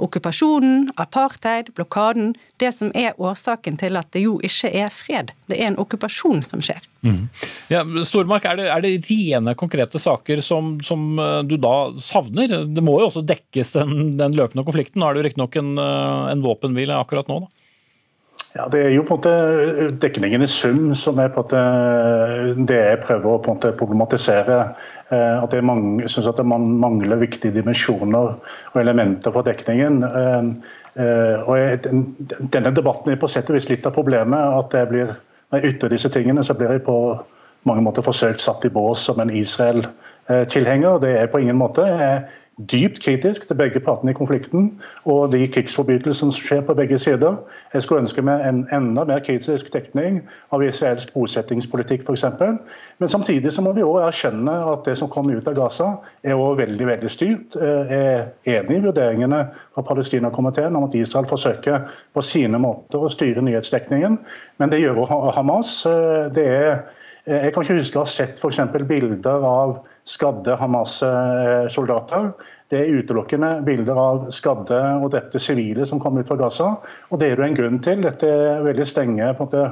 okkupasjonen, 0.00 0.88
apartheid, 0.96 1.72
blokaden, 1.76 2.32
det 2.58 2.72
som 2.74 2.90
er 2.94 3.18
årsaken 3.20 3.76
til 3.78 3.98
at 4.00 4.08
det 4.14 4.24
jo 4.24 4.38
ikke 4.44 4.70
er 4.74 4.88
fred. 4.92 5.32
Det 5.50 5.58
er 5.58 5.70
en 5.70 5.78
okkupasjon 5.78 6.42
som 6.46 6.62
skjer. 6.64 6.80
Mm. 7.06 7.28
Ja, 7.70 7.84
Stormark, 8.08 8.48
er 8.48 8.58
det, 8.58 8.66
er 8.74 8.82
det 8.82 8.94
rene, 9.06 9.54
konkrete 9.58 10.00
saker 10.02 10.42
som, 10.42 10.78
som, 10.82 11.17
eh, 11.22 11.38
du 11.48 11.56
da 11.60 11.76
savner? 12.02 12.52
Det 12.66 12.84
må 12.84 12.98
jo 13.00 13.08
også 13.10 13.24
dekkes 13.26 13.74
den, 13.76 13.96
den 14.20 14.36
løpende 14.38 14.66
konflikten. 14.66 15.02
Nå 15.02 15.08
er 15.08 15.16
det 15.16 15.22
jo 15.22 15.28
riktignok 15.28 15.58
en, 15.60 15.72
eh, 15.82 16.28
en 16.34 16.44
våpenhvile 16.44 16.98
akkurat 16.98 17.30
nå, 17.30 17.42
da. 17.46 17.64
Ja, 18.56 18.64
Det 18.68 18.80
er 18.80 18.90
jo 18.90 19.04
på 19.06 19.14
en 19.14 19.20
måte 19.20 19.88
dekningen 20.02 20.42
i 20.42 20.48
sum 20.50 20.94
som 20.96 21.18
er 21.20 21.28
på 21.30 21.44
en 21.44 21.44
måte 21.44 22.66
det 22.66 22.78
jeg 22.78 23.00
prøver 23.04 23.28
å 23.30 23.42
på 23.44 23.52
en 23.52 23.58
måte 23.58 23.74
problematisere. 23.76 24.56
Eh, 25.12 25.36
at 25.44 25.54
jeg, 25.54 25.62
syns 26.10 26.30
at 26.30 26.40
man 26.42 26.64
mangler 26.80 27.20
viktige 27.20 27.54
dimensjoner 27.54 28.34
og 28.72 28.80
elementer 28.80 29.34
for 29.34 29.46
dekningen. 29.46 30.00
Eh, 30.02 31.36
og 31.44 31.86
denne 32.50 32.74
debatten 32.74 33.12
er 33.12 33.20
på 33.20 33.30
sett 33.30 33.52
og 33.52 33.58
vis 33.58 33.68
litt 33.70 33.86
av 33.86 33.94
problemet. 33.94 34.58
at 34.64 34.74
jeg 34.74 34.88
blir, 34.88 35.16
Når 35.50 35.60
jeg 35.60 35.74
ytrer 35.74 35.88
disse 35.88 36.08
tingene, 36.12 36.42
så 36.44 36.54
blir 36.54 36.72
jeg 36.72 36.84
på 36.84 37.24
mange 37.64 37.82
måter 37.82 38.02
forsøkt 38.02 38.40
satt 38.40 38.64
i 38.64 38.68
bås 38.68 39.00
som 39.06 39.20
en 39.20 39.30
Israel-tilhenger. 40.28 40.98
Det 40.98 41.20
er 41.20 41.26
på 41.26 41.38
ingen 41.38 41.56
måte. 41.56 41.82
Jeg 41.82 42.14
er 42.14 42.20
dypt 42.72 43.02
kritisk 43.02 43.46
til 43.46 43.56
begge 43.56 43.80
partene 43.80 44.10
i 44.10 44.14
konflikten 44.14 44.80
og 45.04 45.32
de 45.32 45.46
krigsforbrytelsene 45.46 46.32
som 46.32 46.42
skjer 46.42 46.60
på 46.66 46.74
begge 46.74 46.98
sider. 46.98 47.36
Jeg 47.74 47.82
skulle 47.82 48.00
ønske 48.00 48.22
meg 48.22 48.42
en 48.48 48.64
enda 48.74 49.04
mer 49.04 49.22
kritisk 49.24 49.70
dekning 49.72 50.18
av 50.52 50.64
israelsk 50.66 51.14
bosettingspolitikk 51.14 52.02
f.eks. 52.02 52.24
Men 52.98 53.08
samtidig 53.08 53.52
så 53.52 53.62
må 53.62 53.72
vi 53.72 53.86
også 53.86 54.04
erkjenne 54.08 54.56
at 54.72 54.84
det 54.90 54.96
som 54.98 55.08
kommer 55.08 55.38
ut 55.38 55.48
av 55.48 55.54
Gaza, 55.54 55.92
er 56.22 56.34
også 56.34 56.60
veldig 56.64 56.90
veldig 56.90 57.10
styrt. 57.10 57.56
Jeg 57.62 58.28
er 58.44 58.58
enig 58.58 58.76
i 58.80 58.84
vurderingene 58.88 59.44
fra 59.74 59.86
Palestina-komiteen 59.86 60.76
om 60.76 60.90
at 60.90 60.98
Israel 60.98 61.30
forsøker 61.30 61.86
på 62.14 62.26
sine 62.26 62.58
måter 62.58 63.00
å 63.00 63.12
styre 63.12 63.44
nyhetsdekningen, 63.46 64.18
men 64.58 64.70
det 64.74 64.82
gjør 64.82 65.04
jo 65.04 65.10
Hamas. 65.38 65.84
Det 66.34 66.46
er 66.46 66.72
Eh, 66.72 66.97
jeg 67.28 67.52
kan 67.52 67.64
ikke 67.64 67.76
huske 67.76 67.98
å 67.98 68.04
ha 68.04 68.08
sett 68.08 68.40
f.eks. 68.40 68.60
bilder 68.88 69.44
av 69.44 69.78
skadde 70.08 70.56
Hamas-soldater. 70.56 72.30
det 72.70 72.80
er 72.80 72.98
utelukkende 73.00 73.50
bilder 73.64 74.00
av 74.00 74.26
skadde 74.32 74.80
og 75.02 75.10
drepte 75.12 75.40
sivile 75.40 75.86
som 75.88 76.00
kom 76.00 76.18
ut 76.18 76.28
fra 76.28 76.38
Gaza. 76.40 76.74
Og 77.10 77.20
det 77.20 77.32
er 77.32 77.40
det 77.40 77.46
en 77.48 77.56
grunn 77.56 77.80
til. 77.84 78.02
Dette 78.04 78.28
er 78.28 78.64
veldig 78.64 78.86
strenge 78.88 79.30
på 79.36 79.46
måte, 79.46 79.64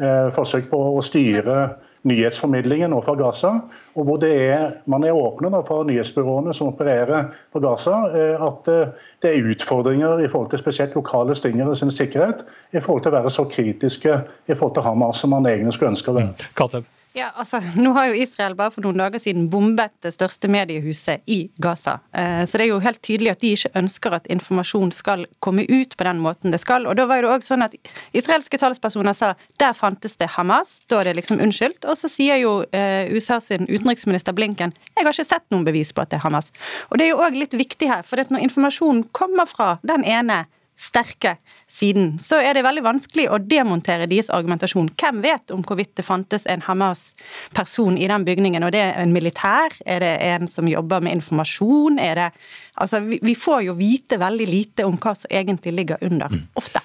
eh, 0.00 0.28
forsøk 0.36 0.70
på 0.70 0.80
å 0.96 1.02
styre 1.04 1.74
nyhetsformidlingen 2.08 2.94
fra 3.04 3.14
Gaza. 3.14 3.52
Og 3.94 4.06
hvor 4.06 4.18
det 4.22 4.32
er, 4.32 4.72
man 4.86 5.04
er 5.04 5.16
åpne 5.16 5.52
da, 5.54 5.62
for 5.66 5.84
nyhetsbyråene 5.84 6.54
som 6.54 6.72
opererer 6.72 7.30
på 7.52 7.62
Gaza, 7.62 7.98
eh, 8.12 8.42
at 8.42 8.68
eh, 8.68 8.96
det 9.22 9.32
er 9.32 9.52
utfordringer 9.54 10.24
i 10.24 10.28
forhold 10.28 10.50
til 10.50 10.62
spesielt 10.62 10.96
lokale 10.98 11.36
stingere 11.38 11.76
sin 11.76 11.90
sikkerhet, 11.90 12.44
i 12.72 12.80
forhold 12.80 13.04
til 13.04 13.12
å 13.12 13.20
være 13.20 13.30
så 13.30 13.44
kritiske 13.44 14.18
i 14.48 14.54
forhold 14.56 14.74
til 14.74 14.88
Hamas 14.88 15.22
som 15.22 15.30
man 15.30 15.46
egentlig 15.46 15.76
skulle 15.78 15.94
ønske 15.94 16.10
å 16.10 16.20
være. 16.20 16.82
Ja, 17.12 17.28
altså, 17.36 17.60
nå 17.76 17.92
har 17.92 18.08
jo 18.08 18.20
Israel 18.24 18.54
bare 18.56 18.72
for 18.72 18.84
noen 18.86 19.00
dager 19.02 19.20
siden 19.20 19.50
bombet 19.52 19.92
det 20.04 20.14
største 20.14 20.48
mediehuset 20.48 21.20
i 21.28 21.42
Gaza. 21.60 21.98
Eh, 22.16 22.44
så 22.48 22.56
det 22.56 22.64
er 22.64 22.70
jo 22.70 22.78
helt 22.80 23.02
tydelig 23.04 23.34
at 23.34 23.42
de 23.42 23.50
ikke 23.52 23.72
ønsker 23.82 24.16
at 24.16 24.30
informasjon 24.32 24.94
skal 24.96 25.26
komme 25.44 25.66
ut 25.68 25.92
på 25.98 26.06
den 26.08 26.22
måten 26.24 26.54
det 26.54 26.62
skal. 26.62 26.88
Og 26.88 26.96
da 26.96 27.04
var 27.10 27.20
det 27.20 27.28
også 27.28 27.52
sånn 27.52 27.66
at 27.66 27.76
Israelske 28.16 28.56
talspersoner 28.60 29.16
sa 29.16 29.34
der 29.60 29.76
fantes 29.76 30.16
det 30.16 30.30
Hamas, 30.38 30.78
da 30.88 31.02
er 31.02 31.10
det 31.10 31.18
liksom 31.20 31.42
unnskyldt. 31.44 31.84
Og 31.84 32.00
så 32.00 32.08
sier 32.08 32.40
jo 32.40 32.62
eh, 32.72 33.12
USA 33.12 33.42
sin 33.44 33.68
utenriksminister 33.68 34.32
Blinken 34.32 34.72
jeg 34.72 35.04
har 35.04 35.12
ikke 35.12 35.26
sett 35.26 35.44
noen 35.52 35.64
bevis 35.66 35.92
på 35.92 36.04
at 36.04 36.12
det 36.12 36.20
er 36.20 36.24
Hamas. 36.24 36.48
Og 36.88 36.96
det 36.96 37.08
er 37.08 37.12
jo 37.12 37.22
òg 37.24 37.36
litt 37.36 37.56
viktig 37.58 37.88
her, 37.90 38.04
for 38.06 38.20
når 38.22 38.44
informasjonen 38.46 39.04
kommer 39.12 39.48
fra 39.50 39.74
den 39.84 40.04
ene 40.08 40.44
sterke 40.82 41.36
siden, 41.70 42.16
så 42.20 42.40
er 42.42 42.56
det 42.56 42.64
veldig 42.66 42.82
vanskelig 42.84 43.28
å 43.30 43.38
demontere 43.38 44.08
deres 44.10 44.30
argumentasjon. 44.34 44.90
Hvem 44.98 45.22
vet 45.24 45.54
om 45.54 45.62
hvorvidt 45.66 45.94
det 45.98 46.06
fantes 46.06 46.46
en 46.50 46.64
Hamas-person 46.66 47.98
i 48.00 48.08
den 48.10 48.26
bygningen? 48.26 48.66
Og 48.66 48.74
det 48.74 48.82
er 48.88 48.98
en 49.00 49.14
militær? 49.14 49.76
Er 49.86 50.02
det 50.02 50.12
en 50.26 50.50
som 50.50 50.68
jobber 50.68 51.04
med 51.04 51.20
informasjon? 51.20 52.00
Er 52.02 52.18
det 52.18 52.30
Altså, 52.80 53.02
vi 53.04 53.34
får 53.36 53.66
jo 53.66 53.74
vite 53.76 54.16
veldig 54.16 54.46
lite 54.48 54.86
om 54.88 54.94
hva 54.96 55.12
som 55.12 55.28
egentlig 55.28 55.74
ligger 55.76 56.00
under, 56.08 56.32
ofte. 56.56 56.80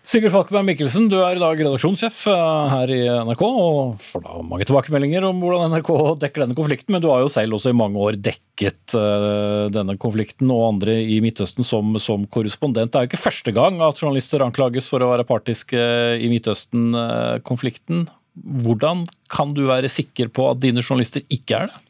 Sigurd 0.00 0.32
Falkberg 0.32 0.64
Mikkelsen, 0.64 1.10
du 1.12 1.18
er 1.20 1.36
i 1.36 1.40
dag 1.40 1.58
redaksjonssjef 1.60 2.22
eh, 2.32 2.70
her 2.72 2.92
i 2.94 3.00
NRK, 3.28 3.42
og 3.44 3.98
får 4.00 4.22
da 4.24 4.38
mange 4.48 4.64
tilbakemeldinger 4.64 5.26
om 5.28 5.42
hvordan 5.44 5.74
NRK 5.74 5.90
dekker 6.22 6.44
denne 6.44 6.56
konflikten, 6.56 6.94
men 6.94 7.04
du 7.04 7.10
har 7.12 7.20
jo 7.20 7.28
selv 7.30 7.58
også 7.58 7.74
i 7.74 7.76
mange 7.76 8.00
år 8.00 8.16
dekket 8.16 8.96
uh, 8.96 9.68
denne 9.72 9.98
konflikten 10.00 10.48
og 10.54 10.64
andre 10.70 10.96
i 11.04 11.20
Midtøsten 11.22 11.66
som, 11.68 11.92
som, 12.00 12.24
korrespondent. 12.32 12.94
Det 12.94 12.96
er 12.96 13.04
jo 13.04 13.10
ikke 13.12 13.22
første 13.26 13.54
gang 13.54 13.76
at 13.84 14.00
journalister 14.00 14.42
anklages 14.46 14.88
for 14.88 15.04
å 15.04 15.12
være 15.12 15.28
partiske 15.28 15.84
i 16.16 16.32
Midtøsten-konflikten. 16.32 18.08
Hvordan 18.64 19.04
kan 19.30 19.52
du 19.52 19.66
være 19.68 19.92
sikker 19.92 20.32
på 20.32 20.48
at 20.48 20.64
dine 20.64 20.80
journalister 20.80 21.22
ikke 21.28 21.60
er 21.60 21.68
det? 21.68 21.84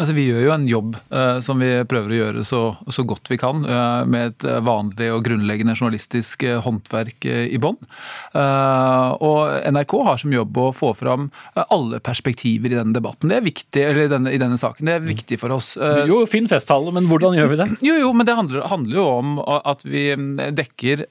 Altså, 0.00 0.14
vi 0.16 0.24
gjør 0.30 0.46
jo 0.46 0.52
en 0.54 0.64
jobb 0.68 0.94
eh, 1.12 1.38
som 1.44 1.60
vi 1.60 1.68
prøver 1.88 2.14
å 2.14 2.18
gjøre 2.18 2.44
så, 2.48 2.60
så 2.88 3.04
godt 3.08 3.28
vi 3.28 3.36
kan, 3.40 3.60
eh, 3.68 4.04
med 4.08 4.30
et 4.30 4.46
vanlig 4.64 5.10
og 5.12 5.24
grunnleggende 5.26 5.74
journalistisk 5.76 6.46
eh, 6.48 6.60
håndverk 6.64 7.26
i 7.28 7.58
bånn. 7.60 7.76
og 8.32 9.68
NRK 9.74 9.94
har 10.06 10.20
som 10.20 10.32
jobb 10.32 10.58
å 10.58 10.70
få 10.74 10.92
fram 10.96 11.28
alle 11.62 12.00
perspektiver 12.04 12.72
i 12.72 12.78
denne 12.78 12.96
debatten. 12.96 13.30
Det 13.30 13.38
er 13.38 13.44
viktig, 13.44 13.82
eller 13.84 14.10
denne, 14.10 14.32
i 14.32 14.40
denne 14.40 14.58
saken. 14.60 14.88
Det 14.88 14.96
er 14.96 15.04
viktig 15.04 15.38
for 15.40 15.54
oss. 15.54 15.74
jo, 16.08 16.22
fin 16.30 16.48
festtale, 16.50 16.92
men 16.94 17.08
hvordan 17.10 17.36
gjør 17.36 17.52
vi 17.52 17.60
det? 17.60 17.68
Jo, 17.84 17.98
jo, 18.00 18.12
men 18.16 18.28
det 18.28 18.38
handler, 18.38 18.64
handler 18.72 18.98
jo 18.98 19.06
om 19.18 19.36
at 19.42 19.84
vi 19.86 20.08
dekker 20.56 21.04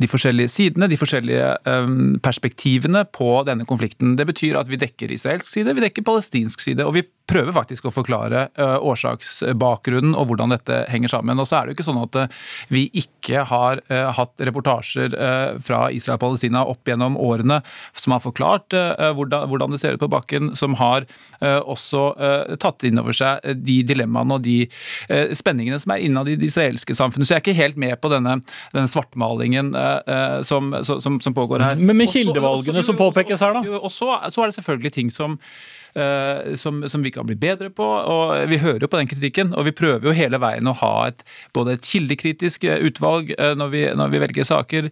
de 0.00 0.08
forskjellige 0.10 0.52
sidene, 0.52 0.88
de 0.90 0.98
forskjellige 1.00 1.48
um, 1.68 2.14
perspektivene 2.22 3.04
på 3.14 3.30
denne 3.48 3.66
konflikten. 3.68 4.16
Det 4.18 4.26
betyr 4.28 4.58
at 4.60 4.70
vi 4.70 4.80
dekker 4.80 5.12
israelsk 5.14 5.48
side, 5.48 5.74
vi 5.76 5.84
dekker 5.86 6.06
palestinsk 6.06 6.60
side. 6.60 6.84
og 6.86 6.94
vi 6.96 7.04
prøver 7.28 7.54
faktisk 7.54 7.86
å 7.86 7.92
forklare 7.94 8.46
uh, 8.58 8.78
årsaksbakgrunnen 8.82 10.16
og 10.18 10.28
hvordan 10.30 10.54
dette 10.54 10.82
henger 10.92 11.12
sammen. 11.14 11.40
Og 11.40 11.48
så 11.48 11.58
er 11.58 11.66
det 11.66 11.72
jo 11.72 11.78
ikke 11.78 11.86
sånn 11.86 12.02
at 12.02 12.18
uh, 12.18 12.40
vi 12.72 12.84
ikke 12.98 13.44
har 13.48 13.82
uh, 13.92 14.10
hatt 14.16 14.42
reportasjer 14.42 15.14
fra 15.62 15.78
Israel 15.94 16.16
og 16.16 16.22
Palestina 16.22 16.62
opp 16.68 16.88
gjennom 16.88 17.16
årene 17.20 17.60
som 17.98 18.14
har 18.14 18.22
forklart 18.22 18.74
hvordan, 19.16 19.72
det 19.72 19.80
ser 19.80 19.96
ut 19.96 20.02
på 20.02 20.08
bakken, 20.10 20.52
som 20.58 20.74
har 20.78 21.04
også 21.40 22.02
tatt 22.62 22.84
inn 22.86 23.00
over 23.00 23.14
seg 23.16 23.44
de 23.62 23.78
dilemmaene 23.86 24.36
og 24.36 24.44
de 24.44 24.56
spenningene 25.36 25.78
som 25.82 25.94
er 25.94 26.04
innad 26.06 26.30
i 26.30 26.36
det 26.38 26.48
israelske 26.50 26.96
samfunnet. 26.96 27.28
Så 27.28 27.34
jeg 27.34 27.40
er 27.40 27.44
ikke 27.44 27.58
helt 27.58 27.80
med 27.80 27.96
på 28.02 28.10
denne, 28.12 28.38
denne 28.74 28.90
svartmalingen 28.90 29.51
som, 30.48 30.72
som, 30.84 31.20
som, 31.20 31.34
pågår 31.34 31.60
her. 31.60 31.76
Men 31.76 31.96
med 31.96 32.10
kildevalgene 32.12 32.82
som 32.82 32.96
påpekes 32.96 33.40
her, 33.40 33.58
da? 33.58 33.78
Og 33.78 33.92
så, 33.92 34.16
så 34.28 34.42
er 34.42 34.52
det 34.52 34.58
selvfølgelig 34.58 34.92
ting 34.98 35.12
som 35.12 35.38
Eh, 35.38 35.81
som, 36.58 36.82
som, 36.88 37.02
vi 37.02 37.10
kan 37.12 37.26
bli 37.26 37.36
bedre 37.36 37.70
på. 37.70 37.84
og 37.84 38.48
Vi 38.48 38.60
hører 38.62 38.84
jo 38.84 38.90
på 38.90 39.00
den 39.00 39.10
kritikken, 39.10 39.52
og 39.58 39.66
vi 39.66 39.74
prøver 39.76 40.08
jo 40.08 40.16
hele 40.16 40.38
veien 40.42 40.68
å 40.68 40.74
ha 40.80 40.92
et, 41.10 41.22
både 41.54 41.76
et 41.76 41.86
kildekritisk 41.86 42.64
eh, 42.68 42.80
utvalg 42.86 43.32
eh, 43.36 43.54
når 43.58 43.72
vi, 43.72 43.82
når 43.98 44.12
vi 44.12 44.22
velger 44.22 44.48
saker. 44.48 44.88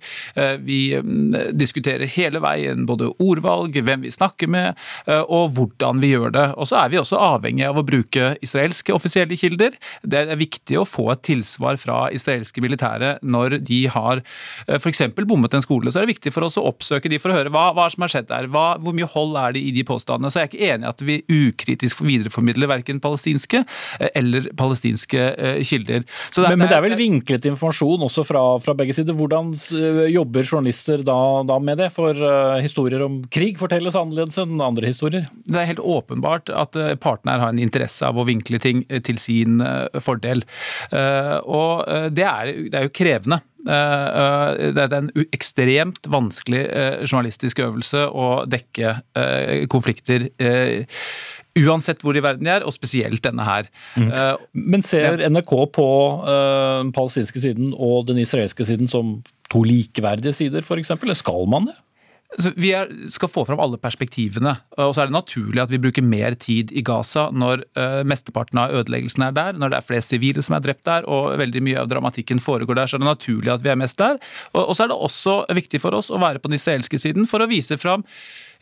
Vi 0.65 0.81
mm, 0.97 1.57
diskuterer 1.57 2.11
hele 2.11 2.41
veien 2.43 2.87
både 2.89 3.11
ordvalg, 3.23 3.77
hvem 3.85 4.05
vi 4.05 4.13
snakker 4.13 4.51
med, 4.51 4.79
og 5.07 5.55
hvordan 5.57 6.01
vi 6.03 6.13
gjør 6.13 6.33
det. 6.35 6.47
Og 6.61 6.69
så 6.71 6.81
er 6.83 6.93
vi 6.93 7.01
også 7.01 7.19
avhengig 7.21 7.67
av 7.67 7.79
å 7.81 7.85
bruke 7.87 8.35
israelske 8.45 8.95
offisielle 8.95 9.37
kilder. 9.39 9.77
Det 10.03 10.23
er 10.23 10.41
viktig 10.41 10.79
å 10.81 10.87
få 10.89 11.11
et 11.15 11.25
tilsvar 11.27 11.79
fra 11.81 12.03
israelske 12.15 12.63
militære 12.63 13.17
når 13.23 13.59
de 13.67 13.81
har 13.93 14.23
f.eks. 14.67 15.03
bommet 15.21 15.57
en 15.57 15.65
skole. 15.65 15.93
Så 15.93 16.01
er 16.01 16.07
det 16.07 16.15
viktig 16.17 16.35
for 16.35 16.47
oss 16.47 16.59
å 16.61 16.67
oppsøke 16.71 17.11
de 17.11 17.21
for 17.23 17.33
å 17.33 17.39
høre 17.39 17.53
hva, 17.53 17.71
hva 17.77 17.89
som 17.93 18.07
har 18.07 18.15
skjedd 18.15 18.31
der. 18.31 18.51
Hva, 18.53 18.67
hvor 18.83 18.97
mye 18.97 19.09
hold 19.11 19.37
er 19.41 19.57
det 19.57 19.65
i 19.65 19.75
de 19.77 19.87
påstandene. 19.87 20.33
Så 20.33 20.43
jeg 20.43 20.51
er 20.51 20.53
ikke 20.53 20.73
enig 20.75 20.90
at 20.91 21.03
vi 21.07 21.21
ukritisk 21.31 22.03
videreformidler 22.05 22.71
verken 22.71 23.01
palestinske 23.03 23.63
eh, 24.01 24.11
eller 24.19 24.51
palestinske 24.59 25.27
eh, 25.31 25.61
kilder. 25.67 26.05
Det, 26.05 26.45
men, 26.47 26.59
men, 26.59 26.69
det 26.69 26.79
er 26.79 26.85
vel 26.85 26.97
vinklet 26.99 27.49
informasjon 27.51 28.07
også 28.07 28.25
fra, 28.29 28.45
fra 28.63 28.75
begge 28.79 28.97
sider. 28.97 29.17
Hvordan 29.17 29.53
eh, 29.55 30.03
jobber 30.15 30.47
journalister 30.47 31.05
da, 31.07 31.19
da, 31.49 31.59
med 31.63 31.81
det? 31.81 31.91
For 31.95 32.17
uh, 32.17 32.59
historier 32.63 33.03
om 33.05 33.21
krig 33.33 33.59
fortelles 33.61 33.97
annerledes 33.99 34.39
enn 34.41 34.61
andre 34.63 34.91
historier? 34.91 35.27
Det 35.47 35.59
er 35.59 35.71
helt 35.73 35.83
åpenbart 35.83 36.53
at 36.55 36.77
partene 37.03 37.35
her 37.35 37.45
har 37.45 37.55
en 37.55 37.63
interesse 37.63 38.07
av 38.07 38.19
å 38.19 38.27
vinkle 38.29 38.61
ting 38.63 38.83
til 39.07 39.19
sin 39.21 39.61
fordel. 40.03 40.43
Og 40.91 42.13
det 42.15 42.27
er, 42.27 42.53
det 42.71 42.79
er 42.79 42.87
jo 42.87 42.93
krevende. 42.95 43.41
Det 43.67 44.85
er 44.85 44.97
en 44.97 45.11
ekstremt 45.31 46.07
vanskelig 46.11 46.63
journalistisk 47.05 47.61
øvelse 47.65 48.07
å 48.09 48.31
dekke 48.49 48.95
konflikter 49.73 50.29
uansett 51.61 52.01
hvor 52.05 52.17
i 52.17 52.23
verden 52.23 52.47
de 52.47 52.53
er, 52.55 52.65
og 52.65 52.73
spesielt 52.73 53.25
denne 53.25 53.45
her. 53.45 53.67
Mm. 53.99 54.11
Men 54.55 54.85
ser 54.87 55.25
NRK 55.27 55.53
på 55.75 55.89
den 56.81 56.93
palestinske 56.97 57.43
siden 57.43 57.75
og 57.75 58.07
den 58.09 58.23
israelske 58.23 58.65
siden 58.69 58.89
som 58.91 59.19
to 59.51 59.65
likeverdige 59.67 60.33
sider, 60.37 60.63
f.eks., 60.63 60.95
eller 60.95 61.19
skal 61.19 61.49
man 61.51 61.67
det? 61.73 61.77
Vi 62.39 62.71
er, 62.77 62.91
skal 63.11 63.31
få 63.31 63.43
fram 63.49 63.61
alle 63.63 63.79
perspektivene. 63.81 64.53
og 64.79 64.95
så 64.95 65.03
er 65.03 65.11
det 65.11 65.17
naturlig 65.17 65.63
at 65.63 65.71
vi 65.73 65.81
bruker 65.83 66.03
mer 66.07 66.37
tid 66.39 66.71
i 66.71 66.83
Gaza 66.87 67.29
når 67.35 67.65
uh, 67.79 68.03
mesteparten 68.07 68.61
av 68.63 68.75
ødeleggelsen 68.81 69.25
er 69.27 69.35
der, 69.35 69.59
når 69.59 69.73
det 69.73 69.81
er 69.81 69.89
flest 69.89 70.15
sivile 70.15 70.43
som 70.43 70.55
er 70.55 70.63
drept 70.65 70.87
der, 70.87 71.09
og 71.11 71.39
veldig 71.41 71.63
mye 71.67 71.81
av 71.83 71.91
dramatikken 71.91 72.41
foregår 72.41 72.79
der. 72.79 72.87
Så 72.87 72.97
er 72.97 73.03
det 73.03 73.11
naturlig 73.11 73.51
at 73.55 73.65
vi 73.65 73.73
er 73.73 73.81
mest 73.81 73.99
der. 73.99 74.21
Og, 74.55 74.63
og 74.63 74.77
så 74.77 74.87
er 74.87 74.93
det 74.93 75.01
også 75.09 75.37
viktig 75.59 75.83
for 75.83 75.99
oss 75.99 76.11
å 76.11 76.23
være 76.23 76.39
på 76.39 76.53
den 76.53 76.61
israelske 76.61 77.03
siden 77.03 77.27
for 77.31 77.43
å 77.43 77.51
vise 77.51 77.79
fram 77.81 78.07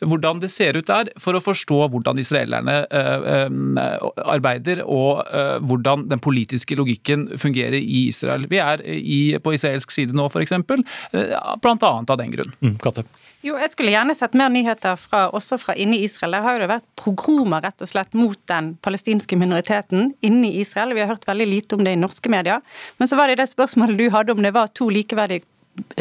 hvordan 0.05 0.41
det 0.43 0.51
ser 0.53 0.77
ut 0.79 0.89
der, 0.89 1.11
for 1.19 1.37
å 1.37 1.43
forstå 1.43 1.79
hvordan 1.93 2.21
israelerne 2.21 2.77
uh, 2.87 3.49
uh, 3.49 4.09
arbeider, 4.29 4.83
og 4.85 5.23
hvordan 5.65 6.07
den 6.09 6.21
politiske 6.23 6.77
logikken 6.77 7.27
fungerer 7.39 7.77
i 7.79 8.05
Israel. 8.09 8.45
Vi 8.49 8.59
er 8.63 8.83
i, 8.85 9.19
på 9.43 9.53
israelsk 9.55 9.91
side 9.93 10.15
nå, 10.15 10.27
f.eks., 10.29 10.55
bl.a. 10.61 11.91
av 11.99 12.17
den 12.19 12.31
grunn. 12.33 12.53
Mm, 12.63 12.77
Katte. 12.81 13.05
Jo, 13.39 13.53
jeg 13.55 13.71
skulle 13.71 13.93
gjerne 13.93 14.15
sett 14.17 14.33
mer 14.35 14.49
nyheter 14.51 14.97
fra, 14.99 15.29
også 15.35 15.55
fra 15.61 15.75
inne 15.79 15.95
i 15.95 16.03
Israel. 16.03 16.35
Der 16.35 16.43
har 16.43 16.57
jo 16.57 16.63
det 16.65 16.71
vært 16.73 16.87
progromer 16.99 17.63
rett 17.63 17.85
og 17.85 17.87
slett 17.87 18.17
mot 18.17 18.39
den 18.51 18.73
palestinske 18.83 19.37
minoriteten 19.39 20.11
inne 20.25 20.49
i 20.49 20.59
Israel. 20.65 20.91
Vi 20.97 21.05
har 21.05 21.13
hørt 21.13 21.27
veldig 21.29 21.47
lite 21.47 21.77
om 21.77 21.85
det 21.87 21.95
i 21.95 22.01
norske 22.01 22.31
medier. 22.31 22.59
Men 22.99 23.07
så 23.07 23.19
var 23.19 23.31
det 23.31 23.39
det 23.39 23.47
spørsmålet 23.53 23.99
du 23.99 24.09
hadde 24.11 24.35
om 24.35 24.43
det 24.43 24.51
var 24.57 24.73
to 24.75 24.89
likeverdige 24.91 25.47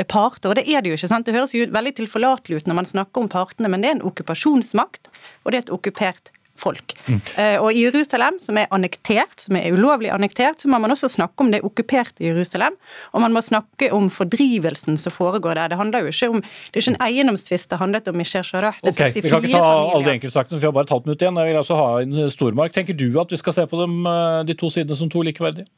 parter, 0.09 0.51
og 0.51 0.59
det 0.59 0.67
er 0.67 0.83
det 0.83 0.93
jo 0.93 0.99
ikke. 0.99 1.11
sant? 1.11 1.27
Det 1.27 1.37
høres 1.37 1.55
jo 1.55 1.69
veldig 1.75 1.95
tilforlatelig 2.01 2.63
ut 2.63 2.71
når 2.71 2.81
man 2.81 2.89
snakker 2.89 3.23
om 3.23 3.31
partene, 3.33 3.71
men 3.71 3.85
det 3.85 3.93
er 3.93 3.99
en 3.99 4.09
okkupasjonsmakt, 4.09 5.11
og 5.45 5.53
det 5.53 5.61
er 5.61 5.67
et 5.67 5.75
okkupert 5.75 6.33
folk. 6.59 6.95
Mm. 7.07 7.21
Og 7.63 7.73
i 7.73 7.85
Jerusalem, 7.85 8.39
som 8.43 8.59
er 8.59 8.69
annektert, 8.75 9.37
som 9.45 9.57
er 9.59 9.75
ulovlig 9.75 10.11
annektert, 10.15 10.63
så 10.63 10.71
må 10.71 10.81
man 10.83 10.93
også 10.95 11.11
snakke 11.13 11.45
om 11.45 11.53
det 11.55 11.61
okkuperte 11.67 12.25
Jerusalem. 12.25 12.77
Og 13.15 13.23
man 13.23 13.35
må 13.35 13.43
snakke 13.45 13.91
om 13.95 14.09
fordrivelsen 14.13 14.99
som 15.01 15.15
foregår 15.15 15.59
der. 15.59 15.73
Det 15.73 15.81
handler 15.81 16.07
jo 16.07 16.15
ikke 16.15 16.31
om 16.35 16.43
Det 16.43 16.81
er 16.81 16.83
ikke 16.83 16.95
en 16.97 17.03
eiendomstvist 17.09 17.71
det 17.71 17.79
handlet 17.79 18.09
om 18.09 18.21
i 18.21 18.27
Shersharah. 18.27 18.81
Ok, 18.83 19.03
Vi 19.15 19.23
kan 19.29 19.45
ikke 19.45 19.55
ta 19.55 19.75
alle 19.95 20.05
de 20.05 20.15
enkeltsakene, 20.17 20.57
for 20.57 20.65
vi 20.65 20.71
har 20.71 20.77
bare 20.77 20.89
et 20.89 20.95
halvt 20.95 21.07
minutt 21.07 21.23
igjen. 21.23 21.43
Jeg 21.43 21.53
vil 21.53 21.61
altså 21.63 21.79
ha 21.79 21.91
en 22.03 22.31
stormark. 22.31 22.73
Tenker 22.75 22.99
du 22.99 23.21
at 23.21 23.31
vi 23.31 23.39
skal 23.41 23.55
se 23.55 23.67
på 23.67 23.83
dem, 23.83 24.01
eh, 24.07 24.41
de 24.49 24.59
to 24.59 24.71
sidene 24.71 24.97
som 24.97 25.11
to 25.11 25.23
likeverdige? 25.23 25.69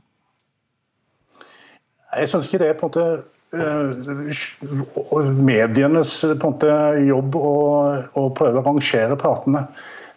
Jeg 2.16 2.28
syns 2.28 2.48
ikke 2.48 2.64
det 2.64 2.72
er 2.72 2.78
på 2.78 2.88
en 2.88 2.90
måte 2.90 3.04
medienes 5.40 6.12
på 6.22 6.34
en 6.34 6.42
måte 6.44 6.74
jobb 7.06 7.36
å, 7.36 7.54
å 8.14 8.28
prøve 8.36 8.60
å 8.60 8.66
rangere 8.66 9.16
partene. 9.18 9.64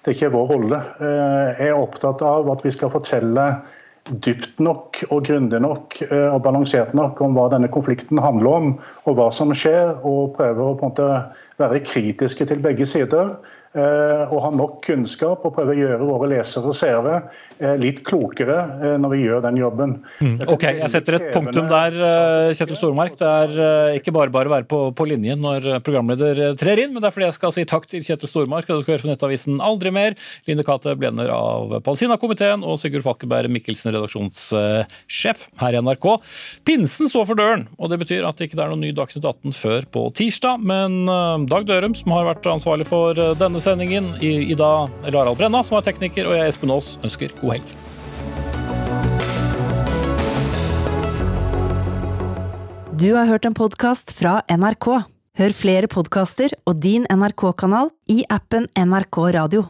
Det 0.04 0.12
er 0.12 0.18
ikke 0.18 0.34
vår 0.36 0.50
rolle. 0.52 0.82
Eh, 1.00 1.62
jeg 1.62 1.72
er 1.72 1.80
opptatt 1.80 2.22
av 2.28 2.50
at 2.52 2.62
vi 2.66 2.74
skal 2.76 2.92
fortelle 2.94 3.46
dypt 4.04 4.60
nok 4.60 5.00
og 5.08 5.24
grundig 5.30 5.62
nok 5.64 5.96
eh, 6.04 6.28
og 6.28 6.42
balansert 6.44 6.92
nok 6.98 7.22
om 7.24 7.38
hva 7.38 7.48
denne 7.54 7.72
konflikten 7.72 8.20
handler 8.20 8.52
om, 8.52 8.74
og 9.08 9.18
hva 9.18 9.30
som 9.32 9.54
skjer, 9.56 9.96
og 10.04 10.36
prøve 10.36 10.66
å 10.66 10.78
måte 10.82 11.08
være 11.62 11.84
kritiske 11.88 12.50
til 12.50 12.60
begge 12.64 12.88
sider. 12.90 13.38
Eh, 13.74 14.24
og 14.30 14.42
ha 14.44 14.52
nok 14.54 14.76
kunnskap 14.86 15.46
og 15.48 15.56
prøve 15.56 15.74
å 15.74 15.78
gjøre 15.78 16.06
våre 16.06 16.30
lesere 16.36 16.70
og 16.70 16.78
seere 16.78 17.16
eh, 17.58 17.74
litt 17.82 18.04
klokere 18.06 18.60
når 19.02 19.14
vi 19.16 19.22
gjør 19.24 19.42
den 19.48 19.58
jobben. 19.58 19.96
Mm. 20.22 20.36
Ok, 20.46 20.68
Jeg 20.78 20.92
setter 20.94 21.18
et 21.18 21.30
punktum 21.34 21.70
der, 21.72 21.98
Kjetil 22.54 22.78
Stormark. 22.78 23.18
Det 23.18 23.30
er 23.30 23.98
ikke 23.98 24.14
bare 24.14 24.34
bare 24.34 24.52
å 24.52 24.54
være 24.54 24.68
på, 24.70 24.82
på, 24.94 25.08
linjen 25.10 25.42
når 25.42 25.82
programleder 25.86 26.58
trer 26.60 26.84
inn, 26.84 26.94
men 26.94 27.02
det 27.02 27.10
er 27.10 27.16
fordi 27.16 27.28
jeg 27.30 27.38
skal 27.40 27.56
si 27.56 27.66
takk 27.70 27.88
til 27.90 28.06
Kjetil 28.06 28.30
Stormark, 28.30 28.70
og 28.70 28.82
du 28.82 28.86
skal 28.86 28.96
høre 28.96 29.04
fra 29.06 29.12
Nettavisen 29.14 29.62
Aldri 29.64 29.94
mer, 29.96 30.18
Line 30.50 30.66
Kate 30.68 30.96
Blender 31.00 31.32
av 31.34 31.74
Palestina-komiteen 31.86 32.66
og 32.68 32.78
Sigurd 32.82 33.06
Falkenberg 33.06 33.52
Mikkelsen 33.54 33.94
redaksjonssjef 33.96 35.48
her 35.62 35.78
i 35.78 35.82
NRK. 35.84 36.08
Pinsen 36.68 37.10
står 37.12 37.28
for 37.30 37.40
døren, 37.40 37.66
og 37.78 37.92
det 37.92 38.00
betyr 38.04 38.28
at 38.28 38.40
det 38.40 38.50
ikke 38.50 38.62
er 38.62 38.72
noen 38.74 38.84
ny 38.86 38.94
Dagsnytt 38.96 39.26
18 39.26 39.56
før 39.58 39.88
på 39.94 40.06
tirsdag. 40.18 40.64
Men 40.64 41.04
eh, 41.10 41.48
Dag 41.50 41.68
Dørum, 41.70 41.96
som 41.98 42.14
har 42.16 42.28
vært 42.30 42.48
ansvarlig 42.52 42.88
for 42.90 43.18
eh, 43.18 43.34
denne 43.40 43.63
sendingen, 43.64 44.12
Ida 44.22 44.90
Larald 45.08 45.40
Brenna, 45.40 45.64
som 45.64 45.80
er 45.80 45.88
tekniker, 45.88 46.28
og 46.28 46.36
jeg, 46.38 46.52
Espen 46.52 46.74
Aas, 46.74 46.98
ønsker 47.04 47.34
god 47.40 47.58
helg. 47.58 47.74
Du 53.00 53.10
har 53.18 53.28
hørt 53.28 53.48
en 53.48 53.56
podkast 53.58 54.14
fra 54.16 54.38
NRK. 54.48 54.88
Hør 55.40 55.56
flere 55.58 55.90
podkaster 55.92 56.54
og 56.70 56.78
din 56.84 57.08
NRK-kanal 57.10 57.90
i 58.14 58.22
appen 58.32 58.70
NRK 58.78 59.18
Radio. 59.34 59.66